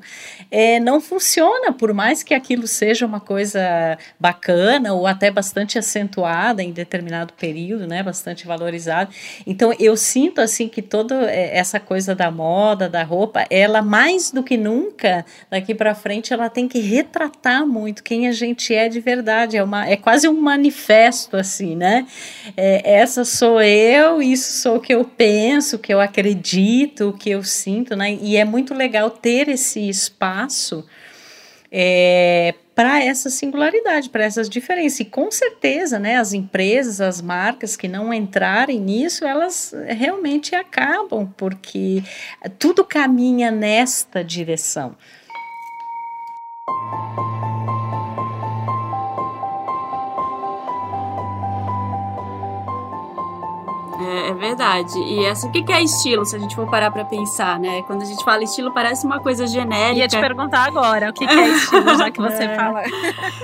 é, 0.51 0.79
não 0.79 1.01
funciona, 1.01 1.73
por 1.73 1.91
mais 1.95 2.21
que 2.21 2.31
aquilo 2.31 2.67
seja 2.67 3.03
uma 3.03 3.19
coisa 3.19 3.97
bacana 4.19 4.93
ou 4.93 5.07
até 5.07 5.31
bastante 5.31 5.79
acentuada 5.79 6.61
em 6.61 6.71
determinado 6.71 7.33
período, 7.33 7.87
né? 7.87 8.03
Bastante 8.03 8.45
valorizada. 8.45 9.09
Então, 9.47 9.73
eu 9.79 9.97
sinto 9.97 10.39
assim 10.39 10.67
que 10.67 10.83
toda 10.83 11.31
é, 11.31 11.57
essa 11.57 11.79
coisa 11.79 12.13
da 12.13 12.29
moda, 12.29 12.87
da 12.87 13.01
roupa, 13.01 13.47
ela 13.49 13.81
mais 13.81 14.29
do 14.29 14.43
que 14.43 14.57
nunca 14.57 15.25
daqui 15.49 15.73
para 15.73 15.95
frente, 15.95 16.33
ela 16.33 16.51
tem 16.51 16.67
que 16.67 16.79
retratar 16.79 17.65
muito 17.65 18.03
quem 18.03 18.27
a 18.27 18.31
gente 18.31 18.75
é 18.75 18.87
de 18.87 18.99
verdade. 18.99 19.57
É 19.57 19.63
uma, 19.63 19.89
é 19.89 19.97
quase 19.97 20.27
um 20.27 20.39
manifesto 20.39 21.35
assim, 21.35 21.75
né? 21.75 22.05
É, 22.55 22.97
essa 22.99 23.25
sou 23.25 23.59
eu, 23.59 24.21
isso 24.21 24.50
sou 24.51 24.75
o 24.77 24.79
que 24.81 24.93
eu 24.93 25.03
penso, 25.03 25.77
o 25.77 25.79
que 25.79 25.93
eu 25.93 25.99
acredito, 25.99 27.09
o 27.09 27.13
que 27.13 27.29
eu 27.29 27.43
sinto, 27.43 27.95
né? 27.95 28.13
E 28.21 28.37
é 28.37 28.45
muito 28.45 28.73
legal 28.73 29.09
ter 29.09 29.49
esse 29.49 29.87
espaço 29.89 30.85
é, 31.71 32.53
para 32.75 33.03
essa 33.03 33.29
singularidade, 33.29 34.09
para 34.09 34.23
essas 34.23 34.49
diferenças. 34.49 34.99
E 34.99 35.05
com 35.05 35.31
certeza, 35.31 35.97
né, 35.97 36.17
as 36.17 36.33
empresas, 36.33 36.99
as 36.99 37.21
marcas 37.21 37.77
que 37.77 37.87
não 37.87 38.13
entrarem 38.13 38.79
nisso, 38.79 39.25
elas 39.25 39.73
realmente 39.87 40.53
acabam, 40.53 41.31
porque 41.37 42.03
tudo 42.59 42.83
caminha 42.83 43.49
nesta 43.51 44.23
direção. 44.23 44.95
É, 54.01 54.29
é, 54.29 54.33
verdade. 54.33 54.97
E 54.99 55.27
assim, 55.27 55.47
o 55.47 55.51
que 55.51 55.71
é 55.71 55.81
estilo, 55.83 56.25
se 56.25 56.35
a 56.35 56.39
gente 56.39 56.55
for 56.55 56.69
parar 56.69 56.91
pra 56.91 57.05
pensar, 57.05 57.59
né? 57.59 57.83
Quando 57.83 58.01
a 58.01 58.05
gente 58.05 58.23
fala 58.23 58.43
estilo, 58.43 58.73
parece 58.73 59.05
uma 59.05 59.19
coisa 59.19 59.45
genérica. 59.45 59.99
Ia 59.99 60.07
te 60.07 60.19
perguntar 60.19 60.65
agora, 60.65 61.09
o 61.09 61.13
que 61.13 61.23
é 61.23 61.47
estilo, 61.49 61.97
já 61.97 62.09
que 62.09 62.21
você 62.21 62.43
é. 62.43 62.55
fala. 62.55 62.81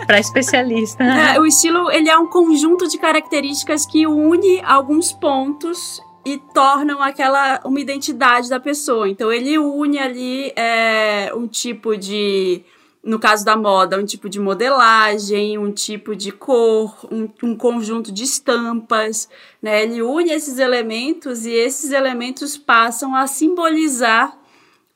pra 0.06 0.20
especialista. 0.20 1.04
É, 1.04 1.40
o 1.40 1.46
estilo, 1.46 1.92
ele 1.92 2.10
é 2.10 2.18
um 2.18 2.28
conjunto 2.28 2.88
de 2.88 2.98
características 2.98 3.86
que 3.86 4.08
une 4.08 4.62
alguns 4.64 5.12
pontos 5.12 6.02
e 6.26 6.38
tornam 6.54 7.02
aquela 7.02 7.62
uma 7.64 7.80
identidade 7.80 8.50
da 8.50 8.60
pessoa. 8.60 9.08
Então 9.08 9.32
ele 9.32 9.58
une 9.58 9.98
ali 9.98 10.52
é, 10.56 11.32
um 11.34 11.48
tipo 11.48 11.96
de 11.96 12.64
no 13.08 13.18
caso 13.20 13.46
da 13.46 13.56
moda, 13.56 13.98
um 13.98 14.06
tipo 14.06 14.28
de 14.28 14.38
modelagem, 14.38 15.58
um 15.58 15.72
tipo 15.72 16.14
de 16.14 16.30
cor, 16.30 16.94
um, 17.10 17.30
um, 17.42 17.56
conjunto 17.56 18.12
de 18.12 18.26
estampas, 18.26 19.30
né? 19.62 19.84
Ele 19.84 20.02
une 20.02 20.30
esses 20.30 20.60
elementos 20.60 21.46
e 21.46 21.52
esses 21.52 21.92
elementos 21.92 22.58
passam 22.58 23.16
a 23.16 23.26
simbolizar 23.26 24.38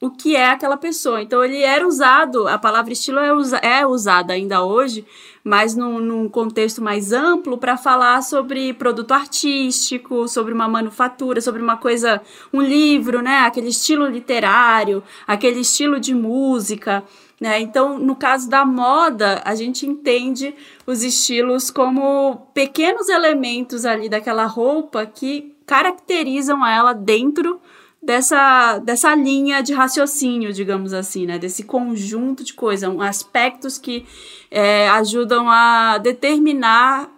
o 0.01 0.09
que 0.09 0.35
é 0.35 0.49
aquela 0.49 0.75
pessoa. 0.75 1.21
Então 1.21 1.41
ele 1.41 1.61
era 1.61 1.87
usado, 1.87 2.49
a 2.49 2.57
palavra 2.57 2.91
estilo 2.91 3.19
é, 3.19 3.33
usa, 3.33 3.57
é 3.59 3.87
usada 3.87 4.33
ainda 4.33 4.61
hoje, 4.61 5.05
mas 5.43 5.75
num, 5.75 5.99
num 5.99 6.29
contexto 6.29 6.81
mais 6.81 7.11
amplo 7.11 7.57
para 7.57 7.77
falar 7.77 8.21
sobre 8.21 8.73
produto 8.73 9.11
artístico, 9.11 10.27
sobre 10.27 10.53
uma 10.53 10.67
manufatura, 10.67 11.41
sobre 11.41 11.61
uma 11.61 11.77
coisa, 11.77 12.21
um 12.53 12.61
livro, 12.61 13.21
né? 13.21 13.39
Aquele 13.39 13.69
estilo 13.69 14.07
literário, 14.07 15.03
aquele 15.25 15.61
estilo 15.61 15.99
de 15.99 16.13
música. 16.13 17.03
Né? 17.39 17.59
Então, 17.59 17.97
no 17.97 18.15
caso 18.15 18.47
da 18.47 18.63
moda, 18.63 19.41
a 19.43 19.55
gente 19.55 19.87
entende 19.87 20.53
os 20.85 21.01
estilos 21.03 21.71
como 21.71 22.47
pequenos 22.53 23.09
elementos 23.09 23.83
ali 23.83 24.07
daquela 24.07 24.45
roupa 24.45 25.07
que 25.07 25.55
caracterizam 25.65 26.63
ela 26.67 26.93
dentro 26.93 27.59
dessa, 28.01 28.79
dessa 28.79 29.13
linha 29.15 29.61
de 29.61 29.73
raciocínio, 29.73 30.51
digamos 30.51 30.93
assim, 30.93 31.25
né? 31.25 31.37
Desse 31.37 31.63
conjunto 31.63 32.43
de 32.43 32.53
coisas, 32.53 32.89
aspectos 32.99 33.77
que 33.77 34.05
é, 34.49 34.89
ajudam 34.89 35.49
a 35.49 35.97
determinar 35.97 37.09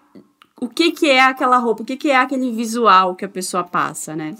o 0.59 0.67
que, 0.67 0.91
que 0.91 1.09
é 1.09 1.21
aquela 1.21 1.57
roupa, 1.57 1.83
o 1.83 1.85
que, 1.85 1.97
que 1.97 2.09
é 2.09 2.17
aquele 2.17 2.51
visual 2.51 3.15
que 3.15 3.25
a 3.25 3.29
pessoa 3.29 3.63
passa, 3.63 4.15
né? 4.15 4.35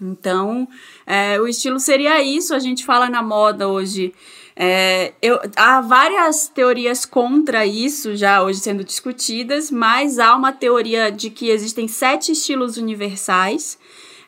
Então, 0.00 0.66
é, 1.06 1.40
o 1.40 1.46
estilo 1.46 1.78
seria 1.78 2.22
isso. 2.22 2.54
A 2.54 2.58
gente 2.58 2.84
fala 2.84 3.08
na 3.08 3.22
moda 3.22 3.68
hoje 3.68 4.12
é, 4.56 5.12
eu, 5.20 5.40
há 5.56 5.80
várias 5.80 6.46
teorias 6.46 7.04
contra 7.04 7.66
isso 7.66 8.14
já 8.14 8.42
hoje 8.42 8.60
sendo 8.60 8.84
discutidas, 8.84 9.70
mas 9.70 10.18
há 10.18 10.34
uma 10.36 10.52
teoria 10.52 11.10
de 11.10 11.28
que 11.28 11.48
existem 11.48 11.88
sete 11.88 12.32
estilos 12.32 12.76
universais. 12.76 13.76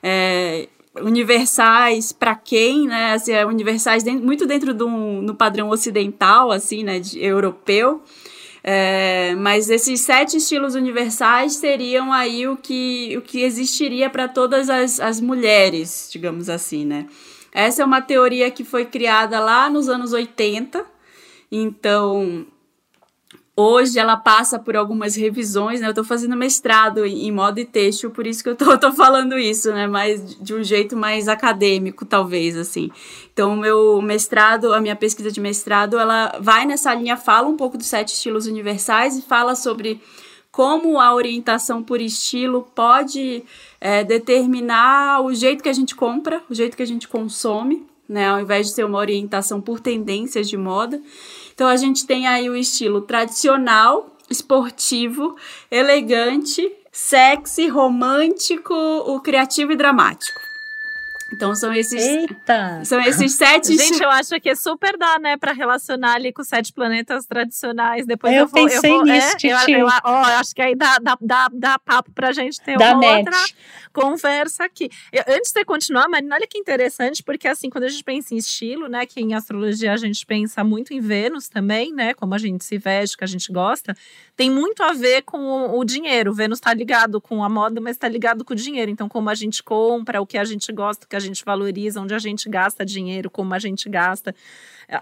É, 0.03 0.69
universais 1.03 2.13
para 2.13 2.35
quem, 2.35 2.87
né? 2.87 3.13
Assim, 3.13 3.33
é, 3.33 3.45
universais 3.45 4.03
dentro, 4.03 4.25
muito 4.25 4.47
dentro 4.47 4.75
do 4.75 4.89
no 4.89 5.35
padrão 5.35 5.69
ocidental, 5.71 6.51
assim, 6.51 6.85
né? 6.85 6.99
De, 7.01 7.23
europeu. 7.23 8.03
É, 8.69 9.35
mas 9.37 9.71
esses 9.71 10.01
sete 10.01 10.39
estilos 10.39 10.75
universais 10.75 11.55
seriam 11.55 12.13
aí 12.13 12.49
o 12.49 12.57
que, 12.57 13.15
o 13.17 13.23
que 13.23 13.43
existiria 13.43 14.11
para 14.11 14.27
todas 14.27 14.69
as, 14.69 14.99
as 14.99 15.21
mulheres, 15.21 16.09
digamos 16.13 16.49
assim, 16.49 16.85
né? 16.85 17.07
Essa 17.53 17.83
é 17.83 17.85
uma 17.85 18.03
teoria 18.03 18.51
que 18.51 18.65
foi 18.65 18.85
criada 18.85 19.39
lá 19.39 19.71
nos 19.71 19.89
anos 19.89 20.13
80. 20.13 20.85
Então, 21.51 22.45
hoje 23.57 23.99
ela 23.99 24.17
passa 24.19 24.59
por 24.59 24.77
algumas 24.77 25.17
revisões, 25.17 25.81
né? 25.81 25.87
Eu 25.87 25.91
estou 25.91 26.05
fazendo 26.05 26.37
mestrado 26.37 27.07
em 27.07 27.33
moda 27.33 27.59
e 27.59 27.65
têxtil, 27.65 28.11
por 28.11 28.27
isso 28.27 28.43
que 28.43 28.51
eu 28.51 28.55
tô 28.55 28.93
falando 28.93 29.39
isso, 29.39 29.73
né? 29.73 29.87
Mas 29.87 30.39
de 30.39 30.55
um 30.55 30.63
jeito 30.63 30.95
mais 30.95 31.27
acadêmico, 31.27 32.05
talvez, 32.05 32.57
assim. 32.57 32.91
Então, 33.33 33.55
o 33.55 33.57
meu 33.57 34.03
mestrado, 34.03 34.75
a 34.75 34.81
minha 34.81 34.95
pesquisa 34.95 35.33
de 35.33 35.41
mestrado, 35.41 35.99
ela 35.99 36.37
vai 36.39 36.67
nessa 36.67 36.95
linha, 36.95 37.17
fala 37.17 37.49
um 37.49 37.57
pouco 37.57 37.79
dos 37.79 37.87
sete 37.87 38.09
estilos 38.09 38.47
universais 38.47 39.17
e 39.17 39.23
fala 39.23 39.55
sobre 39.55 40.03
como 40.53 41.01
a 41.01 41.15
orientação 41.15 41.83
por 41.83 42.01
estilo 42.01 42.67
pode 42.75 43.43
é, 43.81 44.05
determinar 44.05 45.23
o 45.23 45.35
jeito 45.35 45.63
que 45.63 45.69
a 45.69 45.73
gente 45.73 45.95
compra, 45.95 46.43
o 46.49 46.55
jeito 46.55 46.77
que 46.77 46.83
a 46.83 46.87
gente 46.87 47.09
consome, 47.09 47.87
né? 48.09 48.29
Ao 48.29 48.41
invés 48.41 48.69
de 48.69 48.75
ser 48.75 48.85
uma 48.85 48.99
orientação 48.99 49.61
por 49.61 49.81
tendências 49.81 50.49
de 50.49 50.57
moda. 50.57 51.01
Então 51.57 51.69
a 51.69 51.77
gente 51.77 52.07
tem 52.07 52.27
aí 52.27 52.51
o 52.51 52.55
estilo 52.55 53.01
tradicional, 53.01 54.15
esportivo, 54.29 55.37
elegante, 55.71 56.71
sexy, 56.93 57.67
romântico, 57.67 58.75
o 58.75 59.19
criativo 59.21 59.73
e 59.73 59.77
dramático. 59.77 60.46
Então 61.33 61.55
são 61.55 61.73
esses. 61.73 62.01
Eita! 62.03 62.85
São 62.85 63.01
esses 63.01 63.35
sete. 63.35 63.77
Gente, 63.77 64.03
eu 64.03 64.11
acho 64.11 64.41
que 64.41 64.51
é 64.51 64.55
super 64.55 64.97
dá, 64.97 65.19
né, 65.19 65.37
para 65.37 65.53
relacionar 65.53 66.15
ali 66.15 66.33
com 66.33 66.43
os 66.43 66.49
sete 66.49 66.73
planetas 66.73 67.27
tradicionais. 67.27 68.07
Depois 68.07 68.33
eu, 68.33 68.41
eu 68.41 68.47
vou, 68.47 68.65
pensei 68.65 68.91
eu 68.91 68.97
vou, 68.97 69.05
nisso, 69.05 69.37
é, 69.45 69.71
eu, 69.71 69.79
eu, 69.79 69.87
ó, 70.05 70.23
acho 70.39 70.55
que 70.55 70.63
aí 70.63 70.75
dá, 70.75 70.99
dá, 70.99 71.17
dá, 71.21 71.49
dá 71.53 71.79
papo 71.79 72.13
pra 72.13 72.33
gente 72.33 72.61
ter 72.61 72.79
dá 72.79 72.93
uma 72.93 73.01
match. 73.01 73.19
outra 73.19 73.45
conversa 73.93 74.65
aqui. 74.65 74.91
Eu, 75.11 75.25
antes 75.29 75.53
de 75.53 75.65
continuar, 75.65 76.07
Marina, 76.09 76.37
olha 76.37 76.47
que 76.47 76.59
interessante, 76.59 77.23
porque 77.23 77.49
assim, 77.49 77.71
quando 77.71 77.85
a 77.85 77.89
gente 77.89 78.05
pensa 78.05 78.35
em 78.35 78.37
estilo, 78.37 78.89
né, 78.89 79.07
que 79.07 79.21
em 79.21 79.35
astrologia 79.35 79.93
a 79.93 79.97
gente 79.97 80.25
pensa 80.27 80.63
muito 80.63 80.93
em 80.93 81.01
Vênus 81.01 81.49
também, 81.49 81.93
né, 81.93 82.13
como 82.13 82.35
a 82.35 82.39
gente 82.39 82.63
se 82.65 82.77
veste, 82.77 83.17
que 83.17 83.25
a 83.25 83.27
gente 83.27 83.51
gosta, 83.51 83.97
tem 84.37 84.51
muito 84.51 84.83
a 84.83 84.93
ver 84.93 85.23
com 85.23 85.39
o, 85.39 85.79
o 85.79 85.85
dinheiro. 85.85 86.35
Vênus 86.35 86.59
está 86.59 86.75
ligado 86.75 87.21
com 87.21 87.43
a 87.43 87.49
moda, 87.49 87.81
mas 87.81 87.97
está 87.97 88.07
ligado 88.07 88.45
com 88.45 88.53
o 88.53 88.57
dinheiro. 88.57 88.91
Então, 88.91 89.09
como 89.09 89.31
a 89.31 89.35
gente 89.35 89.63
compra, 89.63 90.21
o 90.21 90.27
que 90.27 90.37
a 90.37 90.45
gente 90.45 90.71
gosta, 90.73 91.07
o 91.07 91.09
que 91.09 91.16
a 91.17 91.21
gente 91.21 91.45
valoriza, 91.45 92.01
onde 92.01 92.15
a 92.15 92.19
gente 92.19 92.49
gasta 92.49 92.85
dinheiro, 92.85 93.31
como 93.31 93.55
a 93.55 93.59
gente 93.59 93.89
gasta. 93.89 94.35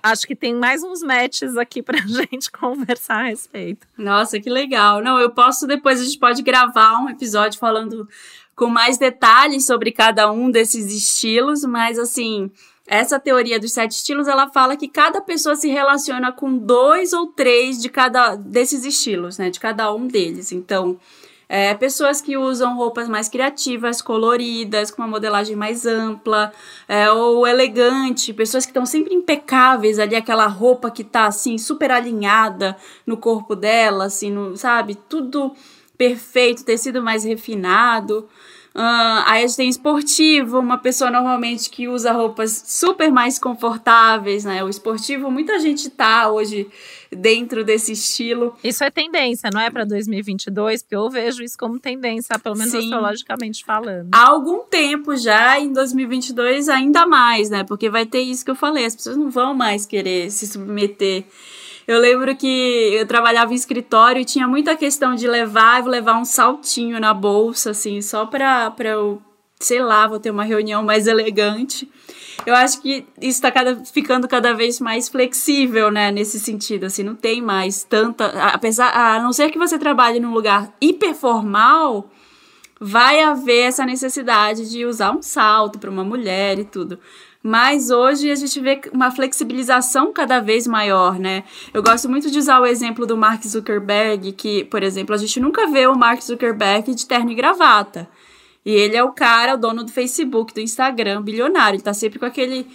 Acho 0.03 0.27
que 0.27 0.35
tem 0.35 0.55
mais 0.55 0.83
uns 0.83 1.03
matches 1.03 1.57
aqui 1.57 1.83
pra 1.83 1.99
gente 2.07 2.51
conversar 2.51 3.25
a 3.25 3.29
respeito. 3.29 3.87
Nossa, 3.99 4.41
que 4.41 4.49
legal. 4.49 5.03
Não, 5.03 5.19
eu 5.19 5.31
posso 5.31 5.67
depois, 5.67 6.01
a 6.01 6.05
gente 6.05 6.19
pode 6.19 6.43
gravar 6.43 7.01
um 7.01 7.09
episódio 7.09 7.59
falando 7.59 8.09
com 8.57 8.69
mais 8.69 8.97
detalhes 8.97 9.67
sobre 9.67 9.93
cada 9.93 10.31
um 10.31 10.51
desses 10.51 10.93
estilos, 10.93 11.65
mas 11.65 11.99
assim, 11.99 12.51
essa 12.87 13.19
teoria 13.19 13.59
dos 13.59 13.73
sete 13.73 13.93
estilos, 13.93 14.29
ela 14.29 14.51
fala 14.51 14.77
que 14.77 14.89
cada 14.89 15.21
pessoa 15.21 15.57
se 15.57 15.69
relaciona 15.69 16.31
com 16.31 16.57
dois 16.57 17.13
ou 17.13 17.29
três 17.29 17.81
de 17.81 17.89
cada 17.89 18.37
desses 18.37 18.85
estilos, 18.85 19.39
né? 19.39 19.51
De 19.51 19.59
cada 19.59 19.93
um 19.93 20.07
deles. 20.07 20.53
Então, 20.53 20.99
é, 21.49 21.75
pessoas 21.75 22.21
que 22.21 22.37
usam 22.37 22.77
roupas 22.77 23.09
mais 23.09 23.29
criativas, 23.29 24.01
coloridas, 24.01 24.91
com 24.91 25.03
uma 25.03 25.09
modelagem 25.09 25.57
mais 25.57 25.87
ampla, 25.87 26.53
é, 26.89 27.11
ou 27.11 27.47
elegante, 27.47 28.33
pessoas 28.33 28.65
que 28.65 28.71
estão 28.71 28.87
sempre 28.87 29.15
impecáveis 29.15 29.99
ali, 29.99 30.17
aquela 30.17 30.47
roupa 30.47 30.91
que 30.91 31.05
tá 31.05 31.27
assim, 31.27 31.59
super 31.59 31.91
alinhada 31.91 32.77
no 33.07 33.17
corpo 33.17 33.55
dela, 33.55 34.07
assim, 34.07 34.31
no, 34.31 34.57
sabe? 34.57 34.95
Tudo 34.95 35.55
perfeito, 35.97 36.65
tecido 36.65 37.03
mais 37.03 37.25
refinado. 37.25 38.29
Uh, 38.75 39.23
aí 39.27 39.45
a 39.45 39.47
gente 39.47 39.57
tem 39.57 39.69
esportivo, 39.69 40.59
uma 40.59 40.77
pessoa 40.77 41.09
normalmente 41.09 41.71
que 41.71 41.87
usa 41.87 42.11
roupas 42.11 42.65
super 42.67 43.09
mais 43.13 43.39
confortáveis, 43.39 44.45
né? 44.45 44.65
O 44.65 44.69
esportivo, 44.69 45.31
muita 45.31 45.61
gente 45.61 45.89
tá 45.89 46.29
hoje 46.29 46.67
dentro 47.17 47.65
desse 47.65 47.93
estilo. 47.93 48.55
Isso 48.63 48.83
é 48.85 48.91
tendência, 48.91 49.51
não 49.53 49.61
é 49.61 49.71
para 49.71 49.85
2022? 49.85 50.83
Porque 50.83 50.97
eu 50.97 51.09
vejo 51.11 51.43
isso 51.43 51.57
como 51.59 51.79
tendência, 51.79 52.39
pelo 52.39 52.57
menos 52.57 52.73
Sim. 52.73 52.79
astrologicamente 52.79 53.65
falando. 53.65 54.09
Há 54.13 54.29
algum 54.29 54.65
tempo 54.65 55.17
já, 55.17 55.59
em 55.59 55.73
2022 55.73 56.69
ainda 56.69 57.07
mais, 57.07 57.51
né? 57.51 57.65
Porque 57.65 57.89
vai 57.89 58.07
ter 58.07 58.21
isso 58.21 58.45
que 58.45 58.51
eu 58.51 58.57
falei, 58.57 58.85
as 58.85 58.95
pessoas 58.95 59.17
não 59.17 59.31
vão 59.31 59.55
mais 59.55 59.87
querer 59.87 60.31
se 60.31 60.47
submeter 60.47 61.25
eu 61.87 61.99
lembro 62.01 62.35
que 62.35 62.95
eu 62.95 63.07
trabalhava 63.07 63.53
em 63.53 63.57
escritório 63.57 64.21
e 64.21 64.25
tinha 64.25 64.49
muita 64.49 64.75
questão 64.75 65.15
de 65.15 65.29
levar, 65.29 65.85
levar 65.85 66.19
um 66.19 66.25
saltinho 66.25 66.99
na 66.99 67.13
bolsa, 67.13 67.71
assim, 67.71 68.01
só 68.01 68.25
pra 68.25 68.75
eu, 68.85 69.21
sei 69.59 69.83
lá, 69.83 70.07
vou 70.07 70.19
ter 70.19 70.31
uma 70.31 70.45
reunião 70.45 70.83
mais 70.83 71.07
elegante. 71.07 71.91
Eu 72.45 72.55
acho 72.55 72.83
que 72.83 73.07
isso 73.21 73.45
está 73.45 73.53
ficando 73.93 74.29
cada 74.29 74.53
vez 74.53 74.81
mais 74.81 75.09
flexível, 75.09 75.91
né, 75.91 76.11
nesse 76.11 76.39
sentido, 76.39 76.85
assim, 76.85 77.03
não 77.03 77.15
tem 77.15 77.41
mais 77.41 77.85
tanta, 77.85 78.27
apesar, 78.49 78.91
a 78.91 79.23
não 79.23 79.33
ser 79.33 79.51
que 79.51 79.59
você 79.59 79.79
trabalhe 79.79 80.21
num 80.21 80.33
lugar 80.33 80.73
hiper 80.81 81.15
formal, 81.15 82.11
vai 82.81 83.23
haver 83.23 83.69
essa 83.69 83.87
necessidade 83.87 84.69
de 84.69 84.85
usar 84.85 85.13
um 85.13 85.23
salto 85.23 85.79
para 85.79 85.91
uma 85.91 86.05
mulher 86.05 86.59
e 86.59 86.65
tudo. 86.65 86.99
Mas 87.43 87.91
hoje 87.91 88.31
a 88.31 88.35
gente 88.35 88.59
vê 88.59 88.81
uma 88.91 89.11
flexibilização 89.11 90.13
cada 90.13 90.41
vez 90.41 90.67
maior, 90.67 91.19
né? 91.19 91.45
Eu 91.75 91.83
gosto 91.83 92.09
muito 92.09 92.31
de 92.31 92.39
usar 92.39 92.59
o 92.59 92.67
exemplo 92.67 93.07
do 93.07 93.19
Mark 93.19 93.43
Zuckerberg, 93.45 94.33
que, 94.33 94.65
por 94.65 94.83
exemplo, 94.83 95.15
a 95.15 95.19
gente 95.19 95.39
nunca 95.39 95.67
vê 95.67 95.87
o 95.87 95.95
Mark 95.95 96.23
Zuckerberg 96.23 96.95
de 96.95 97.07
terno 97.07 97.31
e 97.31 97.35
gravata. 97.35 98.09
E 98.65 98.71
ele 98.71 98.97
é 98.97 99.03
o 99.05 99.13
cara, 99.13 99.55
o 99.55 99.59
dono 99.59 99.85
do 99.85 99.93
Facebook, 99.93 100.55
do 100.55 100.61
Instagram, 100.61 101.23
bilionário. 101.23 101.77
Ele 101.77 101.83
tá 101.83 101.93
sempre 101.93 102.19
com 102.19 102.25
aquele 102.25 102.67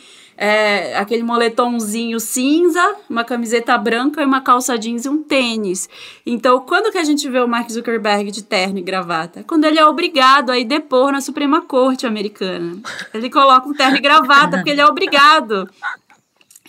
é, 0.41 0.95
aquele 0.95 1.21
moletomzinho 1.21 2.17
cinza, 2.17 2.95
uma 3.09 3.25
camiseta 3.25 3.77
branca 3.77 4.21
e 4.21 4.25
uma 4.25 4.39
calça 4.39 4.77
jeans 4.77 5.03
e 5.03 5.09
um 5.09 5.21
tênis. 5.21 5.89
Então, 6.25 6.61
quando 6.61 6.93
que 6.93 6.97
a 6.97 7.03
gente 7.03 7.27
vê 7.27 7.41
o 7.41 7.47
Mark 7.47 7.69
Zuckerberg 7.69 8.31
de 8.31 8.41
terno 8.41 8.79
e 8.79 8.81
gravata? 8.81 9.43
Quando 9.45 9.65
ele 9.65 9.77
é 9.77 9.85
obrigado 9.85 10.49
a 10.49 10.57
ir 10.57 10.63
depor 10.63 11.11
na 11.11 11.19
Suprema 11.19 11.61
Corte 11.61 12.07
americana. 12.07 12.77
Ele 13.13 13.29
coloca 13.29 13.67
um 13.67 13.73
terno 13.73 13.97
e 13.97 13.99
gravata 13.99 14.57
porque 14.57 14.69
ele 14.69 14.79
é 14.79 14.85
obrigado. 14.85 15.69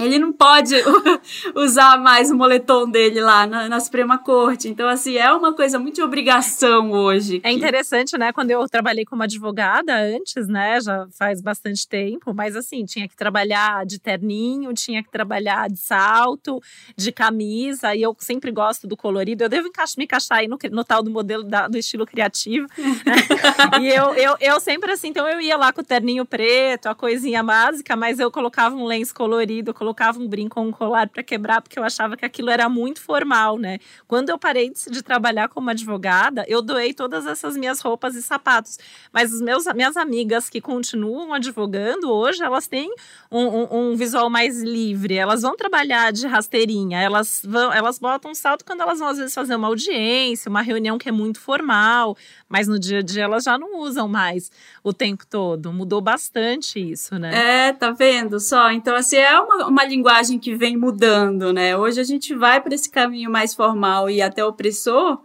Ele 0.01 0.19
não 0.19 0.33
pode 0.33 0.75
usar 1.55 1.99
mais 1.99 2.31
o 2.31 2.37
moletom 2.37 2.91
dele 2.91 3.21
lá 3.21 3.47
na, 3.47 3.69
na, 3.69 3.81
Suprema 3.81 4.19
Corte. 4.19 4.69
Então, 4.69 4.89
assim, 4.89 5.17
é 5.17 5.33
uma 5.33 5.55
coisa 5.55 5.79
muito 5.79 5.97
de 5.97 6.03
obrigação 6.03 6.91
hoje. 6.91 7.41
É 7.45 7.53
interessante, 7.53 8.17
né? 8.17 8.33
Quando 8.33 8.51
eu 8.51 8.67
trabalhei 8.69 9.05
como 9.05 9.23
advogada 9.23 9.95
antes, 9.95 10.47
né? 10.49 10.81
Já 10.81 11.07
faz 11.11 11.41
bastante 11.41 11.87
tempo, 11.87 12.33
mas 12.33 12.57
assim, 12.57 12.85
tinha 12.85 13.09
que 13.09 13.17
trabalhar 13.17 13.85
de 13.85 13.99
terninho, 13.99 14.73
tinha 14.73 15.03
que 15.03 15.11
trabalhar 15.11 15.69
de 15.69 15.79
salto, 15.79 16.61
de 16.97 17.13
camisa, 17.13 17.95
e 17.95 18.03
eu 18.03 18.17
sempre 18.19 18.51
gosto 18.51 18.87
do 18.87 18.97
colorido. 18.97 19.45
Eu 19.45 19.49
devo 19.49 19.69
me 19.97 20.05
encaixar 20.05 20.39
aí 20.39 20.49
no, 20.49 20.59
no 20.71 20.85
tal 20.85 21.03
do 21.03 21.11
modelo 21.11 21.45
da, 21.45 21.69
do 21.69 21.77
estilo 21.77 22.07
criativo. 22.07 22.67
Né? 22.79 23.17
e 23.81 23.89
eu, 23.89 24.15
eu, 24.15 24.37
eu 24.41 24.61
sempre 24.61 24.93
assim, 24.93 25.09
então 25.09 25.29
eu 25.29 25.41
ia 25.41 25.57
lá 25.57 25.73
com 25.73 25.81
o 25.81 25.85
terninho 25.85 26.25
preto, 26.25 26.87
a 26.87 26.95
coisinha 26.95 27.43
básica, 27.43 27.97
mas 27.97 28.19
eu 28.19 28.31
colocava 28.31 28.75
um 28.75 28.85
lenço 28.85 29.15
colorido, 29.15 29.75
colocava 29.91 30.21
um 30.21 30.29
brinco 30.29 30.61
ou 30.61 30.67
um 30.67 30.71
colar 30.71 31.09
para 31.09 31.23
quebrar, 31.23 31.61
porque 31.61 31.79
eu 31.79 31.83
achava 31.83 32.17
que 32.17 32.25
aquilo 32.25 32.49
era 32.49 32.69
muito 32.69 33.01
formal, 33.01 33.59
né? 33.59 33.79
Quando 34.07 34.31
eu 34.31 34.39
parei 34.39 34.71
de, 34.71 34.91
de, 34.91 35.03
trabalhar 35.03 35.49
como 35.49 35.69
advogada, 35.69 36.45
eu 36.47 36.63
doei 36.63 36.95
todas 36.95 37.27
essas 37.27 37.57
minhas 37.57 37.81
roupas 37.81 38.15
e 38.15 38.23
sapatos. 38.23 38.79
Mas 39.13 39.33
os 39.33 39.41
meus, 39.41 39.65
minhas 39.75 39.97
amigas 39.97 40.49
que 40.49 40.61
continuam 40.61 41.35
advogando 41.35 42.11
hoje, 42.11 42.43
elas 42.43 42.69
têm 42.69 42.95
um, 43.31 43.45
um, 43.45 43.91
um 43.93 43.97
visual 43.97 44.31
mais 44.31 44.63
livre. 44.63 45.17
Elas 45.17 45.43
vão 45.43 45.57
trabalhar 45.57 46.13
de 46.13 46.27
rasteirinha, 46.27 47.01
elas 47.01 47.43
vão, 47.45 47.73
elas 47.73 47.99
botam 47.99 48.31
um 48.31 48.35
salto 48.35 48.65
quando 48.65 48.83
elas 48.83 49.01
vão 49.01 49.09
às 49.09 49.19
vezes 49.19 49.35
fazer 49.35 49.57
uma 49.57 49.67
audiência, 49.67 50.49
uma 50.49 50.63
reunião 50.63 50.99
que 50.99 51.09
é 51.09 51.13
muito 51.13 51.41
formal, 51.41 52.17
mas 52.49 52.69
no 52.69 52.79
dia 52.79 52.99
a 53.01 53.03
dia 53.03 53.25
elas 53.25 53.45
já 53.45 53.59
não 53.59 53.79
usam 53.81 54.07
mais 54.07 54.53
o 54.85 54.93
tempo 54.93 55.27
todo. 55.27 55.73
Mudou 55.73 56.01
bastante 56.01 56.79
isso, 56.79 57.19
né? 57.19 57.69
É, 57.69 57.73
tá 57.73 57.91
vendo 57.91 58.39
só? 58.39 58.71
Então, 58.71 58.95
assim, 58.95 59.17
é 59.17 59.39
uma, 59.41 59.67
uma 59.67 59.80
uma 59.81 59.85
linguagem 59.87 60.39
que 60.39 60.55
vem 60.55 60.77
mudando, 60.77 61.53
né? 61.53 61.77
Hoje 61.77 62.01
a 62.01 62.05
gente 62.05 62.35
vai 62.35 62.61
para 62.61 62.75
esse 62.75 62.91
caminho 62.91 63.31
mais 63.31 63.55
formal 63.55 64.11
e 64.11 64.21
até 64.21 64.45
opressor, 64.45 65.19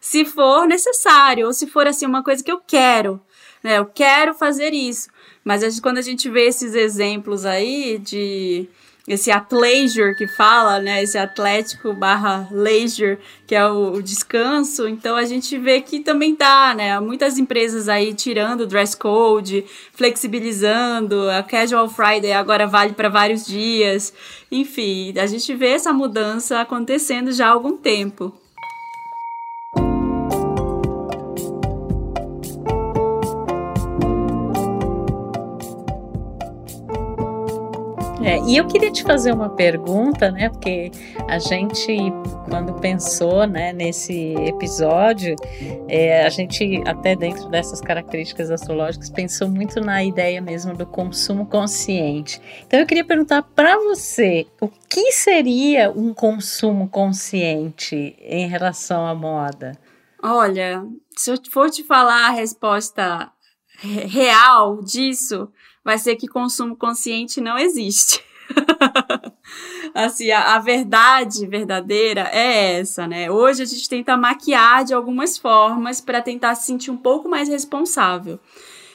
se 0.00 0.24
for 0.24 0.66
necessário, 0.66 1.46
ou 1.46 1.52
se 1.52 1.66
for 1.66 1.86
assim 1.86 2.06
uma 2.06 2.22
coisa 2.24 2.42
que 2.42 2.50
eu 2.50 2.58
quero, 2.58 3.20
né? 3.62 3.78
Eu 3.78 3.84
quero 3.84 4.32
fazer 4.32 4.72
isso. 4.72 5.10
Mas 5.44 5.62
a 5.62 5.68
gente, 5.68 5.82
quando 5.82 5.98
a 5.98 6.02
gente 6.02 6.28
vê 6.30 6.46
esses 6.46 6.74
exemplos 6.74 7.44
aí 7.44 7.98
de 7.98 8.66
esse 9.08 9.30
athleisure 9.30 10.14
que 10.14 10.26
fala, 10.26 10.78
né? 10.78 11.02
Esse 11.02 11.16
atlético 11.16 11.94
barra 11.94 12.46
leisure, 12.50 13.18
que 13.46 13.54
é 13.54 13.66
o, 13.66 13.94
o, 13.94 14.02
descanso. 14.02 14.86
Então 14.86 15.16
a 15.16 15.24
gente 15.24 15.56
vê 15.56 15.80
que 15.80 16.00
também 16.00 16.34
tá, 16.34 16.74
né? 16.74 17.00
Muitas 17.00 17.38
empresas 17.38 17.88
aí 17.88 18.12
tirando 18.12 18.60
o 18.60 18.66
dress 18.66 18.94
code, 18.94 19.64
flexibilizando, 19.94 21.28
a 21.30 21.42
casual 21.42 21.88
Friday 21.88 22.32
agora 22.32 22.66
vale 22.66 22.92
para 22.92 23.08
vários 23.08 23.46
dias. 23.46 24.12
Enfim, 24.52 25.14
a 25.18 25.26
gente 25.26 25.54
vê 25.54 25.68
essa 25.68 25.92
mudança 25.92 26.60
acontecendo 26.60 27.32
já 27.32 27.48
há 27.48 27.50
algum 27.50 27.76
tempo. 27.78 28.32
É, 38.28 38.38
e 38.46 38.58
eu 38.58 38.66
queria 38.66 38.92
te 38.92 39.02
fazer 39.04 39.32
uma 39.32 39.48
pergunta, 39.48 40.30
né? 40.30 40.50
Porque 40.50 40.90
a 41.26 41.38
gente, 41.38 41.96
quando 42.46 42.74
pensou 42.74 43.46
né, 43.46 43.72
nesse 43.72 44.34
episódio, 44.34 45.34
é, 45.88 46.26
a 46.26 46.28
gente, 46.28 46.82
até 46.86 47.16
dentro 47.16 47.48
dessas 47.48 47.80
características 47.80 48.50
astrológicas, 48.50 49.08
pensou 49.08 49.48
muito 49.48 49.80
na 49.80 50.04
ideia 50.04 50.42
mesmo 50.42 50.76
do 50.76 50.84
consumo 50.84 51.46
consciente. 51.46 52.38
Então 52.66 52.78
eu 52.78 52.84
queria 52.84 53.02
perguntar 53.02 53.42
para 53.42 53.78
você, 53.78 54.46
o 54.60 54.68
que 54.68 55.10
seria 55.10 55.90
um 55.90 56.12
consumo 56.12 56.86
consciente 56.86 58.14
em 58.20 58.46
relação 58.46 59.06
à 59.06 59.14
moda? 59.14 59.72
Olha, 60.22 60.84
se 61.16 61.30
eu 61.30 61.36
for 61.50 61.70
te 61.70 61.82
falar 61.82 62.26
a 62.26 62.32
resposta 62.32 63.32
real 63.80 64.82
disso, 64.82 65.48
vai 65.88 65.96
ser 65.96 66.16
que 66.16 66.28
consumo 66.28 66.76
consciente 66.76 67.40
não 67.40 67.56
existe. 67.56 68.22
assim, 69.94 70.30
a, 70.30 70.54
a, 70.54 70.58
verdade 70.58 71.46
verdadeira 71.46 72.28
é 72.30 72.78
essa, 72.78 73.06
né? 73.06 73.30
Hoje 73.30 73.62
a 73.62 73.64
gente 73.64 73.88
tenta 73.88 74.14
maquiar 74.14 74.84
de 74.84 74.92
algumas 74.92 75.38
formas 75.38 75.98
para 75.98 76.20
tentar 76.20 76.54
se 76.56 76.66
sentir 76.66 76.90
um 76.90 76.96
pouco 76.96 77.26
mais 77.26 77.48
responsável. 77.48 78.38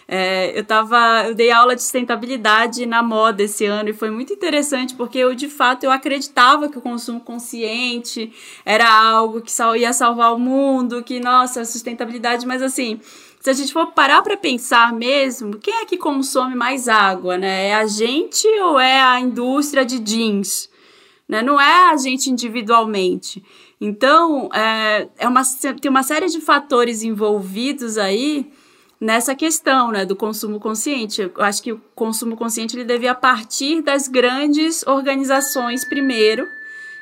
É, 0.08 0.52
eu 0.56 0.64
tava, 0.64 1.24
eu 1.26 1.34
dei 1.34 1.50
aula 1.50 1.76
de 1.76 1.82
sustentabilidade 1.82 2.86
na 2.86 3.02
moda 3.02 3.42
esse 3.42 3.66
ano 3.66 3.90
e 3.90 3.94
foi 3.94 4.12
muito 4.12 4.32
interessante 4.32 4.94
porque 4.94 5.18
eu 5.18 5.34
de 5.34 5.48
fato 5.48 5.86
eu 5.86 5.92
acreditava 5.92 6.70
que 6.70 6.78
o 6.78 6.82
consumo 6.82 7.22
consciente 7.22 8.32
era 8.64 8.88
algo 8.88 9.42
que 9.42 9.52
ia 9.80 9.94
salvar 9.94 10.36
o 10.36 10.40
mundo, 10.40 11.02
que 11.02 11.20
nossa, 11.20 11.66
sustentabilidade, 11.66 12.46
mas 12.46 12.62
assim, 12.62 13.00
se 13.44 13.50
a 13.50 13.54
gente 13.54 13.74
for 13.74 13.88
parar 13.88 14.22
para 14.22 14.38
pensar 14.38 14.94
mesmo, 14.94 15.58
quem 15.58 15.82
é 15.82 15.86
que 15.86 15.98
consome 15.98 16.56
mais 16.56 16.88
água, 16.88 17.38
né? 17.38 17.68
É 17.68 17.76
a 17.76 17.86
gente 17.86 18.48
ou 18.62 18.80
é 18.80 19.02
a 19.02 19.20
indústria 19.20 19.86
de 19.86 20.00
jeans? 20.00 20.70
Né? 21.28 21.42
Não 21.42 21.60
é 21.60 21.92
a 21.92 21.98
gente 21.98 22.32
individualmente. 22.32 23.44
Então, 23.82 24.50
é, 24.54 25.10
é 25.18 25.28
uma, 25.28 25.42
tem 25.82 25.92
uma 25.92 26.04
série 26.04 26.28
de 26.28 26.40
fatores 26.40 27.04
envolvidos 27.04 27.98
aí 27.98 28.50
nessa 28.98 29.36
questão 29.36 29.92
né, 29.92 30.06
do 30.06 30.16
consumo 30.16 30.58
consciente. 30.58 31.24
Eu 31.24 31.32
acho 31.40 31.62
que 31.62 31.74
o 31.74 31.82
consumo 31.94 32.38
consciente 32.38 32.78
ele 32.78 32.86
devia 32.86 33.14
partir 33.14 33.82
das 33.82 34.08
grandes 34.08 34.88
organizações 34.88 35.84
primeiro, 35.84 36.48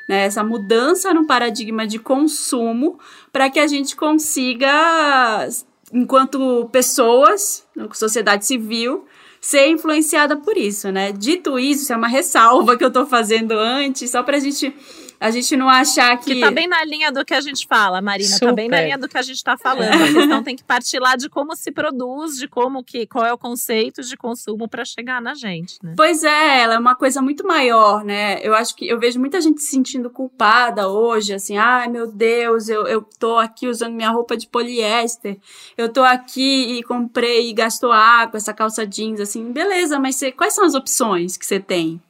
né, 0.08 0.24
essa 0.24 0.42
mudança 0.42 1.14
no 1.14 1.24
paradigma 1.24 1.86
de 1.86 2.00
consumo, 2.00 2.98
para 3.32 3.48
que 3.48 3.60
a 3.60 3.68
gente 3.68 3.94
consiga 3.94 5.46
enquanto 5.92 6.68
pessoas, 6.72 7.66
sociedade 7.92 8.46
civil, 8.46 9.04
ser 9.40 9.68
influenciada 9.68 10.36
por 10.36 10.56
isso, 10.56 10.90
né? 10.90 11.12
Dito 11.12 11.58
isso, 11.58 11.82
isso 11.82 11.92
é 11.92 11.96
uma 11.96 12.08
ressalva 12.08 12.76
que 12.76 12.84
eu 12.84 12.90
tô 12.90 13.04
fazendo 13.04 13.52
antes, 13.52 14.10
só 14.10 14.22
pra 14.22 14.38
gente 14.38 14.74
a 15.22 15.30
gente 15.30 15.56
não 15.56 15.68
achar 15.68 16.18
que. 16.18 16.34
Que 16.34 16.40
tá 16.40 16.50
bem 16.50 16.66
na 16.66 16.84
linha 16.84 17.12
do 17.12 17.24
que 17.24 17.32
a 17.32 17.40
gente 17.40 17.66
fala, 17.68 18.02
Marina. 18.02 18.28
Super. 18.28 18.46
Tá 18.46 18.52
bem 18.52 18.68
na 18.68 18.80
linha 18.80 18.98
do 18.98 19.08
que 19.08 19.16
a 19.16 19.22
gente 19.22 19.42
tá 19.42 19.56
falando. 19.56 19.92
A 19.92 20.12
questão 20.12 20.42
tem 20.42 20.56
que 20.56 20.64
partir 20.64 20.98
lá 20.98 21.14
de 21.14 21.28
como 21.28 21.54
se 21.54 21.70
produz, 21.70 22.36
de 22.36 22.48
como 22.48 22.82
que. 22.82 23.06
qual 23.06 23.24
é 23.24 23.32
o 23.32 23.38
conceito 23.38 24.02
de 24.02 24.16
consumo 24.16 24.68
para 24.68 24.84
chegar 24.84 25.22
na 25.22 25.34
gente, 25.34 25.78
né? 25.80 25.94
Pois 25.96 26.24
é, 26.24 26.62
ela 26.62 26.74
é 26.74 26.78
uma 26.78 26.96
coisa 26.96 27.22
muito 27.22 27.46
maior, 27.46 28.04
né? 28.04 28.40
Eu 28.42 28.52
acho 28.52 28.74
que 28.74 28.88
eu 28.88 28.98
vejo 28.98 29.20
muita 29.20 29.40
gente 29.40 29.60
se 29.62 29.68
sentindo 29.68 30.10
culpada 30.10 30.88
hoje, 30.88 31.32
assim, 31.32 31.56
ai 31.56 31.86
meu 31.88 32.10
Deus, 32.10 32.68
eu, 32.68 32.86
eu 32.86 33.06
tô 33.18 33.38
aqui 33.38 33.68
usando 33.68 33.94
minha 33.94 34.10
roupa 34.10 34.36
de 34.36 34.48
poliéster, 34.48 35.38
eu 35.78 35.88
tô 35.88 36.02
aqui 36.02 36.78
e 36.78 36.82
comprei 36.82 37.48
e 37.48 37.52
gastou 37.52 37.92
água, 37.92 38.38
essa 38.38 38.52
calça 38.52 38.84
jeans, 38.84 39.20
assim, 39.20 39.52
beleza, 39.52 40.00
mas 40.00 40.16
você, 40.16 40.32
quais 40.32 40.54
são 40.54 40.64
as 40.64 40.74
opções 40.74 41.36
que 41.36 41.46
você 41.46 41.60
tem? 41.60 42.00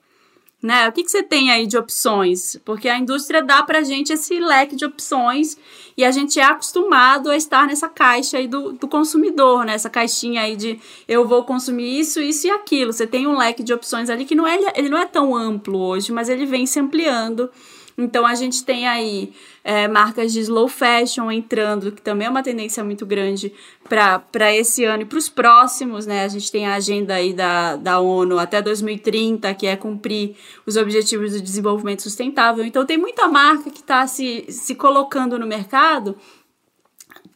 Né? 0.62 0.88
O 0.88 0.92
que, 0.92 1.02
que 1.02 1.10
você 1.10 1.24
tem 1.24 1.50
aí 1.50 1.66
de 1.66 1.76
opções? 1.76 2.56
Porque 2.64 2.88
a 2.88 2.96
indústria 2.96 3.42
dá 3.42 3.64
pra 3.64 3.82
gente 3.82 4.12
esse 4.12 4.38
leque 4.38 4.76
de 4.76 4.84
opções 4.84 5.58
e 5.96 6.04
a 6.04 6.12
gente 6.12 6.38
é 6.38 6.44
acostumado 6.44 7.30
a 7.30 7.36
estar 7.36 7.66
nessa 7.66 7.88
caixa 7.88 8.38
aí 8.38 8.46
do, 8.46 8.72
do 8.72 8.86
consumidor, 8.86 9.64
né? 9.64 9.74
Essa 9.74 9.90
caixinha 9.90 10.42
aí 10.42 10.54
de 10.54 10.78
eu 11.08 11.26
vou 11.26 11.42
consumir 11.42 11.98
isso, 11.98 12.20
isso 12.20 12.46
e 12.46 12.50
aquilo. 12.50 12.92
Você 12.92 13.08
tem 13.08 13.26
um 13.26 13.36
leque 13.36 13.64
de 13.64 13.74
opções 13.74 14.08
ali 14.08 14.24
que 14.24 14.36
não 14.36 14.46
é, 14.46 14.56
ele 14.76 14.88
não 14.88 14.98
é 14.98 15.04
tão 15.04 15.34
amplo 15.34 15.80
hoje, 15.80 16.12
mas 16.12 16.28
ele 16.28 16.46
vem 16.46 16.64
se 16.64 16.78
ampliando 16.78 17.50
então 17.96 18.26
a 18.26 18.34
gente 18.34 18.64
tem 18.64 18.86
aí 18.86 19.32
é, 19.62 19.86
marcas 19.86 20.32
de 20.32 20.40
slow 20.40 20.68
fashion 20.68 21.30
entrando, 21.30 21.92
que 21.92 22.02
também 22.02 22.26
é 22.26 22.30
uma 22.30 22.42
tendência 22.42 22.82
muito 22.82 23.04
grande 23.04 23.52
para 23.88 24.54
esse 24.54 24.84
ano 24.84 25.02
e 25.02 25.06
para 25.06 25.18
os 25.18 25.28
próximos, 25.28 26.06
né? 26.06 26.24
A 26.24 26.28
gente 26.28 26.50
tem 26.50 26.66
a 26.66 26.74
agenda 26.74 27.14
aí 27.14 27.32
da, 27.32 27.76
da 27.76 28.00
ONU 28.00 28.38
até 28.38 28.62
2030, 28.62 29.52
que 29.54 29.66
é 29.66 29.76
cumprir 29.76 30.36
os 30.66 30.76
objetivos 30.76 31.32
do 31.32 31.40
desenvolvimento 31.40 32.02
sustentável. 32.02 32.64
Então 32.64 32.86
tem 32.86 32.96
muita 32.96 33.28
marca 33.28 33.70
que 33.70 33.80
está 33.80 34.06
se, 34.06 34.46
se 34.48 34.74
colocando 34.74 35.38
no 35.38 35.46
mercado 35.46 36.16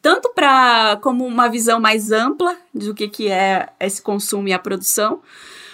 tanto 0.01 0.29
para 0.33 0.97
como 1.01 1.25
uma 1.25 1.49
visão 1.49 1.79
mais 1.79 2.11
ampla 2.11 2.55
do 2.73 2.93
que, 2.93 3.07
que 3.07 3.29
é 3.29 3.67
esse 3.79 4.01
consumo 4.01 4.47
e 4.47 4.53
a 4.53 4.59
produção, 4.59 5.21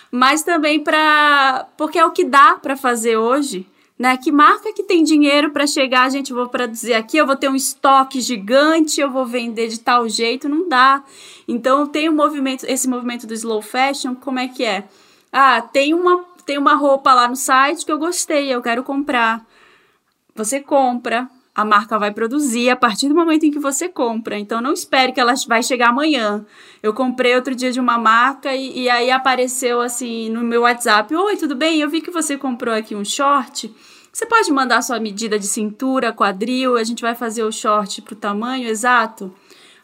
mas 0.10 0.44
também 0.44 0.84
para 0.84 1.68
porque 1.78 2.00
é 2.00 2.06
o 2.06 2.12
que 2.12 2.24
dá 2.26 2.56
para 2.56 2.76
fazer 2.76 3.18
hoje. 3.18 3.68
Né? 3.98 4.18
Que 4.18 4.32
marca 4.32 4.74
que 4.74 4.84
tem 4.84 5.04
dinheiro 5.04 5.52
para 5.52 5.68
chegar, 5.68 6.10
gente, 6.10 6.34
vou 6.34 6.50
produzir 6.50 6.94
aqui, 6.94 7.18
eu 7.18 7.28
vou 7.28 7.36
ter 7.36 7.50
um 7.50 7.56
estoque 7.56 8.20
gigante, 8.20 9.00
eu 9.00 9.12
vou 9.12 9.26
vender 9.26 9.68
de 9.68 9.80
tal 9.80 10.10
jeito, 10.10 10.50
não 10.50 10.68
dá. 10.68 11.04
Então 11.48 11.86
tem 11.88 12.10
um 12.10 12.16
movimento, 12.16 12.66
esse 12.66 12.88
movimento 12.88 13.28
do 13.28 13.34
slow 13.34 13.62
fashion, 13.62 14.16
como 14.16 14.40
é 14.40 14.48
que 14.48 14.66
é? 14.66 14.86
Ah, 15.32 15.62
tem 15.62 15.94
uma 15.94 16.26
tem 16.46 16.58
uma 16.58 16.76
roupa 16.76 17.14
lá 17.14 17.28
no 17.28 17.36
site 17.36 17.86
que 17.86 17.92
eu 17.92 17.98
gostei, 17.98 18.54
eu 18.54 18.62
quero 18.62 18.84
comprar. 18.84 19.46
Você 20.36 20.60
compra, 20.60 21.30
a 21.56 21.64
marca 21.64 22.00
vai 22.00 22.12
produzir 22.12 22.70
a 22.70 22.76
partir 22.76 23.08
do 23.08 23.16
momento 23.16 23.46
em 23.46 23.52
que 23.52 23.60
você 23.60 23.88
compra. 23.88 24.40
Então 24.40 24.62
não 24.62 24.74
espere 24.74 25.12
que 25.12 25.20
ela 25.20 25.34
vai 25.48 25.62
chegar 25.62 25.90
amanhã. 25.90 26.46
Eu 26.82 26.94
comprei 26.94 27.36
outro 27.36 27.54
dia 27.54 27.72
de 27.72 27.80
uma 27.80 27.98
marca 27.98 28.56
e, 28.56 28.82
e 28.82 28.90
aí 28.90 29.12
apareceu 29.12 29.80
assim 29.80 30.30
no 30.30 30.42
meu 30.42 30.62
WhatsApp: 30.62 31.14
Oi, 31.16 31.38
tudo 31.38 31.56
bem? 31.56 31.80
Eu 31.80 31.90
vi 31.90 32.02
que 32.02 32.12
você 32.12 32.38
comprou 32.38 32.74
aqui 32.74 32.96
um 32.96 33.06
short. 33.06 33.74
Você 34.12 34.26
pode 34.26 34.52
mandar 34.52 34.82
sua 34.82 35.00
medida 35.00 35.40
de 35.40 35.48
cintura, 35.48 36.14
quadril, 36.14 36.78
a 36.78 36.84
gente 36.84 37.02
vai 37.02 37.16
fazer 37.16 37.44
o 37.44 37.52
short 37.52 38.02
pro 38.04 38.16
tamanho 38.16 38.68
exato? 38.68 39.34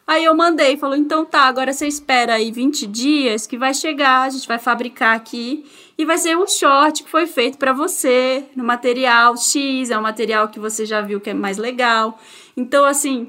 Aí 0.06 0.24
eu 0.24 0.34
mandei, 0.34 0.76
falou: 0.76 0.96
então 0.96 1.24
tá, 1.24 1.42
agora 1.42 1.72
você 1.72 1.86
espera 1.86 2.34
aí 2.34 2.50
20 2.50 2.84
dias 2.86 3.46
que 3.46 3.56
vai 3.56 3.72
chegar, 3.72 4.22
a 4.22 4.30
gente 4.30 4.48
vai 4.48 4.58
fabricar 4.58 5.14
aqui 5.14 5.64
e 6.00 6.04
vai 6.06 6.16
ser 6.16 6.34
um 6.34 6.46
short 6.46 7.04
que 7.04 7.10
foi 7.10 7.26
feito 7.26 7.58
para 7.58 7.74
você 7.74 8.46
no 8.56 8.64
material 8.64 9.36
X, 9.36 9.90
é 9.90 9.98
um 9.98 10.00
material 10.00 10.48
que 10.48 10.58
você 10.58 10.86
já 10.86 11.02
viu 11.02 11.20
que 11.20 11.28
é 11.28 11.34
mais 11.34 11.58
legal. 11.58 12.18
Então, 12.56 12.86
assim, 12.86 13.28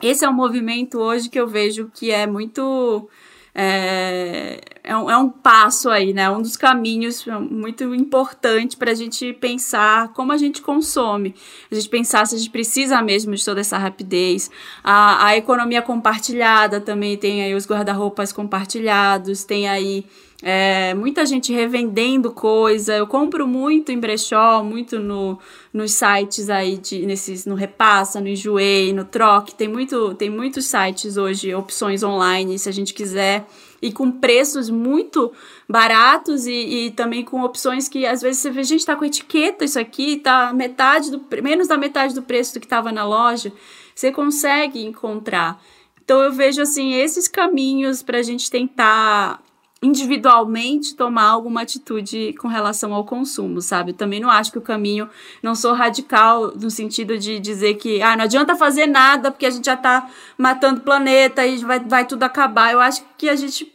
esse 0.00 0.24
é 0.24 0.28
um 0.28 0.32
movimento 0.32 1.00
hoje 1.00 1.28
que 1.28 1.40
eu 1.40 1.48
vejo 1.48 1.90
que 1.92 2.12
é 2.12 2.28
muito. 2.28 3.08
É, 3.52 4.60
é, 4.84 4.96
um, 4.96 5.10
é 5.10 5.16
um 5.16 5.28
passo 5.28 5.90
aí, 5.90 6.12
né? 6.12 6.30
Um 6.30 6.40
dos 6.40 6.56
caminhos 6.56 7.26
muito 7.50 7.92
importante 7.92 8.76
para 8.76 8.92
a 8.92 8.94
gente 8.94 9.32
pensar 9.32 10.12
como 10.12 10.30
a 10.30 10.36
gente 10.36 10.62
consome. 10.62 11.34
A 11.72 11.74
gente 11.74 11.88
pensar 11.88 12.24
se 12.24 12.36
a 12.36 12.38
gente 12.38 12.50
precisa 12.50 13.02
mesmo 13.02 13.34
de 13.34 13.44
toda 13.44 13.60
essa 13.60 13.76
rapidez. 13.76 14.48
A, 14.84 15.26
a 15.26 15.36
economia 15.36 15.82
compartilhada 15.82 16.80
também 16.80 17.16
tem 17.16 17.42
aí 17.42 17.52
os 17.52 17.66
guarda-roupas 17.66 18.32
compartilhados, 18.32 19.42
tem 19.42 19.68
aí 19.68 20.06
é, 20.42 20.94
muita 20.94 21.26
gente 21.26 21.52
revendendo 21.52 22.32
coisa. 22.32 22.94
Eu 22.96 23.06
compro 23.06 23.46
muito 23.46 23.92
em 23.92 23.98
brechó, 23.98 24.62
muito 24.62 24.98
no, 24.98 25.38
nos 25.72 25.92
sites 25.92 26.48
aí, 26.48 26.78
de, 26.78 27.04
nesses, 27.04 27.44
no 27.44 27.54
Repassa, 27.54 28.20
no 28.20 28.28
Enjoei, 28.28 28.92
no 28.92 29.04
Troque. 29.04 29.54
Tem, 29.54 29.68
muito, 29.68 30.14
tem 30.14 30.30
muitos 30.30 30.66
sites 30.66 31.16
hoje, 31.16 31.54
opções 31.54 32.02
online, 32.02 32.58
se 32.58 32.68
a 32.68 32.72
gente 32.72 32.94
quiser. 32.94 33.46
E 33.82 33.92
com 33.92 34.10
preços 34.10 34.70
muito 34.70 35.32
baratos 35.68 36.46
e, 36.46 36.52
e 36.86 36.90
também 36.90 37.24
com 37.24 37.42
opções 37.42 37.88
que 37.88 38.06
às 38.06 38.20
vezes 38.20 38.42
você 38.42 38.50
vê, 38.50 38.62
gente, 38.62 38.84
tá 38.84 38.94
com 38.94 39.04
etiqueta 39.04 39.64
isso 39.64 39.78
aqui, 39.78 40.16
tá 40.18 40.52
metade 40.52 41.10
do, 41.10 41.24
menos 41.42 41.66
da 41.66 41.78
metade 41.78 42.14
do 42.14 42.22
preço 42.22 42.54
do 42.54 42.60
que 42.60 42.66
estava 42.66 42.92
na 42.92 43.06
loja. 43.06 43.52
Você 43.94 44.10
consegue 44.10 44.84
encontrar. 44.84 45.62
Então 46.02 46.20
eu 46.22 46.32
vejo 46.32 46.60
assim 46.60 46.94
esses 46.94 47.28
caminhos 47.28 48.02
para 48.02 48.18
a 48.18 48.22
gente 48.22 48.50
tentar 48.50 49.42
individualmente 49.82 50.94
tomar 50.94 51.28
alguma 51.28 51.62
atitude 51.62 52.34
com 52.34 52.48
relação 52.48 52.92
ao 52.92 53.04
consumo, 53.04 53.62
sabe? 53.62 53.92
Eu 53.92 53.96
também 53.96 54.20
não 54.20 54.28
acho 54.28 54.52
que 54.52 54.58
o 54.58 54.62
caminho 54.62 55.08
não 55.42 55.54
sou 55.54 55.72
radical 55.72 56.52
no 56.54 56.70
sentido 56.70 57.16
de 57.16 57.40
dizer 57.40 57.74
que 57.74 58.02
ah, 58.02 58.14
não 58.14 58.24
adianta 58.24 58.54
fazer 58.56 58.86
nada 58.86 59.30
porque 59.30 59.46
a 59.46 59.50
gente 59.50 59.64
já 59.64 59.74
está 59.74 60.10
matando 60.36 60.80
o 60.80 60.84
planeta 60.84 61.46
e 61.46 61.56
vai, 61.58 61.80
vai 61.80 62.06
tudo 62.06 62.22
acabar. 62.24 62.72
Eu 62.72 62.80
acho 62.80 63.02
que 63.16 63.28
a 63.28 63.36
gente 63.36 63.72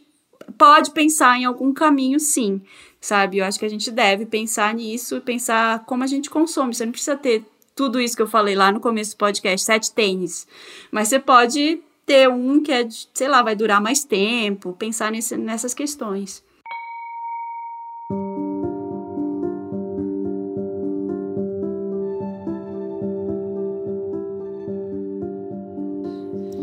pode 0.56 0.92
pensar 0.92 1.38
em 1.38 1.44
algum 1.44 1.72
caminho, 1.72 2.20
sim, 2.20 2.62
sabe? 3.00 3.38
Eu 3.38 3.44
acho 3.44 3.58
que 3.58 3.64
a 3.64 3.70
gente 3.70 3.90
deve 3.90 4.26
pensar 4.26 4.72
nisso 4.74 5.16
e 5.16 5.20
pensar 5.20 5.84
como 5.86 6.04
a 6.04 6.06
gente 6.06 6.30
consome. 6.30 6.72
Você 6.72 6.84
não 6.84 6.92
precisa 6.92 7.16
ter 7.16 7.44
tudo 7.74 8.00
isso 8.00 8.16
que 8.16 8.22
eu 8.22 8.28
falei 8.28 8.54
lá 8.54 8.70
no 8.70 8.80
começo 8.80 9.10
do 9.10 9.18
podcast, 9.18 9.66
sete 9.66 9.92
tênis, 9.92 10.46
mas 10.90 11.08
você 11.08 11.18
pode 11.18 11.80
ter 12.06 12.28
um 12.28 12.62
que 12.62 12.72
é, 12.72 12.86
sei 13.12 13.28
lá, 13.28 13.42
vai 13.42 13.56
durar 13.56 13.80
mais 13.80 14.04
tempo, 14.04 14.72
pensar 14.72 15.10
nesse, 15.10 15.36
nessas 15.36 15.74
questões. 15.74 16.45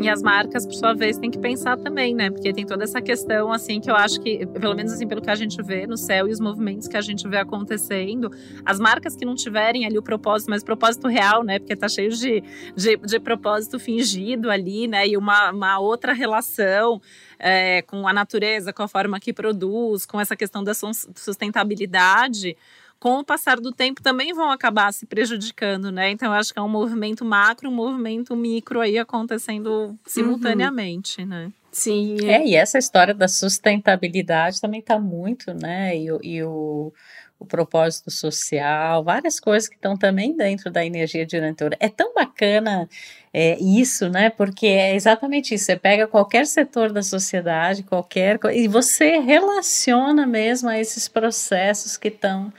E 0.04 0.08
as 0.10 0.22
marcas, 0.22 0.66
por 0.66 0.74
sua 0.74 0.92
vez, 0.92 1.16
têm 1.16 1.30
que 1.30 1.38
pensar 1.38 1.78
também, 1.78 2.14
né? 2.14 2.28
Porque 2.28 2.52
tem 2.52 2.66
toda 2.66 2.84
essa 2.84 3.00
questão, 3.00 3.50
assim, 3.50 3.80
que 3.80 3.90
eu 3.90 3.96
acho 3.96 4.20
que, 4.20 4.44
pelo 4.44 4.74
menos 4.74 4.92
assim, 4.92 5.08
pelo 5.08 5.22
que 5.22 5.30
a 5.30 5.34
gente 5.34 5.62
vê 5.62 5.86
no 5.86 5.96
céu 5.96 6.28
e 6.28 6.30
os 6.30 6.38
movimentos 6.38 6.86
que 6.86 6.96
a 6.98 7.00
gente 7.00 7.26
vê 7.26 7.38
acontecendo, 7.38 8.30
as 8.66 8.78
marcas 8.78 9.16
que 9.16 9.24
não 9.24 9.34
tiverem 9.34 9.86
ali 9.86 9.96
o 9.96 10.02
propósito, 10.02 10.50
mas 10.50 10.62
propósito 10.62 11.08
real, 11.08 11.42
né? 11.42 11.58
Porque 11.58 11.74
tá 11.74 11.88
cheio 11.88 12.10
de, 12.10 12.42
de, 12.76 12.98
de 12.98 13.18
propósito 13.18 13.78
fingido 13.78 14.50
ali, 14.50 14.86
né? 14.86 15.08
E 15.08 15.16
uma, 15.16 15.50
uma 15.50 15.78
outra 15.78 16.12
relação. 16.12 17.00
É, 17.36 17.82
com 17.82 18.06
a 18.06 18.12
natureza, 18.12 18.72
com 18.72 18.84
a 18.84 18.88
forma 18.88 19.18
que 19.18 19.32
produz, 19.32 20.06
com 20.06 20.20
essa 20.20 20.36
questão 20.36 20.62
da 20.62 20.72
sustentabilidade, 20.72 22.56
com 23.04 23.18
o 23.18 23.24
passar 23.24 23.60
do 23.60 23.70
tempo 23.70 24.02
também 24.02 24.32
vão 24.32 24.50
acabar 24.50 24.90
se 24.90 25.04
prejudicando, 25.04 25.92
né? 25.92 26.10
Então 26.10 26.28
eu 26.32 26.38
acho 26.38 26.54
que 26.54 26.58
é 26.58 26.62
um 26.62 26.68
movimento 26.70 27.22
macro, 27.22 27.68
um 27.68 27.74
movimento 27.74 28.34
micro 28.34 28.80
aí 28.80 28.96
acontecendo 28.96 29.94
simultaneamente, 30.06 31.20
uhum. 31.20 31.26
né? 31.26 31.52
Sim. 31.70 32.16
É, 32.26 32.46
e 32.46 32.54
essa 32.54 32.78
história 32.78 33.12
da 33.12 33.28
sustentabilidade 33.28 34.58
também 34.58 34.80
está 34.80 34.98
muito, 34.98 35.52
né? 35.52 35.94
E, 35.94 36.06
e 36.22 36.42
o, 36.44 36.94
o 37.38 37.44
propósito 37.44 38.10
social, 38.10 39.04
várias 39.04 39.38
coisas 39.38 39.68
que 39.68 39.74
estão 39.74 39.98
também 39.98 40.34
dentro 40.34 40.70
da 40.70 40.82
energia 40.82 41.26
diretora. 41.26 41.76
É 41.80 41.90
tão 41.90 42.14
bacana 42.14 42.88
é, 43.34 43.58
isso, 43.60 44.08
né? 44.08 44.30
Porque 44.30 44.66
é 44.66 44.94
exatamente 44.94 45.54
isso. 45.54 45.66
Você 45.66 45.76
pega 45.76 46.06
qualquer 46.06 46.46
setor 46.46 46.90
da 46.90 47.02
sociedade, 47.02 47.82
qualquer 47.82 48.40
e 48.54 48.66
você 48.66 49.18
relaciona 49.18 50.26
mesmo 50.26 50.70
a 50.70 50.80
esses 50.80 51.06
processos 51.06 51.98
que 51.98 52.08
estão 52.08 52.50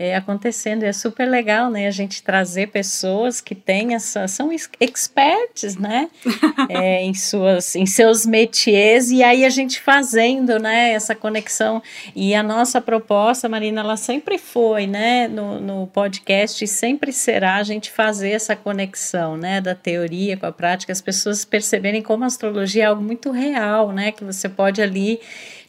é, 0.00 0.16
acontecendo. 0.16 0.82
E 0.82 0.86
é 0.86 0.94
super 0.94 1.28
legal, 1.28 1.70
né? 1.70 1.86
A 1.86 1.90
gente 1.90 2.22
trazer 2.22 2.68
pessoas 2.68 3.38
que 3.38 3.54
têm 3.54 3.94
essa, 3.94 4.26
são 4.26 4.50
experts, 4.50 5.76
né? 5.76 6.08
é, 6.70 7.02
em, 7.02 7.12
suas, 7.12 7.76
em 7.76 7.84
seus 7.84 8.24
métiers, 8.24 9.10
e 9.10 9.22
aí 9.22 9.44
a 9.44 9.50
gente 9.50 9.78
fazendo, 9.78 10.58
né? 10.58 10.92
Essa 10.92 11.14
conexão. 11.14 11.82
E 12.16 12.34
a 12.34 12.42
nossa 12.42 12.80
proposta, 12.80 13.46
Marina, 13.46 13.82
ela 13.82 13.98
sempre 13.98 14.38
foi, 14.38 14.86
né? 14.86 15.28
No, 15.28 15.60
no 15.60 15.86
podcast, 15.88 16.64
e 16.64 16.66
sempre 16.66 17.12
será 17.12 17.56
a 17.56 17.62
gente 17.62 17.90
fazer 17.90 18.30
essa 18.30 18.56
conexão, 18.56 19.36
né? 19.36 19.60
Da 19.60 19.74
teoria 19.74 20.34
com 20.34 20.46
a 20.46 20.52
prática, 20.52 20.90
as 20.90 21.02
pessoas 21.02 21.44
perceberem 21.44 22.00
como 22.00 22.24
a 22.24 22.26
astrologia 22.26 22.84
é 22.84 22.86
algo 22.86 23.02
muito 23.02 23.30
real, 23.30 23.92
né? 23.92 24.12
Que 24.12 24.24
você 24.24 24.48
pode 24.48 24.80
ali 24.80 25.20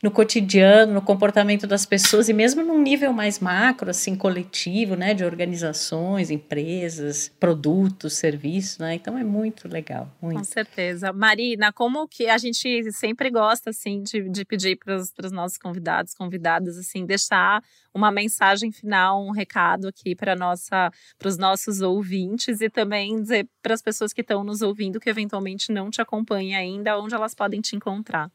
no 0.01 0.09
cotidiano, 0.09 0.93
no 0.93 1.01
comportamento 1.01 1.67
das 1.67 1.85
pessoas 1.85 2.27
e 2.27 2.33
mesmo 2.33 2.63
num 2.63 2.81
nível 2.81 3.13
mais 3.13 3.39
macro, 3.39 3.89
assim, 3.89 4.15
coletivo, 4.15 4.95
né, 4.95 5.13
de 5.13 5.23
organizações, 5.23 6.31
empresas, 6.31 7.31
produtos, 7.39 8.13
serviços, 8.13 8.79
né? 8.79 8.95
Então 8.95 9.17
é 9.17 9.23
muito 9.23 9.67
legal, 9.67 10.11
muito. 10.21 10.37
Com 10.37 10.43
certeza. 10.43 11.13
Marina, 11.13 11.71
como 11.71 12.07
que 12.07 12.27
a 12.27 12.37
gente 12.37 12.91
sempre 12.91 13.29
gosta, 13.29 13.69
assim, 13.69 14.01
de, 14.01 14.27
de 14.29 14.43
pedir 14.43 14.77
para 14.77 14.95
os 14.97 15.31
nossos 15.31 15.57
convidados, 15.57 16.13
convidadas, 16.13 16.77
assim, 16.77 17.05
deixar 17.05 17.63
uma 17.93 18.11
mensagem 18.11 18.71
final, 18.71 19.23
um 19.23 19.31
recado 19.31 19.87
aqui 19.87 20.15
para 20.15 20.35
nossa, 20.35 20.91
para 21.19 21.27
os 21.27 21.37
nossos 21.37 21.81
ouvintes 21.81 22.61
e 22.61 22.69
também 22.69 23.21
dizer 23.21 23.47
para 23.61 23.73
as 23.73 23.81
pessoas 23.81 24.13
que 24.13 24.21
estão 24.21 24.43
nos 24.43 24.61
ouvindo 24.61 24.99
que 24.99 25.09
eventualmente 25.09 25.71
não 25.71 25.89
te 25.89 26.01
acompanham 26.01 26.59
ainda, 26.59 26.99
onde 26.99 27.13
elas 27.13 27.35
podem 27.35 27.61
te 27.61 27.75
encontrar. 27.75 28.31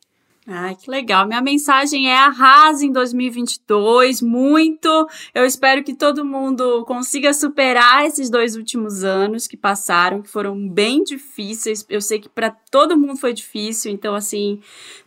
Ai, 0.49 0.77
que 0.77 0.89
legal. 0.89 1.27
Minha 1.27 1.41
mensagem 1.41 2.09
é 2.09 2.17
arrasa 2.17 2.87
em 2.87 2.93
2022, 2.93 4.23
muito. 4.23 5.09
Eu 5.35 5.45
espero 5.45 5.83
que 5.83 5.93
todo 5.93 6.25
mundo 6.25 6.85
consiga 6.85 7.35
superar 7.35 8.07
esses 8.07 8.31
dois 8.31 8.55
últimos 8.55 9.03
anos 9.03 9.49
que 9.49 9.57
passaram, 9.57 10.23
que 10.23 10.29
foram 10.29 10.69
bem 10.69 11.03
difíceis. 11.03 11.85
Eu 11.89 12.01
sei 12.01 12.21
que 12.21 12.29
para 12.29 12.51
todo 12.71 12.97
mundo 12.97 13.17
foi 13.17 13.33
difícil, 13.33 13.91
então 13.91 14.15
assim, 14.15 14.61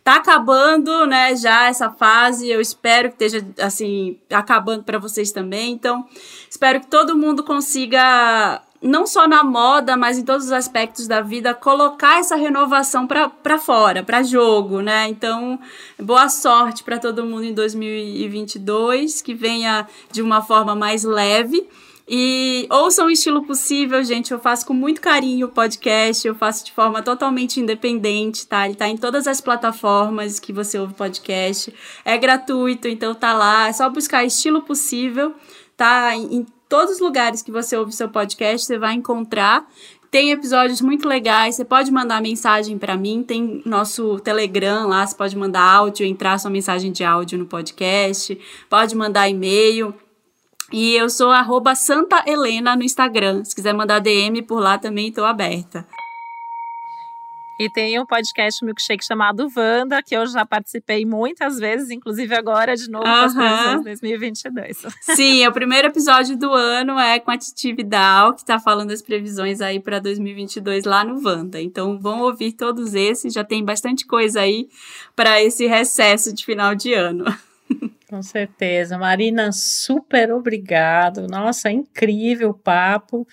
tá 0.04 0.16
acabando, 0.16 1.06
né, 1.06 1.34
já 1.34 1.68
essa 1.68 1.90
fase. 1.90 2.46
Eu 2.46 2.60
espero 2.60 3.08
que 3.08 3.24
esteja 3.24 3.46
assim 3.58 4.18
acabando 4.28 4.84
para 4.84 4.98
vocês 4.98 5.32
também. 5.32 5.72
Então, 5.72 6.06
espero 6.50 6.80
que 6.80 6.86
todo 6.88 7.16
mundo 7.16 7.42
consiga 7.42 8.60
não 8.82 9.06
só 9.06 9.28
na 9.28 9.44
moda, 9.44 9.96
mas 9.96 10.16
em 10.18 10.24
todos 10.24 10.46
os 10.46 10.52
aspectos 10.52 11.06
da 11.06 11.20
vida, 11.20 11.52
colocar 11.52 12.18
essa 12.18 12.34
renovação 12.34 13.06
para 13.06 13.58
fora, 13.58 14.02
para 14.02 14.22
jogo, 14.22 14.80
né? 14.80 15.06
Então, 15.08 15.58
boa 15.98 16.28
sorte 16.28 16.82
para 16.82 16.98
todo 16.98 17.24
mundo 17.26 17.44
em 17.44 17.52
2022, 17.52 19.20
que 19.20 19.34
venha 19.34 19.86
de 20.10 20.22
uma 20.22 20.40
forma 20.40 20.74
mais 20.74 21.04
leve 21.04 21.68
E 22.12 22.66
ouçam 22.70 23.06
o 23.06 23.10
estilo 23.10 23.44
possível, 23.44 24.02
gente. 24.02 24.32
Eu 24.32 24.40
faço 24.40 24.66
com 24.66 24.74
muito 24.74 25.00
carinho 25.00 25.46
o 25.46 25.50
podcast, 25.50 26.26
eu 26.26 26.34
faço 26.34 26.64
de 26.64 26.72
forma 26.72 27.02
totalmente 27.02 27.60
independente, 27.60 28.48
tá? 28.48 28.66
Ele 28.66 28.74
tá 28.74 28.88
em 28.88 28.96
todas 28.96 29.28
as 29.28 29.40
plataformas 29.40 30.40
que 30.40 30.52
você 30.52 30.76
ouve 30.76 30.94
podcast. 30.94 31.72
É 32.04 32.18
gratuito, 32.18 32.88
então 32.88 33.14
tá 33.14 33.32
lá. 33.32 33.68
É 33.68 33.72
só 33.72 33.88
buscar 33.88 34.24
estilo 34.24 34.62
possível, 34.62 35.34
tá? 35.76 36.16
Em 36.16 36.44
todos 36.70 36.94
os 36.94 37.00
lugares 37.00 37.42
que 37.42 37.50
você 37.50 37.76
ouve 37.76 37.92
seu 37.92 38.08
podcast, 38.08 38.64
você 38.64 38.78
vai 38.78 38.94
encontrar. 38.94 39.66
Tem 40.08 40.30
episódios 40.30 40.80
muito 40.80 41.06
legais. 41.06 41.56
Você 41.56 41.64
pode 41.64 41.90
mandar 41.90 42.22
mensagem 42.22 42.78
para 42.78 42.96
mim. 42.96 43.22
Tem 43.22 43.60
nosso 43.66 44.20
Telegram 44.20 44.88
lá. 44.88 45.04
Você 45.04 45.14
pode 45.14 45.36
mandar 45.36 45.62
áudio, 45.62 46.06
entrar 46.06 46.38
sua 46.38 46.50
mensagem 46.50 46.92
de 46.92 47.04
áudio 47.04 47.38
no 47.38 47.46
podcast. 47.46 48.38
Pode 48.68 48.96
mandar 48.96 49.28
e-mail. 49.28 49.92
E 50.72 50.94
eu 50.94 51.10
sou 51.10 51.30
arroba 51.30 51.74
Santa 51.74 52.22
Helena 52.24 52.76
no 52.76 52.84
Instagram. 52.84 53.44
Se 53.44 53.54
quiser 53.54 53.74
mandar 53.74 53.98
DM 53.98 54.40
por 54.42 54.60
lá 54.60 54.78
também, 54.78 55.08
estou 55.08 55.24
aberta. 55.24 55.86
E 57.60 57.68
tem 57.68 58.00
um 58.00 58.06
podcast 58.06 58.64
milkshake 58.64 59.04
chamado 59.04 59.46
Vanda, 59.46 60.02
que 60.02 60.16
eu 60.16 60.26
já 60.26 60.46
participei 60.46 61.04
muitas 61.04 61.58
vezes, 61.58 61.90
inclusive 61.90 62.34
agora 62.34 62.74
de 62.74 62.90
novo 62.90 63.04
uhum. 63.06 63.34
para 63.34 63.74
as 63.74 63.84
2022. 63.84 64.86
Sim, 65.02 65.46
o 65.46 65.52
primeiro 65.52 65.88
episódio 65.88 66.38
do 66.38 66.54
ano 66.54 66.98
é 66.98 67.20
com 67.20 67.30
a 67.30 67.36
Titi 67.36 67.74
Vidal, 67.74 68.32
que 68.32 68.40
está 68.40 68.58
falando 68.58 68.88
das 68.88 69.02
previsões 69.02 69.60
aí 69.60 69.78
para 69.78 69.98
2022 69.98 70.86
lá 70.86 71.04
no 71.04 71.18
Vanda. 71.18 71.60
Então 71.60 72.00
vão 72.00 72.22
ouvir 72.22 72.52
todos 72.52 72.94
esses, 72.94 73.34
já 73.34 73.44
tem 73.44 73.62
bastante 73.62 74.06
coisa 74.06 74.40
aí 74.40 74.66
para 75.14 75.42
esse 75.42 75.66
recesso 75.66 76.34
de 76.34 76.46
final 76.46 76.74
de 76.74 76.94
ano. 76.94 77.26
Com 78.08 78.22
certeza. 78.22 78.96
Marina, 78.96 79.52
super 79.52 80.32
obrigado. 80.32 81.26
Nossa, 81.28 81.70
incrível 81.70 82.50
o 82.50 82.54
papo. 82.54 83.26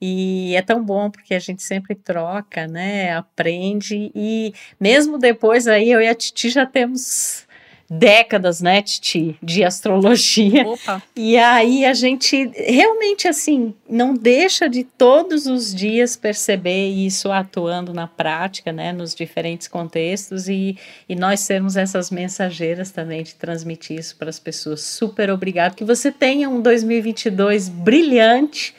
E 0.00 0.54
é 0.56 0.62
tão 0.62 0.82
bom 0.82 1.10
porque 1.10 1.34
a 1.34 1.38
gente 1.38 1.62
sempre 1.62 1.94
troca, 1.94 2.66
né? 2.66 3.14
Aprende 3.14 4.10
e 4.14 4.54
mesmo 4.78 5.18
depois 5.18 5.68
aí 5.68 5.90
eu 5.90 6.00
e 6.00 6.08
a 6.08 6.14
Titi 6.14 6.48
já 6.48 6.64
temos 6.64 7.46
décadas, 7.90 8.62
né, 8.62 8.80
Titi, 8.80 9.36
de 9.42 9.64
astrologia. 9.64 10.64
Opa. 10.64 11.02
E 11.16 11.36
aí 11.36 11.84
a 11.84 11.92
gente 11.92 12.48
realmente 12.54 13.26
assim 13.26 13.74
não 13.88 14.14
deixa 14.14 14.68
de 14.68 14.84
todos 14.84 15.46
os 15.46 15.74
dias 15.74 16.14
perceber 16.14 16.88
isso 16.88 17.32
atuando 17.32 17.92
na 17.92 18.06
prática, 18.06 18.72
né, 18.72 18.92
nos 18.92 19.12
diferentes 19.12 19.66
contextos 19.66 20.48
e, 20.48 20.78
e 21.08 21.16
nós 21.16 21.40
sermos 21.40 21.76
essas 21.76 22.12
mensageiras 22.12 22.92
também 22.92 23.24
de 23.24 23.34
transmitir 23.34 23.98
isso 23.98 24.16
para 24.16 24.30
as 24.30 24.38
pessoas. 24.38 24.82
Super 24.82 25.28
obrigado. 25.28 25.74
Que 25.74 25.84
você 25.84 26.12
tenha 26.12 26.48
um 26.48 26.62
2022 26.62 27.68
brilhante, 27.68 28.72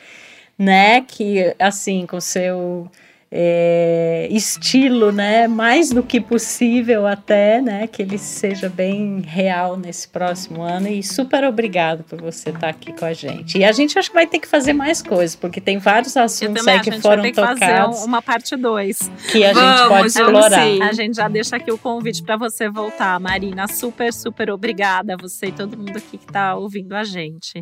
né, 0.62 1.01
que 1.01 1.55
assim 1.57 2.05
com 2.05 2.22
seu 2.22 2.88
é, 3.34 4.28
estilo, 4.30 5.12
né, 5.14 5.48
mais 5.48 5.90
do 5.90 6.04
que 6.04 6.20
possível 6.20 7.08
até, 7.08 7.62
né, 7.62 7.88
que 7.88 8.02
ele 8.02 8.18
seja 8.18 8.68
bem 8.68 9.22
real 9.22 9.78
nesse 9.78 10.10
próximo 10.10 10.62
ano 10.62 10.90
e 10.90 11.02
super 11.02 11.46
obrigado 11.46 12.04
por 12.04 12.20
você 12.20 12.50
estar 12.50 12.68
aqui 12.68 12.92
com 12.92 13.06
a 13.06 13.14
gente. 13.14 13.58
E 13.58 13.64
a 13.64 13.72
gente 13.72 13.98
acho 13.98 14.10
que 14.10 14.16
vai 14.16 14.28
ter 14.28 14.40
que 14.40 14.48
fazer 14.48 14.74
mais 14.74 15.02
coisas, 15.02 15.34
porque 15.34 15.62
tem 15.62 15.78
vários 15.78 16.18
assuntos 16.18 16.68
aí 16.68 16.82
que 16.82 16.92
foram 17.00 17.24
vai 17.24 17.32
ter 17.32 17.42
tocados. 17.42 17.60
Que 17.60 17.66
fazer 17.66 18.06
uma 18.06 18.22
parte 18.22 18.56
2. 18.58 19.12
Que 19.32 19.46
a 19.46 19.54
vamos, 19.54 19.80
gente 19.80 19.88
pode 19.88 20.08
explorar. 20.08 20.90
A 20.90 20.92
gente 20.92 21.16
já 21.16 21.28
deixa 21.30 21.56
aqui 21.56 21.72
o 21.72 21.78
convite 21.78 22.22
para 22.24 22.36
você 22.36 22.70
voltar, 22.70 23.18
Marina. 23.20 23.66
Super, 23.68 24.12
super 24.12 24.50
obrigada 24.50 25.14
a 25.14 25.18
você 25.18 25.48
e 25.48 25.52
todo 25.54 25.78
mundo 25.78 25.96
aqui 25.96 26.18
que 26.18 26.26
está 26.26 26.56
ouvindo 26.56 26.94
a 26.94 27.06
gente. 27.06 27.62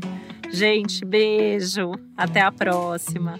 Gente, 0.50 1.06
beijo. 1.06 1.92
Até 2.18 2.42
a 2.42 2.52
próxima. 2.52 3.40